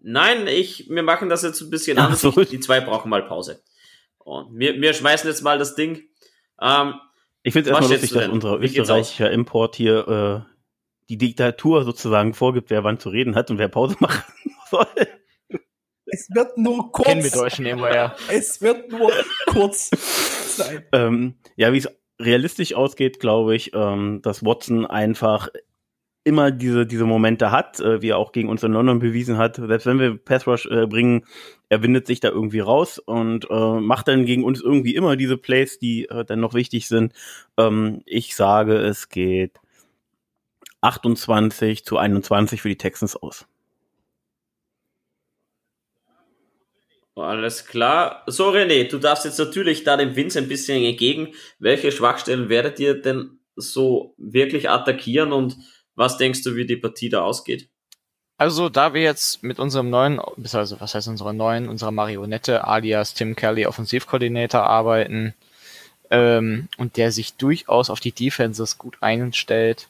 [0.00, 2.20] Nein, ich, wir machen das jetzt ein bisschen Ach, anders.
[2.20, 2.30] So.
[2.30, 3.62] Die zwei brauchen mal Pause.
[4.18, 6.02] Und wir, wir schmeißen jetzt mal das Ding.
[6.60, 6.94] Ähm,
[7.42, 10.52] ich finde es erstmal lustig, dass unser österreichischer Import hier äh,
[11.08, 14.24] die Diktatur sozusagen vorgibt, wer wann zu reden hat und wer Pause machen
[14.70, 14.86] soll.
[16.06, 17.08] Es wird nur kurz.
[17.08, 18.16] Kennen wir Deutschen immer, ja.
[18.28, 19.12] Es wird nur
[19.46, 19.90] kurz
[20.56, 20.84] sein.
[20.92, 21.88] Ähm, ja, wie es
[22.22, 25.48] realistisch ausgeht, glaube ich, ähm, dass Watson einfach
[26.24, 29.56] immer diese, diese Momente hat, äh, wie er auch gegen uns in London bewiesen hat.
[29.56, 31.24] Selbst wenn wir Pass Rush äh, bringen,
[31.68, 35.36] er windet sich da irgendwie raus und äh, macht dann gegen uns irgendwie immer diese
[35.36, 37.12] Plays, die äh, dann noch wichtig sind.
[37.58, 39.58] Ähm, ich sage, es geht
[40.80, 43.46] 28 zu 21 für die Texans aus.
[47.14, 48.22] Alles klar.
[48.26, 51.34] So, René, du darfst jetzt natürlich da dem Vince ein bisschen entgegen.
[51.58, 55.56] Welche Schwachstellen werdet ihr denn so wirklich attackieren und
[55.94, 57.68] was denkst du, wie die Partie da ausgeht?
[58.38, 63.14] Also, da wir jetzt mit unserem neuen, also was heißt unserer neuen, unserer Marionette alias
[63.14, 65.34] Tim Kelly Offensivkoordinator arbeiten
[66.10, 69.88] ähm, und der sich durchaus auf die Defenses gut einstellt,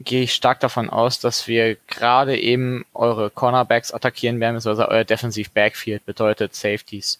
[0.00, 5.04] gehe ich stark davon aus, dass wir gerade eben eure Cornerbacks attackieren werden, beziehungsweise euer
[5.04, 7.18] Defensive Backfield bedeutet Safeties.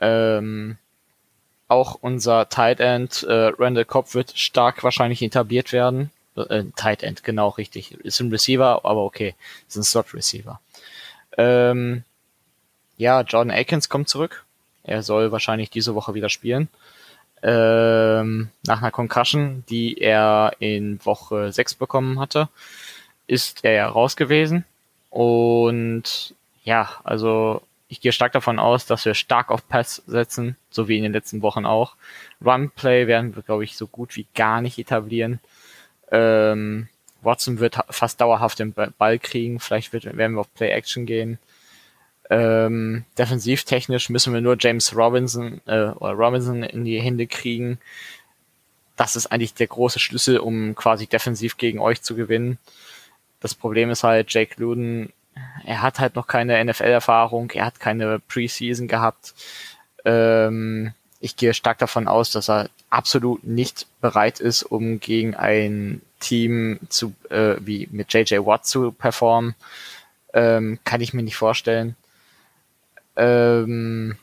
[0.00, 0.76] Ähm,
[1.68, 6.10] auch unser Tight End äh, Randall Cobb wird stark wahrscheinlich etabliert werden.
[6.36, 7.92] Äh, Tight End, genau richtig.
[7.92, 9.34] Ist ein Receiver, aber okay,
[9.68, 10.60] ist ein Slot Receiver.
[11.38, 12.04] Ähm,
[12.98, 14.44] ja, Jordan Akins kommt zurück.
[14.84, 16.68] Er soll wahrscheinlich diese Woche wieder spielen
[17.42, 22.48] ähm, nach einer Concussion, die er in Woche 6 bekommen hatte,
[23.26, 24.64] ist er ja raus gewesen.
[25.10, 26.34] Und
[26.64, 30.96] ja, also ich gehe stark davon aus, dass wir stark auf Pass setzen, so wie
[30.96, 31.96] in den letzten Wochen auch.
[32.44, 35.40] Runplay werden wir, glaube ich, so gut wie gar nicht etablieren.
[36.10, 36.88] Ähm,
[37.20, 39.60] Watson wird fast dauerhaft den Ball kriegen.
[39.60, 41.38] Vielleicht wird, werden wir auf Play Action gehen.
[42.32, 47.78] Ähm, defensivtechnisch müssen wir nur James Robinson äh, oder Robinson in die Hände kriegen.
[48.96, 52.56] Das ist eigentlich der große Schlüssel, um quasi defensiv gegen euch zu gewinnen.
[53.40, 55.12] Das Problem ist halt, Jake Luden,
[55.66, 59.34] er hat halt noch keine NFL-Erfahrung, er hat keine Preseason gehabt.
[60.06, 66.00] Ähm, ich gehe stark davon aus, dass er absolut nicht bereit ist, um gegen ein
[66.18, 69.54] Team zu äh, wie mit JJ Watt zu performen.
[70.32, 71.94] Ähm, kann ich mir nicht vorstellen.
[73.16, 74.16] Ähm,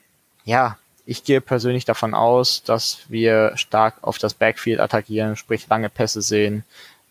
[0.45, 5.89] ja, ich gehe persönlich davon aus, dass wir stark auf das Backfield attackieren, sprich lange
[5.89, 6.63] Pässe sehen,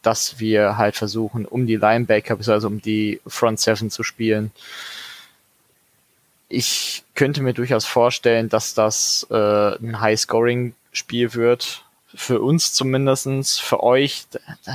[0.02, 4.52] dass wir halt versuchen, um die Linebacker, also um die Front Seven zu spielen.
[6.48, 11.84] Ich könnte mir durchaus vorstellen, dass das äh, ein High-Scoring-Spiel wird.
[12.14, 14.26] Für uns zumindestens, für euch,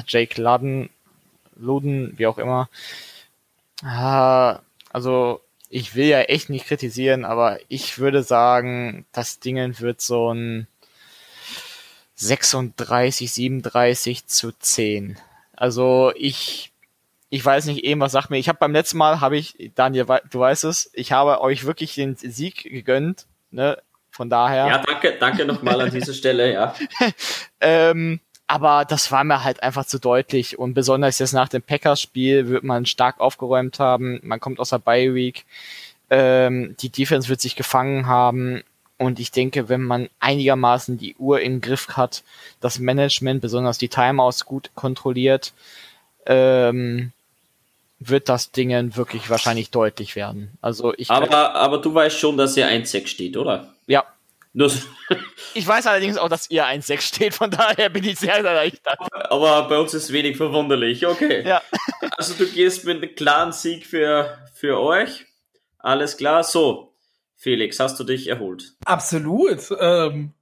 [0.05, 0.89] Jake Ludden,
[1.55, 2.69] Luden, wie auch immer.
[3.81, 4.59] Ah,
[4.91, 5.41] also
[5.73, 10.67] ich will ja echt nicht kritisieren, aber ich würde sagen, das Dingen wird so ein
[12.13, 15.17] 36, 37 zu 10.
[15.55, 16.71] Also ich,
[17.31, 18.37] ich weiß nicht, eben was sagt mir.
[18.37, 21.95] Ich habe beim letzten Mal, habe ich, Daniel, du weißt es, ich habe euch wirklich
[21.95, 23.25] den Sieg gegönnt.
[23.49, 23.79] Ne?
[24.11, 24.67] Von daher.
[24.67, 26.75] Ja, danke, danke nochmal an dieser Stelle, ja.
[27.61, 32.49] ähm, aber das war mir halt einfach zu deutlich und besonders jetzt nach dem Packers-Spiel
[32.49, 34.19] wird man stark aufgeräumt haben.
[34.23, 35.45] Man kommt aus der Bye Week,
[36.09, 38.63] ähm, die Defense wird sich gefangen haben
[38.97, 42.23] und ich denke, wenn man einigermaßen die Uhr im Griff hat,
[42.61, 45.53] das Management, besonders die Timeouts gut kontrolliert,
[46.25, 47.11] ähm,
[47.99, 50.57] wird das Dingen wirklich wahrscheinlich deutlich werden.
[50.61, 53.73] Also ich aber, aber du weißt schon, dass hier 1-6 steht, oder?
[53.87, 54.05] Ja,
[55.53, 58.99] ich weiß allerdings auch, dass ihr 1-6 steht, von daher bin ich sehr, sehr erleichtert.
[59.29, 61.43] Aber bei uns ist es wenig verwunderlich, okay.
[61.45, 61.61] Ja.
[62.17, 65.25] Also du gehst mit einem klaren Sieg für, für euch.
[65.79, 66.93] Alles klar, so.
[67.35, 68.73] Felix, hast du dich erholt?
[68.85, 69.59] Absolut.
[69.79, 70.33] Ähm,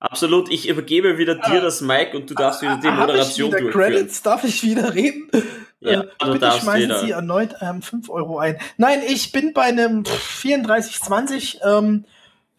[0.00, 3.62] Absolut, ich übergebe wieder dir das Mic und du darfst wieder die Moderation ich wieder
[3.62, 3.92] durchführen.
[3.92, 5.28] Credits, darf ich wieder reden?
[5.80, 7.00] Ja, äh, du bitte schmeißen wieder.
[7.00, 8.58] Sie erneut ähm, 5 Euro ein.
[8.76, 11.58] Nein, ich bin bei einem 34,20.
[11.64, 12.04] Ähm,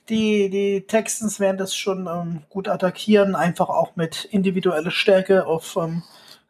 [0.09, 5.77] Die, die Texans werden das schon ähm, gut attackieren, einfach auch mit individueller Stärke auf
[5.77, 6.03] ähm,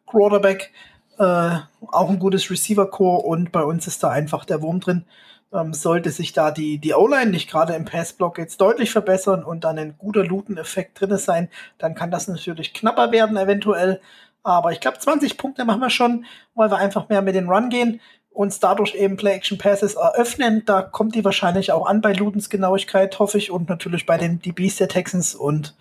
[0.06, 0.72] Quarterback.
[1.18, 1.58] Äh,
[1.92, 5.04] auch ein gutes Receiver-Core und bei uns ist da einfach der Wurm drin.
[5.52, 9.64] Ähm, sollte sich da die, die O-Line nicht gerade im Passblock jetzt deutlich verbessern und
[9.64, 14.00] dann ein guter Looten-Effekt drin sein, dann kann das natürlich knapper werden eventuell.
[14.42, 17.68] Aber ich glaube, 20 Punkte machen wir schon, weil wir einfach mehr mit den Run
[17.68, 18.00] gehen
[18.30, 20.62] uns dadurch eben Play-Action-Passes eröffnen.
[20.64, 24.40] Da kommt die wahrscheinlich auch an bei Ludens Genauigkeit, hoffe ich, und natürlich bei den
[24.40, 25.34] DBs der Texans.
[25.34, 25.76] Und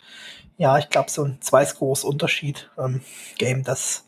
[0.58, 3.02] ja, ich glaube, so ein zwei Scores Unterschied ähm,
[3.38, 4.06] Game, das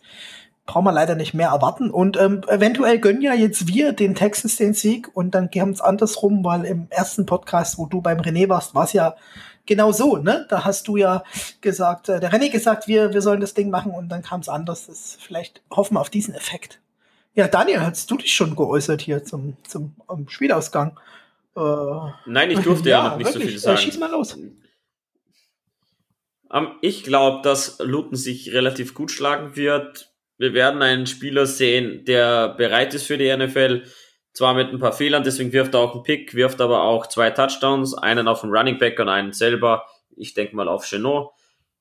[0.66, 1.90] brauchen wir leider nicht mehr erwarten.
[1.90, 5.82] Und ähm, eventuell gönnen ja jetzt wir den Texans den Sieg und dann gehen es
[5.82, 9.16] andersrum, weil im ersten Podcast, wo du beim René warst, war es ja
[9.66, 10.46] genau so, ne?
[10.50, 11.24] Da hast du ja
[11.62, 14.50] gesagt, äh, der René gesagt, wir, wir sollen das Ding machen und dann kam es
[14.50, 14.88] anders.
[14.88, 16.80] Das vielleicht hoffen wir auf diesen Effekt.
[17.34, 21.00] Ja, Daniel, hast du dich schon geäußert hier zum, zum um, Spielausgang?
[21.56, 21.62] Äh,
[22.26, 23.44] Nein, ich durfte ja, ja noch nicht wirklich?
[23.44, 23.78] so viel sagen.
[23.78, 24.34] Äh, schieß mal los.
[24.34, 24.52] Um,
[26.52, 30.12] ähm, ich glaube, dass Luton sich relativ gut schlagen wird.
[30.38, 33.84] Wir werden einen Spieler sehen, der bereit ist für die NFL.
[34.34, 37.32] Zwar mit ein paar Fehlern, deswegen wirft er auch einen Pick, wirft aber auch zwei
[37.32, 39.86] Touchdowns, einen auf den Running Back und einen selber.
[40.16, 41.32] Ich denke mal auf Chenot.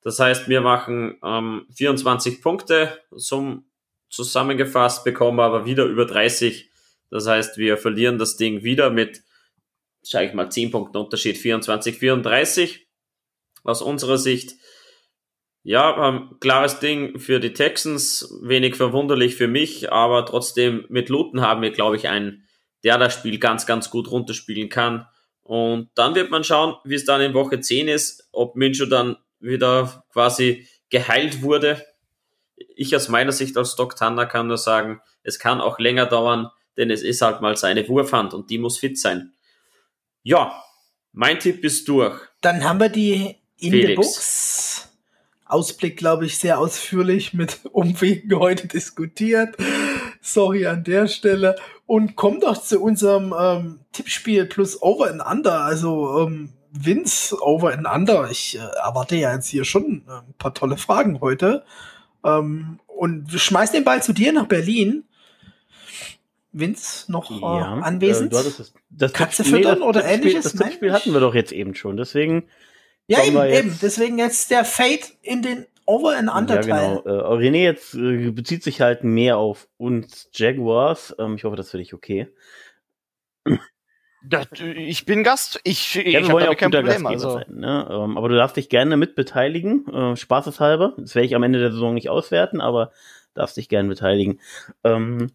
[0.03, 3.70] Das heißt, wir machen ähm, 24 Punkte zum
[4.11, 6.71] zusammengefasst, bekommen aber wieder über 30.
[7.11, 9.23] Das heißt, wir verlieren das Ding wieder mit,
[10.03, 12.87] sage ich mal, 10 Punkten Unterschied, 24, 34.
[13.63, 14.55] Aus unserer Sicht,
[15.63, 21.43] ja, ähm, klares Ding für die Texans, wenig verwunderlich für mich, aber trotzdem mit Luton
[21.43, 22.49] haben wir, glaube ich, einen,
[22.83, 25.07] der das Spiel ganz, ganz gut runterspielen kann.
[25.43, 29.17] Und dann wird man schauen, wie es dann in Woche 10 ist, ob Minshew dann
[29.39, 31.85] wieder quasi geheilt wurde
[32.81, 36.49] ich aus meiner Sicht als Doc Tanner kann nur sagen, es kann auch länger dauern,
[36.79, 39.35] denn es ist halt mal seine Wurfhand und die muss fit sein.
[40.23, 40.65] Ja,
[41.13, 42.19] mein Tipp ist durch.
[42.41, 43.89] Dann haben wir die in Felix.
[43.89, 44.89] the Books.
[45.45, 49.57] Ausblick, glaube ich, sehr ausführlich mit Umwegen heute diskutiert.
[50.23, 51.57] Sorry an der Stelle.
[51.85, 55.65] Und kommt doch zu unserem ähm, Tippspiel plus Over and Under.
[55.65, 58.31] Also ähm, Vince Over and Under.
[58.31, 61.63] Ich äh, erwarte ja jetzt hier schon äh, ein paar tolle Fragen heute.
[62.25, 65.05] Ähm, und schmeiß den Ball zu dir nach Berlin.
[66.53, 68.33] Vince noch äh, ja, äh, anwesend?
[68.33, 70.53] Äh, das, das Katze Tipp, füttern nee, oder ähnliches?
[70.53, 72.49] Das Spiel hatten wir doch jetzt eben schon, deswegen.
[73.07, 73.79] Ja, eben, eben.
[73.81, 77.03] Deswegen jetzt der Fate in den Over and Under ja, genau.
[77.05, 81.15] Äh, René jetzt äh, bezieht sich halt mehr auf uns Jaguars.
[81.19, 82.29] Ähm, ich hoffe, das für dich okay.
[84.23, 85.61] Das, ich bin Gast.
[85.65, 87.33] Ich, ich ja, wir wollen ja auch kein guter Problem, also.
[87.33, 87.47] sein.
[87.49, 87.89] Ne?
[87.91, 90.95] Ähm, aber du darfst dich gerne mitbeteiligen, äh, spaßeshalber.
[90.99, 92.93] Das werde ich am Ende der Saison nicht auswerten, aber
[93.35, 94.41] darfst dich gerne beteiligen.
[94.85, 95.31] Ähm,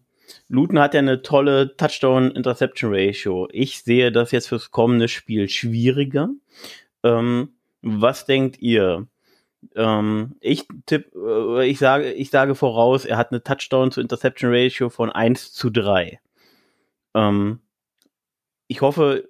[0.48, 3.48] Luton hat ja eine tolle Touchdown-Interception-Ratio.
[3.50, 6.30] Ich sehe das jetzt fürs kommende Spiel schwieriger.
[7.02, 9.06] Ähm, was denkt ihr?
[9.74, 14.52] Ähm, ich tipp, äh, ich sage, ich sage voraus, er hat eine Touchdown zu Interception
[14.52, 16.20] Ratio von 1 zu 3.
[17.14, 17.60] Ähm,
[18.66, 19.28] ich hoffe,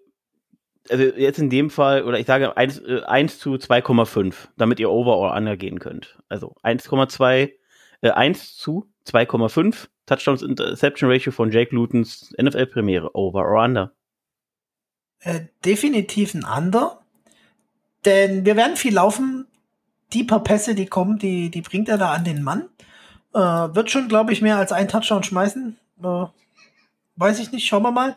[0.89, 4.91] also jetzt in dem Fall, oder ich sage 1, äh, 1 zu 2,5, damit ihr
[4.91, 6.19] over or under gehen könnt.
[6.29, 7.53] Also 1,2,
[8.03, 13.93] äh, 1 zu 2,5 Touchdowns Interception Ratio von Jake Lutons NFL Premiere, over or under.
[15.21, 17.01] Äh, definitiv ein under,
[18.05, 19.47] denn wir werden viel laufen.
[20.13, 22.69] Die paar Pässe, die kommen, die, die bringt er da an den Mann.
[23.35, 25.77] Äh, wird schon, glaube ich, mehr als ein Touchdown schmeißen.
[26.01, 26.27] Äh,
[27.17, 28.17] weiß ich nicht, schauen wir mal.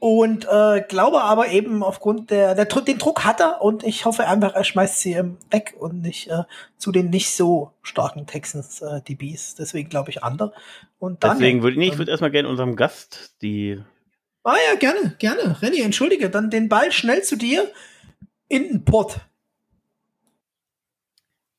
[0.00, 4.26] Und äh, glaube aber eben aufgrund der, der den Druck hat er und ich hoffe
[4.26, 6.44] einfach, er schmeißt sie ähm, weg und nicht äh,
[6.78, 9.56] zu den nicht so starken Texans äh, DBs.
[9.56, 10.54] Deswegen glaube ich andere.
[10.98, 13.78] Und dann, Deswegen würde ich, ich ähm, würde erstmal gerne unserem Gast die.
[14.42, 15.60] Ah ja, gerne, gerne.
[15.60, 17.70] Renny, entschuldige, dann den Ball schnell zu dir
[18.48, 19.20] in den Pott.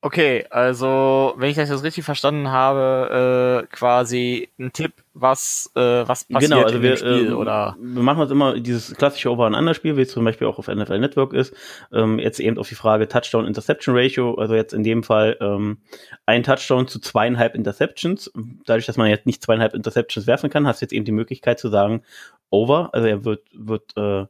[0.04, 5.76] Okay, also wenn ich das jetzt richtig verstanden habe, äh, quasi ein Tipp, was was
[5.76, 8.60] äh, was passiert genau, also in wir, dem Spiel äh, oder wir machen uns immer
[8.60, 11.54] dieses klassische Over-and-Under-Spiel, wie es zum Beispiel auch auf NFL Network ist.
[11.94, 15.78] Ähm, jetzt eben auf die Frage Touchdown Interception Ratio, also jetzt in dem Fall ähm,
[16.26, 18.32] ein Touchdown zu zweieinhalb Interceptions.
[18.66, 21.60] Dadurch, dass man jetzt nicht zweieinhalb Interceptions werfen kann, hast du jetzt eben die Möglichkeit
[21.60, 22.02] zu sagen
[22.50, 24.26] Over, also er wird wird äh,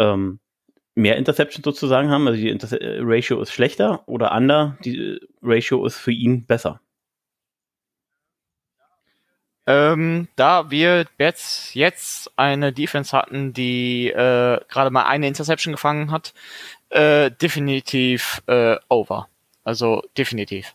[0.00, 0.40] ähm,
[0.96, 5.20] mehr Interceptions sozusagen haben, also die Interce äh, Ratio ist schlechter oder under, die äh,
[5.42, 6.80] Ratio ist für ihn besser?
[9.68, 16.10] Ähm, da wir jetzt, jetzt eine Defense hatten, die äh, gerade mal eine Interception gefangen
[16.10, 16.34] hat,
[16.88, 19.28] äh, definitiv äh, over.
[19.64, 20.74] Also definitiv.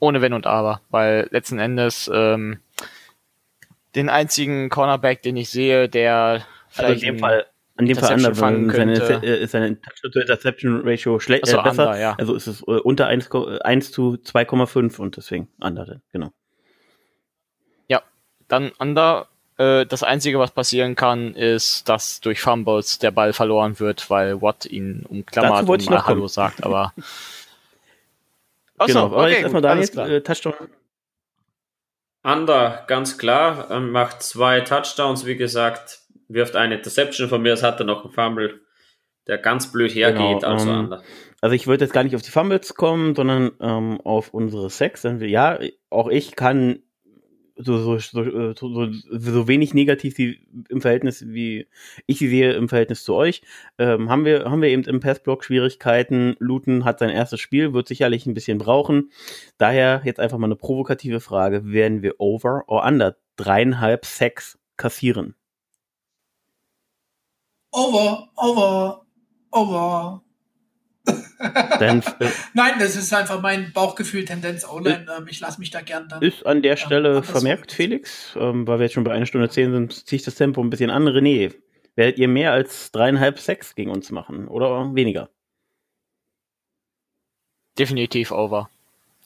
[0.00, 2.58] Ohne Wenn und Aber, weil letzten Endes ähm,
[3.94, 7.46] den einzigen Cornerback, den ich sehe, der also in dem Fall
[7.78, 9.26] An dem Fall weil fangen seine, könnte.
[9.26, 11.82] äh, ist seine Touch-to-Interception-Ratio schle- Ach so, äh, besser.
[11.88, 12.14] under, ja.
[12.18, 16.02] Also ist es äh, unter 1, ko- äh, 1 zu 2,5 und deswegen under, dann,
[16.12, 16.32] genau.
[17.88, 18.02] Ja,
[18.48, 19.28] dann Under.
[19.58, 24.42] Äh, das Einzige, was passieren kann, ist, dass durch Fumbles der Ball verloren wird, weil
[24.42, 26.28] Watt ihn umklammert und ich noch mal Hallo kommen.
[26.28, 26.92] sagt, aber.
[28.78, 30.34] Ach so, genau, aber okay, jetzt erstmal alles Daniel, klar.
[30.36, 30.68] äh, Touchdown.
[32.22, 37.62] Under, ganz klar, ähm, macht zwei Touchdowns, wie gesagt, wirft eine Interception von mir, es
[37.62, 38.60] hat er noch einen Fumble,
[39.26, 40.94] der ganz blöd hergeht, Genau, also ähm.
[41.40, 45.06] Also ich würde jetzt gar nicht auf die Fumbles kommen, sondern ähm, auf unsere Sex.
[45.20, 45.58] Ja,
[45.90, 46.80] auch ich kann
[47.56, 51.66] so, so, so, so, so wenig negativ wie im Verhältnis, wie
[52.06, 53.42] ich sie sehe im Verhältnis zu euch,
[53.78, 56.36] ähm, haben wir haben wir eben im Passblock Schwierigkeiten.
[56.38, 59.10] Luton hat sein erstes Spiel, wird sicherlich ein bisschen brauchen.
[59.56, 65.34] Daher jetzt einfach mal eine provokative Frage: Werden wir over or under dreieinhalb Sex kassieren?
[67.76, 69.02] Over, over,
[69.52, 70.22] over.
[71.38, 72.00] Äh,
[72.54, 75.06] Nein, das ist einfach mein Bauchgefühl, Tendenz online.
[75.14, 76.22] Ähm, ich lasse mich da gern dann.
[76.22, 77.32] Ist an der Ja, Stelle andersrum.
[77.34, 80.36] vermerkt, Felix, ähm, weil wir jetzt schon bei einer Stunde zehn sind, ziehe ich das
[80.36, 81.06] Tempo ein bisschen an.
[81.06, 81.54] René,
[81.94, 85.28] werdet ihr mehr als dreieinhalb Sex gegen uns machen oder weniger?
[87.78, 88.70] Definitiv over.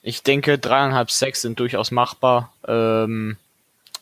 [0.02, 2.52] Ich denke, dreieinhalb Sacks sind durchaus machbar.
[2.66, 3.36] Ähm,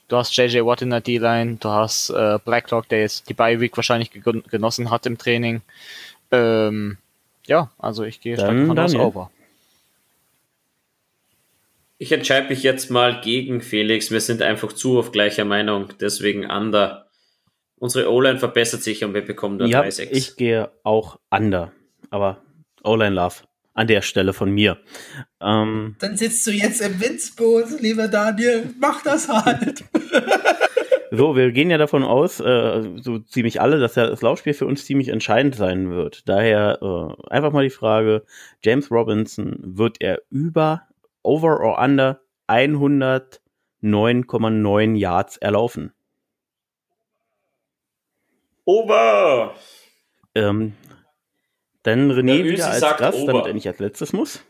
[0.08, 3.60] du hast JJ Watt in der D-Line, du hast äh, Blacklock, der jetzt die Bye
[3.60, 5.62] Week wahrscheinlich genossen hat im Training.
[6.30, 6.98] Ähm,
[7.46, 9.30] ja, also ich gehe stark Dann davon aus over.
[11.98, 16.48] Ich entscheide mich jetzt mal gegen Felix, wir sind einfach zu auf gleicher Meinung, deswegen
[16.48, 17.06] Under.
[17.80, 20.08] Unsere O-Line verbessert sich und wir bekommen Ja, 3-6.
[20.10, 21.72] ich gehe auch under,
[22.10, 22.38] aber
[22.82, 23.36] O-Line Love
[23.78, 24.78] an der Stelle von mir.
[25.40, 28.74] Ähm, Dann sitzt du jetzt im Windsboot, lieber Daniel.
[28.78, 29.84] Mach das halt.
[31.10, 34.66] So, wir gehen ja davon aus, äh, so ziemlich alle, dass ja das Laufspiel für
[34.66, 36.28] uns ziemlich entscheidend sein wird.
[36.28, 38.24] Daher äh, einfach mal die Frage,
[38.62, 40.82] James Robinson, wird er über,
[41.22, 45.94] over or under 109,9 Yards erlaufen?
[48.66, 49.54] Over!
[50.34, 50.74] Ähm,
[51.88, 53.32] dann René wieder als Gast, over.
[53.32, 54.40] damit er nicht als letztes muss.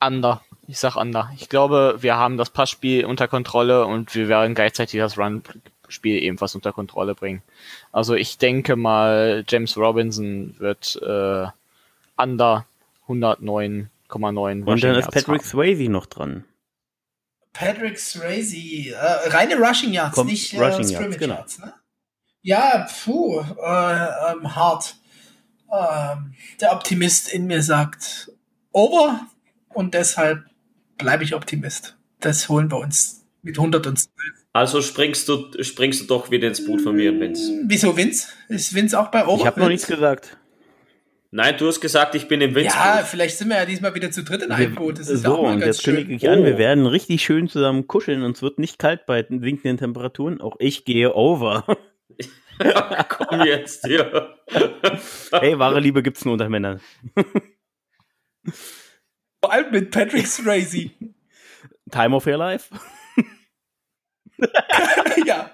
[0.00, 0.42] Under.
[0.66, 1.30] Ich sag Under.
[1.36, 6.54] Ich glaube, wir haben das Passspiel unter Kontrolle und wir werden gleichzeitig das Run-Spiel ebenfalls
[6.54, 7.42] unter Kontrolle bringen.
[7.92, 11.46] Also ich denke mal, James Robinson wird äh,
[12.16, 12.66] Under
[13.08, 13.88] 109,9
[14.64, 15.42] Und dann ist Yards Patrick.
[15.42, 16.44] Swayze noch dran.
[17.52, 18.94] Patrick Swayze, äh,
[19.28, 21.34] reine Rushing Yards, Kommt nicht äh, Rushing Yards, Scrimmage genau.
[21.34, 21.74] Yards, ne?
[22.42, 24.96] Ja, puh, äh, ähm, hart.
[25.72, 28.30] Ähm, der Optimist in mir sagt
[28.72, 29.20] over
[29.70, 30.44] und deshalb
[30.98, 31.96] bleibe ich Optimist.
[32.20, 34.10] Das holen wir uns mit 112.
[34.52, 37.62] Also springst du, springst du doch wieder ins Boot von mir, Vince.
[37.64, 38.28] Wieso Vince?
[38.48, 39.40] Ist Vince auch bei over?
[39.40, 40.36] Ich habe noch nichts gesagt.
[41.30, 42.76] Nein, du hast gesagt, ich bin im Vince.
[42.76, 44.98] Ja, vielleicht sind wir ja diesmal wieder zu dritt in einem Boot.
[44.98, 45.94] Das ist so, auch mal und ganz jetzt schön.
[45.96, 46.58] kündige ich an, wir Oh.
[46.58, 50.42] werden richtig schön zusammen kuscheln und es wird nicht kalt bei sinkenden Temperaturen.
[50.42, 51.64] Auch ich gehe over.
[53.08, 54.28] Komm jetzt, ja.
[55.32, 56.80] Hey, wahre Liebe gibt's nur unter Männern.
[59.40, 60.90] Vor allem mit Patrick Swayze.
[61.90, 62.70] Time of your life.
[65.26, 65.50] ja,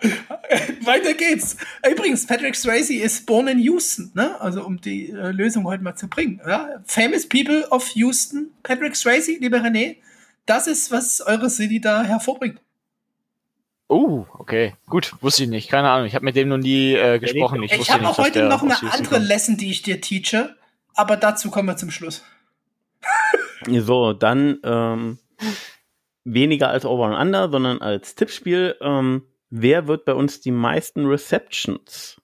[0.85, 1.57] weiter geht's.
[1.89, 4.41] Übrigens, Patrick Swayze ist born in Houston, ne?
[4.41, 6.41] Also um die äh, Lösung heute mal zu bringen.
[6.47, 6.83] Ja?
[6.87, 9.97] Famous People of Houston, Patrick Swayze, lieber René,
[10.47, 12.61] das ist, was eure City da hervorbringt.
[13.89, 14.75] Oh, okay.
[14.87, 15.71] Gut, wusste ich nicht.
[15.71, 16.07] Keine Ahnung.
[16.07, 17.63] Ich habe mit dem noch nie äh, gesprochen.
[17.63, 19.29] Ich, Ich habe auch heute noch eine andere kommt.
[19.29, 20.57] Lesson, die ich dir teache,
[20.95, 22.25] aber dazu kommen wir zum Schluss.
[23.67, 25.19] So, dann ähm,
[26.23, 28.77] weniger als Over und Under, sondern als Tippspiel.
[28.81, 32.21] Ähm, wer wird bei uns die meisten Receptions?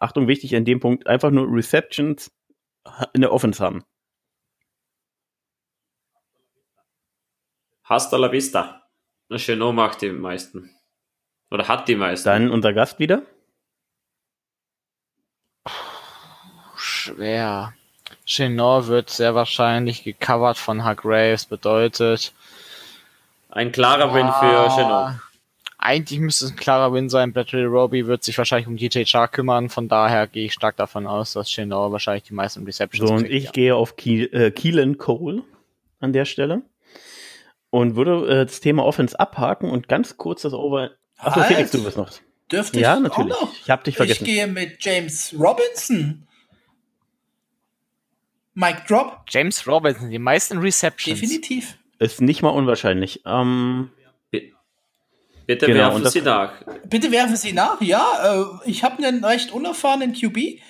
[0.00, 2.32] Achtung, wichtig an dem Punkt, einfach nur Receptions
[3.12, 3.84] in der Offense haben.
[7.84, 8.82] Hasta la vista.
[9.28, 10.75] Na, Chenot macht die meisten.
[11.50, 12.26] Oder hat die meisten.
[12.26, 13.22] Dann unser Gast wieder.
[16.76, 17.72] Schwer.
[18.24, 22.32] Chenor wird sehr wahrscheinlich gecovert von Hargraves, bedeutet.
[23.48, 25.20] Ein klarer Win Ah, für Chenot.
[25.78, 27.32] Eigentlich müsste es ein klarer Win sein.
[27.32, 29.68] Bradley Roby wird sich wahrscheinlich um DJ Chark kümmern.
[29.68, 33.20] Von daher gehe ich stark davon aus, dass Chenor wahrscheinlich die meisten Receptions So, und
[33.22, 33.50] kriegt, ich ja.
[33.52, 35.42] gehe auf Kiel, äh, Keelan Cole
[36.00, 36.62] an der Stelle.
[37.70, 40.90] Und würde äh, das Thema Offense abhaken und ganz kurz das Over.
[41.18, 41.48] Achso, Halt.
[41.54, 42.10] Felix, du bist noch.
[42.50, 43.34] Dürfte Ja, ich natürlich.
[43.34, 43.54] auch noch?
[43.62, 44.24] Ich hab dich Ich vergessen.
[44.24, 46.26] gehe mit James Robinson.
[48.54, 51.20] Mike Drop, James Robinson, die meisten Receptions.
[51.20, 51.76] definitiv.
[51.98, 53.22] Ist nicht mal unwahrscheinlich.
[53.26, 53.90] Ähm,
[55.46, 56.54] Bitte Genau, werfen Sie nach.
[56.88, 57.80] Bitte werfen Sie nach.
[57.80, 58.34] Ja,
[58.64, 60.60] äh, ich habe einen recht unerfahrenen QB,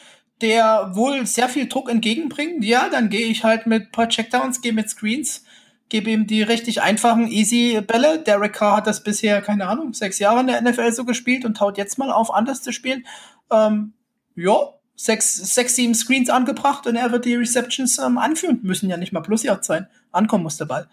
[0.43, 2.63] der wohl sehr viel Druck entgegenbringt.
[2.63, 5.46] Ja, dann gehe ich halt mit ein paar Checkdowns, gehe mit Screens,
[5.89, 8.19] gebe ihm die richtig einfachen, easy Bälle.
[8.19, 11.57] Derek Carr hat das bisher, keine Ahnung, sechs Jahre in der NFL so gespielt und
[11.57, 13.07] taut jetzt mal auf, anders zu spielen.
[13.51, 13.93] Ähm,
[14.35, 14.57] ja,
[14.97, 18.61] sechs, sechs, sieben Screens angebracht und er wird die Receptions ähm, anführen.
[18.63, 19.87] Müssen ja nicht mal plus Yard sein.
[20.11, 20.89] Ankommen muss der Ball.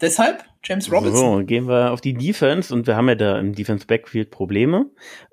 [0.00, 1.40] Deshalb James Robinson.
[1.40, 4.86] So, gehen wir auf die Defense und wir haben ja da im Defense Backfield Probleme.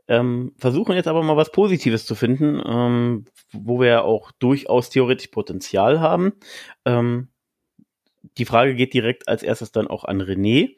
[0.08, 4.90] Ähm, versuchen jetzt aber mal was Positives zu finden, ähm, wo wir ja auch durchaus
[4.90, 6.34] theoretisch Potenzial haben.
[6.86, 7.30] Ähm,
[8.38, 10.76] die Frage geht direkt als erstes dann auch an René.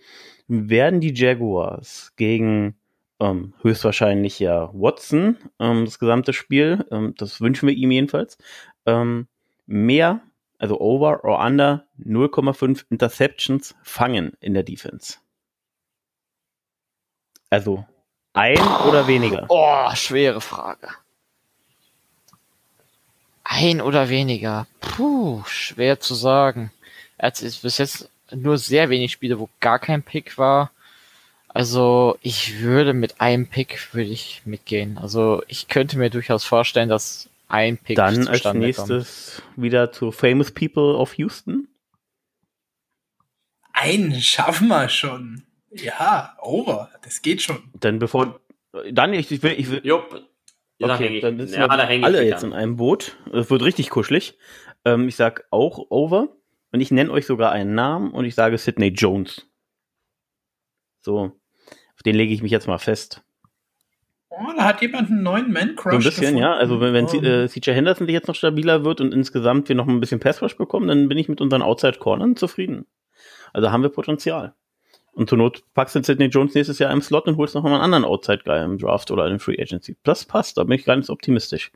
[0.47, 2.75] Werden die Jaguars gegen
[3.19, 8.37] ähm, höchstwahrscheinlich ja Watson ähm, das gesamte Spiel, ähm, das wünschen wir ihm jedenfalls,
[8.85, 9.27] ähm,
[9.65, 10.21] mehr
[10.59, 15.17] also over or under 0,5 Interceptions fangen in der Defense.
[17.49, 17.85] Also
[18.33, 19.45] ein oder weniger.
[19.49, 20.89] Oh, schwere Frage.
[23.43, 24.67] Ein oder weniger.
[24.81, 26.71] Puh, schwer zu sagen.
[27.17, 30.71] Er hat bis jetzt nur sehr wenig Spiele, wo gar kein Pick war.
[31.47, 34.97] Also ich würde mit einem Pick würde ich mitgehen.
[34.97, 40.51] Also ich könnte mir durchaus vorstellen, dass ein Pick Dann als nächstes wieder zu Famous
[40.51, 41.67] People of Houston.
[43.73, 45.43] Einen schaffen wir schon.
[45.71, 46.91] Ja, over.
[47.03, 47.63] Das geht schon.
[47.79, 48.39] Dann bevor
[48.91, 50.23] dann ich, ich will ich will Jupp.
[50.79, 51.21] Ja, okay, ich.
[51.21, 52.51] dann sitzen Ja, alle mich jetzt an.
[52.51, 53.15] in einem Boot.
[53.33, 54.37] Es wird richtig kuschelig.
[54.85, 56.29] Ähm, ich sag auch over
[56.71, 59.45] und ich nenne euch sogar einen Namen und ich sage Sidney Jones.
[61.01, 61.31] So,
[61.95, 63.23] auf den lege ich mich jetzt mal fest.
[64.29, 65.93] Oh, da hat jemand einen neuen Man-Crush.
[65.93, 66.41] So ein bisschen, gefunden.
[66.41, 66.53] ja.
[66.55, 67.23] Also wenn, wenn Oh.
[67.23, 70.41] äh, CJ Henderson sich jetzt noch stabiler wird und insgesamt wir noch ein bisschen Pass
[70.41, 72.85] Rush bekommen, dann bin ich mit unseren Outside Cornern zufrieden.
[73.53, 74.53] Also haben wir Potenzial.
[75.13, 77.73] Und zur Not packst du Sidney Jones nächstes Jahr im Slot und holst noch mal
[77.73, 79.97] einen anderen Outside Guy im Draft oder in Free Agency.
[80.03, 81.71] Das passt, da bin ich ganz optimistisch.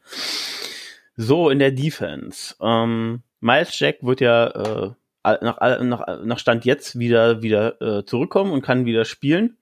[1.16, 2.56] So, in der Defense.
[2.62, 4.94] Ähm, Miles Jack wird ja äh,
[5.24, 9.58] nach, nach, nach Stand jetzt wieder, wieder äh, zurückkommen und kann wieder spielen.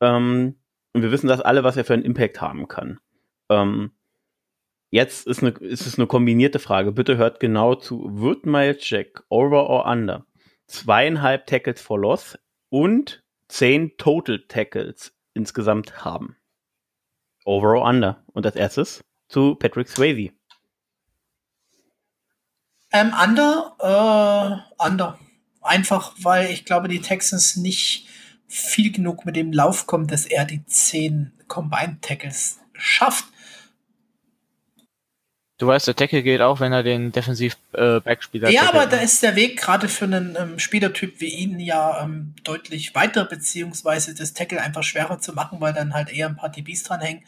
[0.00, 0.56] Ähm,
[0.92, 3.00] und wir wissen das alle, was er für einen Impact haben kann.
[3.48, 3.92] Ähm,
[4.90, 6.92] jetzt ist, eine, ist es eine kombinierte Frage.
[6.92, 8.20] Bitte hört genau zu.
[8.20, 10.26] Wird Miles Jack over or under
[10.70, 12.38] zweieinhalb Tackles for Loss
[12.70, 16.36] und zehn Total Tackles insgesamt haben?
[17.44, 18.24] Over or under?
[18.32, 20.32] Und als erstes zu Patrick Swayze.
[22.92, 23.76] Ähm, under,
[24.78, 25.18] äh, under.
[25.62, 28.06] Einfach, weil ich glaube, die Texans nicht
[28.48, 33.26] viel genug mit dem Lauf kommen, dass er die 10 Combined Tackles schafft.
[35.58, 38.96] Du weißt, der Tackle geht auch, wenn er den defensiv äh, Ja, tackelt, aber da
[38.96, 39.02] ne?
[39.02, 44.14] ist der Weg gerade für einen ähm, Spielertyp wie ihn ja ähm, deutlich weiter, beziehungsweise
[44.14, 47.24] das Tackle einfach schwerer zu machen, weil dann halt eher ein paar DBs dranhängen.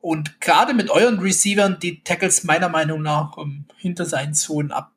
[0.00, 4.93] Und gerade mit euren Receivern, die Tackles meiner Meinung nach ähm, hinter seinen Zonen ab,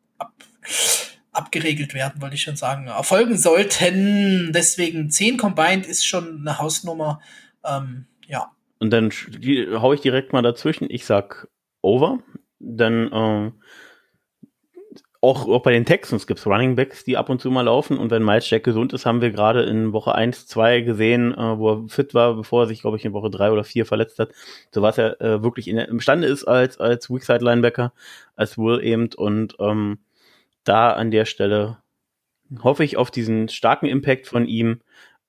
[1.32, 4.52] abgeregelt werden, wollte ich schon sagen, erfolgen sollten.
[4.54, 7.22] Deswegen 10 Combined ist schon eine Hausnummer.
[7.64, 8.52] Ähm, ja.
[8.80, 10.90] Und dann die- hau ich direkt mal dazwischen.
[10.90, 11.48] Ich sag
[11.82, 12.20] over.
[12.60, 13.52] Dann äh,
[15.22, 17.98] auch, auch bei den Texans gibt's Running Backs, die ab und zu mal laufen.
[17.98, 21.58] Und wenn Miles Jack gesund ist, haben wir gerade in Woche 1, 2 gesehen, äh,
[21.58, 24.20] wo er fit war, bevor er sich, glaube ich, in Woche 3 oder 4 verletzt
[24.20, 24.30] hat.
[24.72, 27.94] So was er äh, wirklich in, imstande ist als, als Weakside Linebacker,
[28.36, 29.10] als Will eben.
[29.16, 30.00] Und ähm,
[30.68, 31.82] da an der Stelle
[32.62, 34.82] hoffe ich auf diesen starken Impact von ihm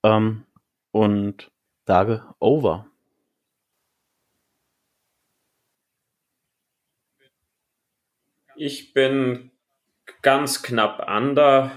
[0.03, 0.45] ähm,
[0.91, 1.51] und
[1.85, 2.85] sage over.
[8.55, 9.51] Ich bin
[10.21, 11.71] ganz knapp under.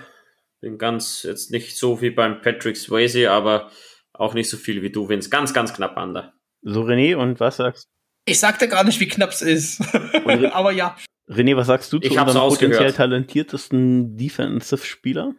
[0.61, 3.71] Bin ganz, jetzt nicht so wie beim Patrick Swayze, aber
[4.13, 5.31] auch nicht so viel wie du, Vince.
[5.31, 6.35] Ganz, ganz knapp under.
[6.63, 7.89] So, René, und was sagst
[8.25, 9.81] Ich sagte gar nicht, wie knapp es ist.
[10.53, 10.97] aber ja.
[11.29, 12.79] René, was sagst du zu Ich hab's unserem ausgehört.
[12.79, 15.35] potenziell talentiertesten Defensive-Spieler?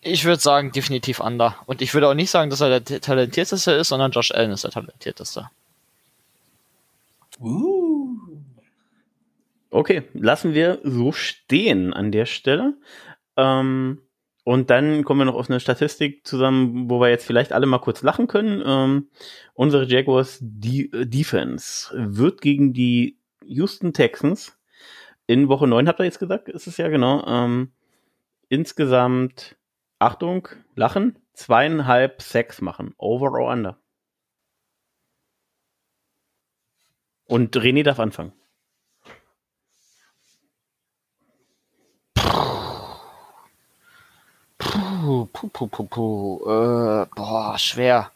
[0.00, 1.56] Ich würde sagen, definitiv under.
[1.66, 4.64] Und ich würde auch nicht sagen, dass er der talentierteste ist, sondern Josh Allen ist
[4.64, 5.48] der talentierteste.
[7.40, 8.18] Uh.
[9.70, 12.74] Okay, lassen wir so stehen an der Stelle.
[13.36, 14.02] Ähm,
[14.44, 17.78] und dann kommen wir noch auf eine Statistik zusammen, wo wir jetzt vielleicht alle mal
[17.78, 18.62] kurz lachen können.
[18.64, 19.08] Ähm,
[19.54, 24.58] unsere Jaguars die, äh, Defense wird gegen die Houston Texans
[25.26, 27.72] in Woche 9, habt ihr jetzt gesagt, ist es ja genau, ähm,
[28.48, 29.56] insgesamt,
[29.98, 32.94] Achtung, lachen, zweieinhalb Sacks machen.
[32.98, 33.78] Over or under?
[37.26, 38.32] Und René darf anfangen.
[44.58, 46.40] Puh, puh, puh, puh, puh.
[46.46, 48.10] Äh, boah, schwer.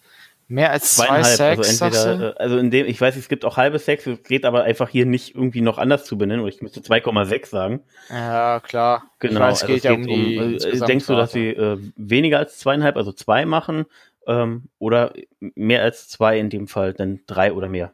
[0.51, 3.45] Mehr als zwei Zweieinhalb, Sacks, also entweder, äh, also in dem, ich weiß, es gibt
[3.45, 6.49] auch halbe Sex, es geht aber einfach hier nicht irgendwie noch anders zu benennen, oder
[6.49, 7.81] ich müsste 2,6 sagen.
[8.09, 9.11] Ja, klar.
[9.19, 11.79] Genau, weiß, es also geht ja um die äh, insgesamt denkst du, dass sie äh,
[11.97, 13.85] weniger als zweieinhalb, also zwei machen,
[14.27, 17.93] ähm, oder mehr als zwei in dem Fall, dann drei oder mehr?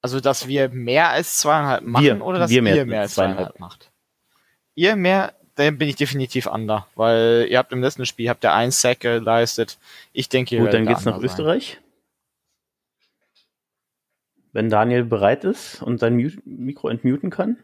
[0.00, 3.14] Also, dass wir mehr als zweieinhalb machen Wir- oder dass wir mehr ihr mehr als
[3.14, 3.38] zweieinhalb.
[3.38, 3.92] zweieinhalb macht?
[4.74, 8.52] Ihr mehr, dann bin ich definitiv under, weil ihr habt im letzten Spiel habt ihr
[8.52, 9.78] einen Sack geleistet.
[10.12, 11.24] Ich denke, Gut, dann geht's nach sein.
[11.24, 11.80] Österreich.
[14.52, 17.56] Wenn Daniel bereit ist und sein Mute Mikro entmuten kann.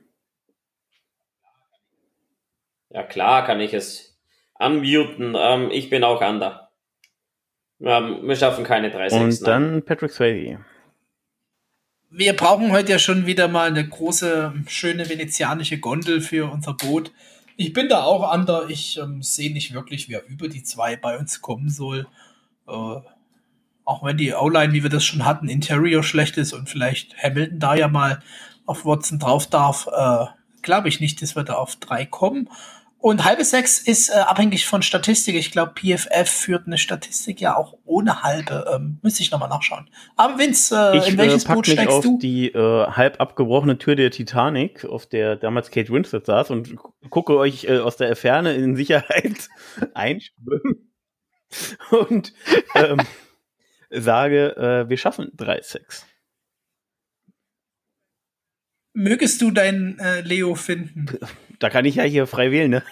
[2.91, 4.19] Ja, klar kann ich es
[4.59, 5.35] unmuten.
[5.37, 6.71] Ähm, ich bin auch under.
[7.81, 10.65] Ähm, wir schaffen keine 3 6 Und dann Patrick Swayze.
[12.11, 17.13] Wir brauchen heute ja schon wieder mal eine große, schöne venezianische Gondel für unser Boot.
[17.61, 18.71] Ich bin da auch under.
[18.71, 22.07] Ich ähm, sehe nicht wirklich, wer über die zwei bei uns kommen soll.
[22.69, 23.01] Äh,
[23.85, 27.59] auch wenn die O-Line, wie wir das schon hatten, Interior schlecht ist und vielleicht Hamilton
[27.59, 28.23] da ja mal
[28.65, 30.27] auf Watson drauf darf, äh,
[30.63, 32.49] glaube ich nicht, dass wir da auf drei kommen.
[33.01, 35.37] Und halbe sechs ist äh, abhängig von Statistik.
[35.37, 38.67] Ich glaube, PFF führt eine Statistik ja auch ohne halbe.
[38.75, 39.89] Ähm, müsste ich nochmal nachschauen.
[40.17, 42.19] Aber Vince, äh, Ich in äh, welches pack Boot mich steigst auf du?
[42.19, 46.91] die äh, halb abgebrochene Tür der Titanic, auf der damals Kate Winslet saß und gu-
[47.09, 49.49] gucke euch äh, aus der Ferne in Sicherheit
[49.95, 50.91] einschwimmen
[52.09, 52.33] und
[52.75, 52.99] ähm,
[53.91, 56.03] sage, äh, wir schaffen 3-6.
[58.93, 61.07] Mögest du deinen äh, Leo finden?
[61.59, 62.83] Da kann ich ja hier frei wählen, ne?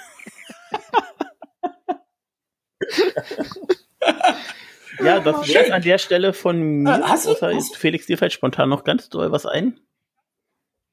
[5.02, 6.98] ja, das wäre an der Stelle von mir.
[6.98, 9.78] Äh, hast du- Außer hast- jetzt, Felix, dir fällt spontan noch ganz doll was ein.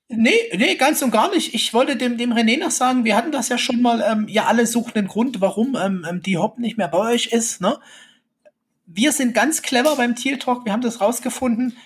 [0.10, 1.54] Nee, nee, ganz und gar nicht.
[1.56, 4.46] Ich wollte dem, dem René noch sagen, wir hatten das ja schon mal, ähm, ihr
[4.48, 7.62] alle sucht einen Grund, warum ähm, ähm, die Hop nicht mehr bei euch ist.
[7.62, 7.80] Ne?
[8.86, 11.78] Wir sind ganz clever beim Teal Talk, wir haben das rausgefunden.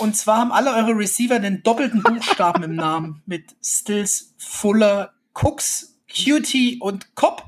[0.00, 5.98] Und zwar haben alle eure Receiver den doppelten Buchstaben im Namen mit Stills, Fuller, Cooks,
[6.08, 7.44] Cutie und Cobb.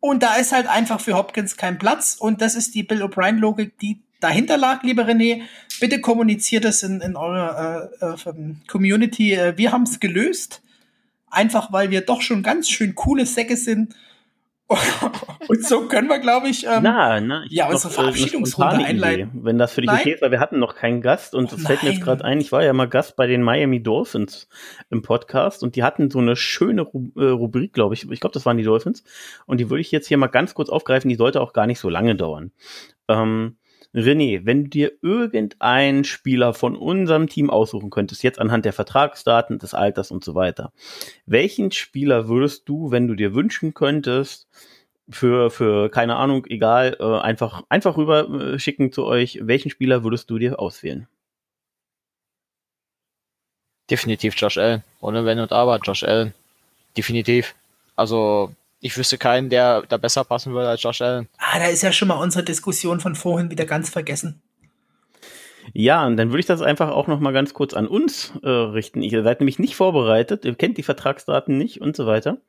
[0.00, 2.16] Und da ist halt einfach für Hopkins kein Platz.
[2.18, 5.42] Und das ist die Bill O'Brien-Logik, die dahinter lag, lieber René.
[5.78, 9.34] Bitte kommuniziert es in, in eurer äh, äh, ähm, Community.
[9.34, 10.62] Äh, Wir haben es gelöst.
[11.30, 13.94] Einfach weil wir doch schon ganz schön coole Säcke sind.
[15.48, 19.30] Und so können wir, glaube ich, ähm, na, na, ich ja, unsere äh, Verabschiedungsrunde einleiten.
[19.30, 20.00] Idee, Wenn das für dich Nein?
[20.00, 22.24] okay ist, weil wir hatten noch keinen Gast und Och, es fällt mir jetzt gerade
[22.24, 24.48] ein, ich war ja mal Gast bei den Miami Dolphins
[24.90, 26.82] im Podcast und die hatten so eine schöne
[27.16, 28.10] äh, Rubrik, glaube ich.
[28.10, 29.04] Ich glaube, das waren die Dolphins.
[29.46, 31.78] Und die würde ich jetzt hier mal ganz kurz aufgreifen, die sollte auch gar nicht
[31.78, 32.50] so lange dauern.
[33.08, 33.56] Ähm,
[33.94, 39.58] René, wenn du dir irgendeinen Spieler von unserem Team aussuchen könntest, jetzt anhand der Vertragsdaten,
[39.58, 40.72] des Alters und so weiter,
[41.26, 44.48] welchen Spieler würdest du, wenn du dir wünschen könntest,
[45.08, 50.02] für, für keine Ahnung, egal, äh, einfach, einfach rüber äh, schicken zu euch, welchen Spieler
[50.02, 51.06] würdest du dir auswählen?
[53.90, 54.82] Definitiv Josh Allen.
[55.00, 56.32] Ohne Wenn und Aber, Josh Allen.
[56.96, 57.54] Definitiv.
[57.96, 58.54] Also,
[58.84, 61.26] ich wüsste keinen, der da besser passen würde als Josh Allen.
[61.38, 64.42] Ah, da ist ja schon mal unsere Diskussion von vorhin wieder ganz vergessen.
[65.72, 68.50] Ja, und dann würde ich das einfach auch noch mal ganz kurz an uns äh,
[68.50, 69.00] richten.
[69.00, 72.42] Ihr seid nämlich nicht vorbereitet, ihr kennt die Vertragsdaten nicht und so weiter.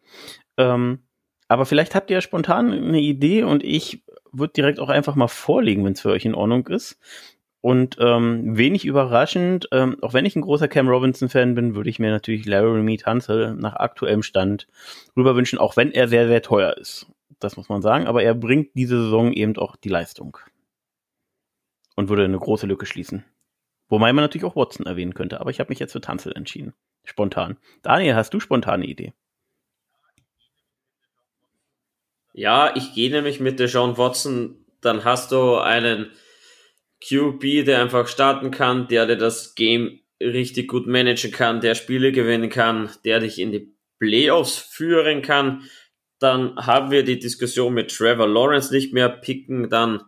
[0.57, 0.99] Ähm,
[1.47, 4.03] aber vielleicht habt ihr ja spontan eine Idee und ich
[4.33, 6.99] würde direkt auch einfach mal vorlegen, wenn es für euch in Ordnung ist.
[7.65, 11.97] Und ähm, wenig überraschend, ähm, auch wenn ich ein großer Cam Robinson-Fan bin, würde ich
[11.97, 14.67] mir natürlich Larry Mead Hansel nach aktuellem Stand
[15.17, 17.07] rüber wünschen, auch wenn er sehr, sehr teuer ist.
[17.39, 20.37] Das muss man sagen, aber er bringt diese Saison eben auch die Leistung
[21.95, 23.25] und würde eine große Lücke schließen.
[23.89, 26.75] Wobei man natürlich auch Watson erwähnen könnte, aber ich habe mich jetzt für Tanzel entschieden.
[27.03, 27.57] Spontan.
[27.81, 29.13] Daniel, hast du spontane Idee?
[32.31, 34.63] Ja, ich gehe nämlich mit der Sean Watson.
[34.81, 36.11] Dann hast du einen
[37.07, 42.11] QB, der einfach starten kann, der dir das Game richtig gut managen kann, der Spiele
[42.11, 45.63] gewinnen kann, der dich in die Playoffs führen kann.
[46.19, 50.01] Dann haben wir die Diskussion mit Trevor Lawrence nicht mehr, picken dann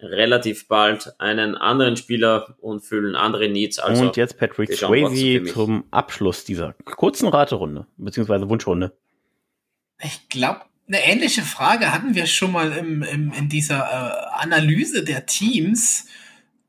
[0.00, 3.78] relativ bald einen anderen Spieler und füllen andere Needs.
[3.78, 8.96] Also und jetzt Patrick Swayze zum Abschluss dieser kurzen Raterunde, beziehungsweise Wunschrunde.
[10.02, 15.04] Ich glaube, eine ähnliche Frage hatten wir schon mal im, im, in dieser äh, Analyse
[15.04, 16.06] der Teams.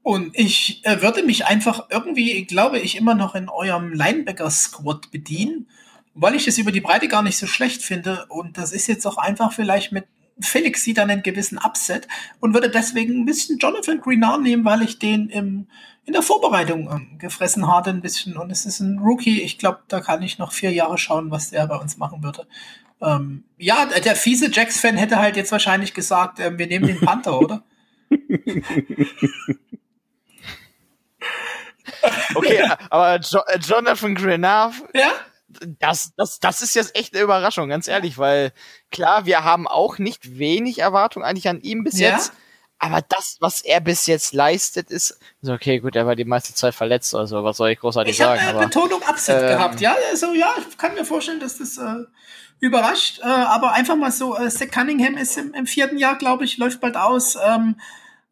[0.04, 5.68] Und ich äh, würde mich einfach irgendwie, glaube ich, immer noch in eurem Linebacker-Squad bedienen,
[6.14, 8.26] weil ich es über die Breite gar nicht so schlecht finde.
[8.28, 10.06] Und das ist jetzt auch einfach vielleicht mit
[10.40, 12.08] Felix sieht dann einen gewissen Upset
[12.40, 15.68] und würde deswegen ein bisschen Jonathan Greenard nehmen, weil ich den im,
[16.06, 18.36] in der Vorbereitung ähm, gefressen hatte ein bisschen.
[18.38, 19.42] Und es ist ein Rookie.
[19.42, 22.48] Ich glaube, da kann ich noch vier Jahre schauen, was der bei uns machen würde.
[23.02, 27.40] Ähm, ja, der fiese Jacks-Fan hätte halt jetzt wahrscheinlich gesagt, äh, wir nehmen den Panther,
[27.40, 27.64] oder?
[32.36, 35.12] Okay, aber jo äh, Jonathan Grenard, Ja?
[35.80, 38.52] das, das, das ist jetzt echt eine Überraschung, ganz ehrlich, weil
[38.92, 42.10] klar, wir haben auch nicht wenig Erwartung eigentlich an ihm bis Ja.
[42.10, 42.34] jetzt.
[42.80, 45.18] Aber das, was er bis jetzt leistet, ist
[45.48, 48.38] okay, gut, er war die meiste Zeit verletzt, also was soll ich großartig Ich habe
[48.40, 48.48] sagen?
[48.48, 49.96] äh, aber Betonung Upset ähm, gehabt, ja.
[50.10, 52.04] Also ja, ich kann mir vorstellen, dass das äh,
[52.60, 53.20] überrascht.
[53.22, 56.58] Äh, aber einfach mal so, äh, Zach Cunningham ist im, im vierten Jahr, glaube ich,
[56.58, 57.38] läuft bald aus.
[57.42, 57.80] Ähm,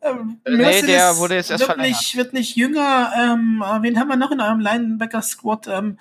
[0.02, 3.12] ähm, Äh, nee, Mercedes der wurde jetzt erst wird nicht, wird nicht jünger.
[3.16, 5.68] Ähm, äh, wen haben wir noch in eurem Linebacker-Squad?
[5.68, 5.98] Ähm,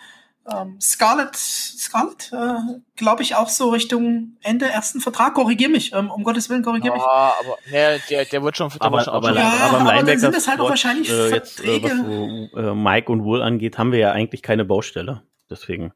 [0.50, 5.34] ähm, Scarlett, Scarlett, äh, glaube ich, auch so Richtung Ende ersten Vertrag.
[5.34, 7.02] Korrigier mich, ähm, um Gottes Willen, korrigier mich.
[7.02, 9.82] Ja, aber nee, der, der wird schon, der Aber, wird schon aber, Ja, aber im
[9.82, 12.50] aber dann Linebacker sind das halt auch wahrscheinlich äh, jetzt, äh, was Verträge.
[12.52, 15.22] so, äh, Mike und Wool angeht, haben wir ja eigentlich keine Baustelle.
[15.48, 15.92] Deswegen.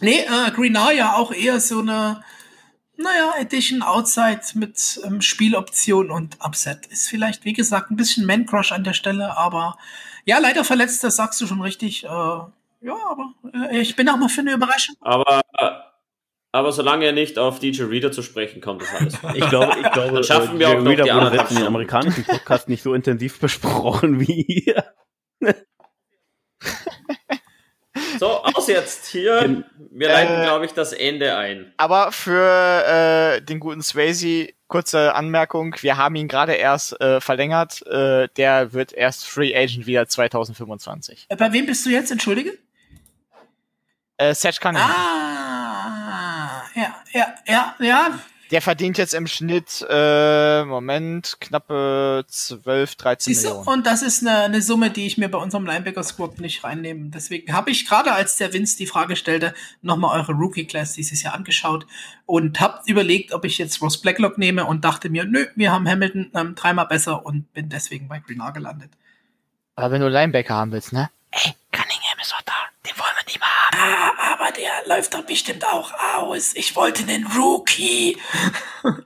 [0.00, 2.22] Nee, äh, Greenar ja auch eher so eine,
[2.96, 6.86] naja, Edition Outside mit ähm, Spieloption und Upset.
[6.86, 9.76] Ist vielleicht, wie gesagt, ein bisschen Man-Crush an der Stelle, aber
[10.24, 12.04] ja, leider verletzt, das sagst du schon richtig.
[12.04, 12.50] Äh, ja,
[13.08, 14.96] aber äh, ich bin auch mal für eine Überraschung.
[15.00, 15.40] Aber,
[16.52, 19.36] aber solange er nicht auf DJ Reader zu sprechen kommt, ist alles fein.
[19.36, 21.56] Ich glaube, ich glaube, Dann schaffen wir Jerry auch noch Reader die wurde jetzt in
[21.58, 24.94] den amerikanischen Podcast nicht so intensiv besprochen wie hier.
[28.18, 29.64] So, aus jetzt hier.
[29.90, 31.72] Wir leiten, Äh, glaube ich, das Ende ein.
[31.76, 37.86] Aber für äh, den guten Swayze, kurze Anmerkung, wir haben ihn gerade erst äh, verlängert.
[37.86, 41.26] Äh, der wird erst Free Agent wieder 2025.
[41.28, 42.56] Äh, bei wem bist du jetzt, entschuldige?
[44.18, 44.90] Äh, Seth Cunningham.
[44.90, 48.18] Ah, ja, ja, ja, ja.
[48.52, 53.68] Der verdient jetzt im Schnitt, äh, Moment, knappe 12, 13 Siehst du, Millionen.
[53.68, 57.10] und das ist eine, eine Summe, die ich mir bei unserem Linebacker-Squad nicht reinnehme.
[57.10, 59.52] Deswegen habe ich gerade, als der Vince die Frage stellte,
[59.82, 61.86] nochmal eure Rookie-Class dieses Jahr angeschaut
[62.24, 65.88] und habe überlegt, ob ich jetzt Ross Blacklock nehme und dachte mir, nö, wir haben
[65.88, 68.92] Hamilton ähm, dreimal besser und bin deswegen bei Greenar gelandet.
[69.74, 71.10] Aber wenn du Linebacker haben willst, ne?
[71.32, 72.52] Ey, Cunningham ist doch da.
[72.86, 73.16] Den wollen
[73.86, 76.54] nicht aber der läuft doch bestimmt auch aus.
[76.54, 78.16] Ich wollte einen Rookie.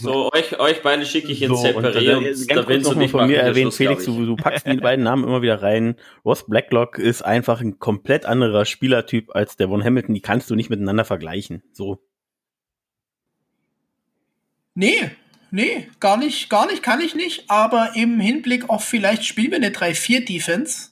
[0.00, 3.04] So, euch, euch beide schicke ich ins So, Separé und, ganz kurz noch und mal
[3.04, 5.94] ich von mir erwähnt, Felix, du, du packst die beiden Namen immer wieder rein.
[6.24, 10.14] Ross Blacklock ist einfach ein komplett anderer Spielertyp als der von Hamilton.
[10.14, 11.62] Die kannst du nicht miteinander vergleichen.
[11.72, 12.02] So.
[14.74, 15.10] Nee,
[15.50, 17.50] nee, gar nicht, gar nicht, kann ich nicht.
[17.50, 20.91] Aber im Hinblick auf vielleicht spielen wir eine 3-4-Defense,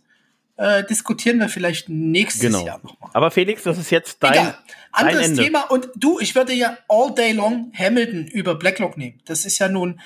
[0.60, 2.66] äh, diskutieren wir vielleicht nächstes Genau.
[2.66, 3.10] Jahr nochmal.
[3.14, 4.58] Aber Felix, das ist jetzt dein, Egal.
[4.92, 5.42] dein Anderes Ende.
[5.42, 5.62] Thema.
[5.70, 9.20] Und du, ich würde ja all day long Hamilton über Blacklock nehmen.
[9.24, 10.00] Das ist ja nun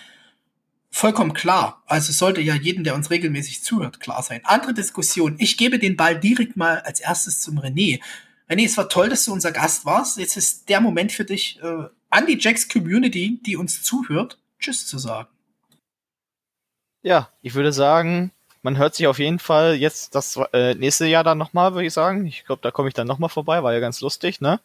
[0.93, 1.83] vollkommen klar.
[1.87, 4.43] Also sollte ja jedem, der uns regelmäßig zuhört, klar sein.
[4.45, 5.35] Andere Diskussion.
[5.39, 8.01] Ich gebe den Ball direkt mal als erstes zum René.
[8.49, 10.19] René, es war toll, dass du unser Gast warst.
[10.19, 14.87] Jetzt ist der Moment für dich, äh, an die Jacks Community, die uns zuhört, Tschüss
[14.87, 15.29] zu sagen.
[17.03, 18.31] Ja, ich würde sagen,
[18.65, 21.93] man hört sich auf jeden Fall jetzt das äh, nächste Jahr dann nochmal, würde ich
[21.93, 22.25] sagen.
[22.27, 24.59] Ich glaube, da komme ich dann nochmal vorbei, war ja ganz lustig, ne?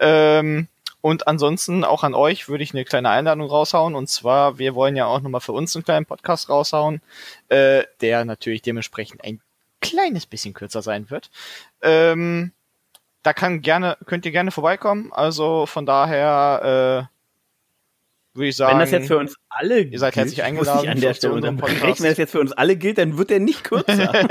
[0.00, 0.66] Ähm,
[1.00, 3.94] und ansonsten auch an euch würde ich eine kleine Einladung raushauen.
[3.94, 7.00] Und zwar, wir wollen ja auch nochmal für uns einen kleinen Podcast raushauen,
[7.48, 9.40] äh, der natürlich dementsprechend ein
[9.80, 11.30] kleines bisschen kürzer sein wird.
[11.80, 12.50] Ähm,
[13.22, 15.12] da kann gerne, könnt ihr gerne vorbeikommen.
[15.12, 17.17] Also von daher äh,
[18.34, 18.72] würde ich sagen.
[18.72, 21.78] Wenn das jetzt für uns alle Ihr seid herzlich eingeladen ich an der Stelle unterbrechen.
[21.78, 22.02] Podcast.
[22.02, 24.12] Wenn das jetzt für uns alle gilt, dann wird der nicht kürzer.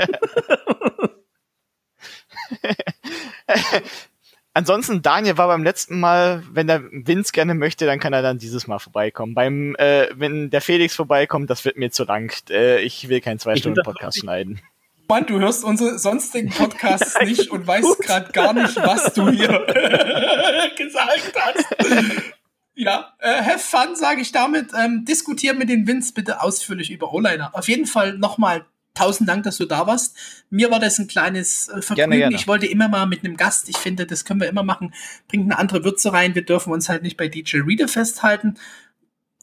[4.54, 8.38] Ansonsten, Daniel war beim letzten Mal, wenn der Vince gerne möchte, dann kann er dann
[8.38, 9.34] dieses Mal vorbeikommen.
[9.34, 12.32] Beim, äh, wenn der Felix vorbeikommt, das wird mir zu lang.
[12.50, 14.60] Äh, ich will keinen zwei Ich Stunden find das Podcast schneiden.
[15.08, 19.48] Mann, du hörst unsere sonstigen Podcasts nicht und weißt gerade gar nicht, was du hier
[20.76, 21.64] gesagt hast.
[22.80, 24.70] Ja, äh, have fun, sage ich damit.
[24.72, 27.50] Ähm, diskutier mit den Vince bitte ausführlich über O-Liner.
[27.52, 30.16] Auf jeden Fall nochmal tausend Dank, dass du da warst.
[30.48, 31.96] Mir war das ein kleines äh, Vergnügen.
[31.96, 32.36] Gerne, gerne.
[32.36, 34.94] Ich wollte immer mal mit einem Gast, ich finde, das können wir immer machen,
[35.26, 36.36] bringt eine andere Würze rein.
[36.36, 38.54] Wir dürfen uns halt nicht bei DJ Reader festhalten.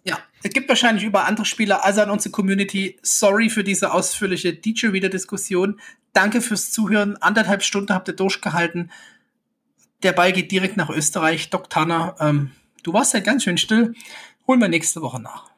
[0.06, 2.98] Ja, es gibt wahrscheinlich über andere Spieler, also an unsere Community.
[3.02, 5.82] Sorry für diese ausführliche DJ-Reader-Diskussion.
[6.14, 7.18] Danke fürs Zuhören.
[7.18, 8.92] Anderthalb Stunden habt ihr durchgehalten.
[10.04, 11.50] Der Ball geht direkt nach Österreich.
[11.50, 12.52] Doc Tanner, ähm,
[12.86, 13.94] du warst ja ganz schön still.
[14.48, 15.50] Holen wir nächste Woche nach.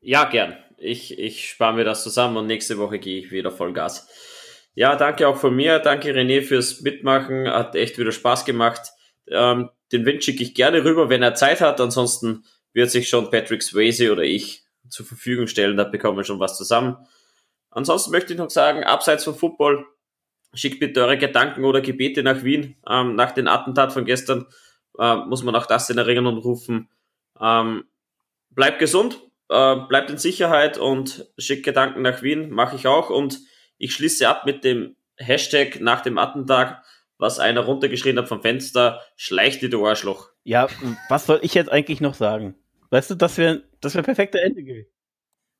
[0.00, 0.56] Ja, gern.
[0.76, 4.08] Ich, ich spare mir das zusammen und nächste Woche gehe ich wieder Vollgas.
[4.74, 5.80] Ja, danke auch von mir.
[5.80, 7.48] Danke René fürs Mitmachen.
[7.48, 8.92] Hat echt wieder Spaß gemacht.
[9.26, 11.80] Ähm, den Wind schicke ich gerne rüber, wenn er Zeit hat.
[11.80, 15.76] Ansonsten wird sich schon Patrick Swayze oder ich zur Verfügung stellen.
[15.76, 16.96] Da bekommen wir schon was zusammen.
[17.70, 19.84] Ansonsten möchte ich noch sagen, abseits von Football,
[20.54, 22.76] schickt bitte eure Gedanken oder Gebete nach Wien.
[22.88, 24.46] Ähm, nach dem Attentat von gestern
[24.98, 26.88] äh, muss man auch das in Erinnerung rufen.
[27.40, 27.84] Ähm,
[28.50, 33.10] bleibt gesund, äh, bleibt in Sicherheit und schickt Gedanken nach Wien, mache ich auch.
[33.10, 33.40] Und
[33.78, 36.82] ich schließe ab mit dem Hashtag nach dem Attentat,
[37.18, 40.30] was einer runtergeschrien hat vom Fenster, schleicht dir du Arschloch.
[40.44, 40.68] Ja,
[41.08, 42.54] was soll ich jetzt eigentlich noch sagen?
[42.90, 44.90] Weißt du, das wäre das wär perfekte Ende gewesen.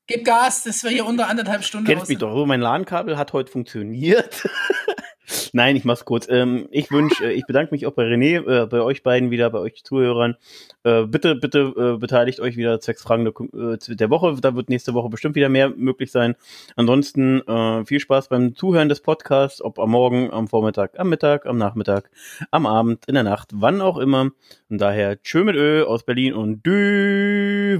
[0.07, 1.85] Gib Gas, das wäre hier unter anderthalb Stunden.
[1.85, 4.47] Kennst mich doch, so mein LAN-Kabel hat heute funktioniert.
[5.53, 6.27] Nein, ich mach's kurz.
[6.29, 9.49] Ähm, ich wünsche, äh, ich bedanke mich auch bei René, äh, bei euch beiden wieder,
[9.49, 10.35] bei euch Zuhörern.
[10.83, 13.33] Äh, bitte, bitte äh, beteiligt euch wieder zwecks Fragen der,
[13.73, 14.35] äh, der, Woche.
[14.41, 16.35] Da wird nächste Woche bestimmt wieder mehr möglich sein.
[16.75, 17.41] Ansonsten
[17.85, 22.09] viel Spaß beim Zuhören des Podcasts, ob am Morgen, am Vormittag, am Mittag, am Nachmittag,
[22.51, 24.29] am Abend, in der Nacht, wann auch immer.
[24.69, 27.79] Und daher tschö mit Ö aus Berlin und Düwol.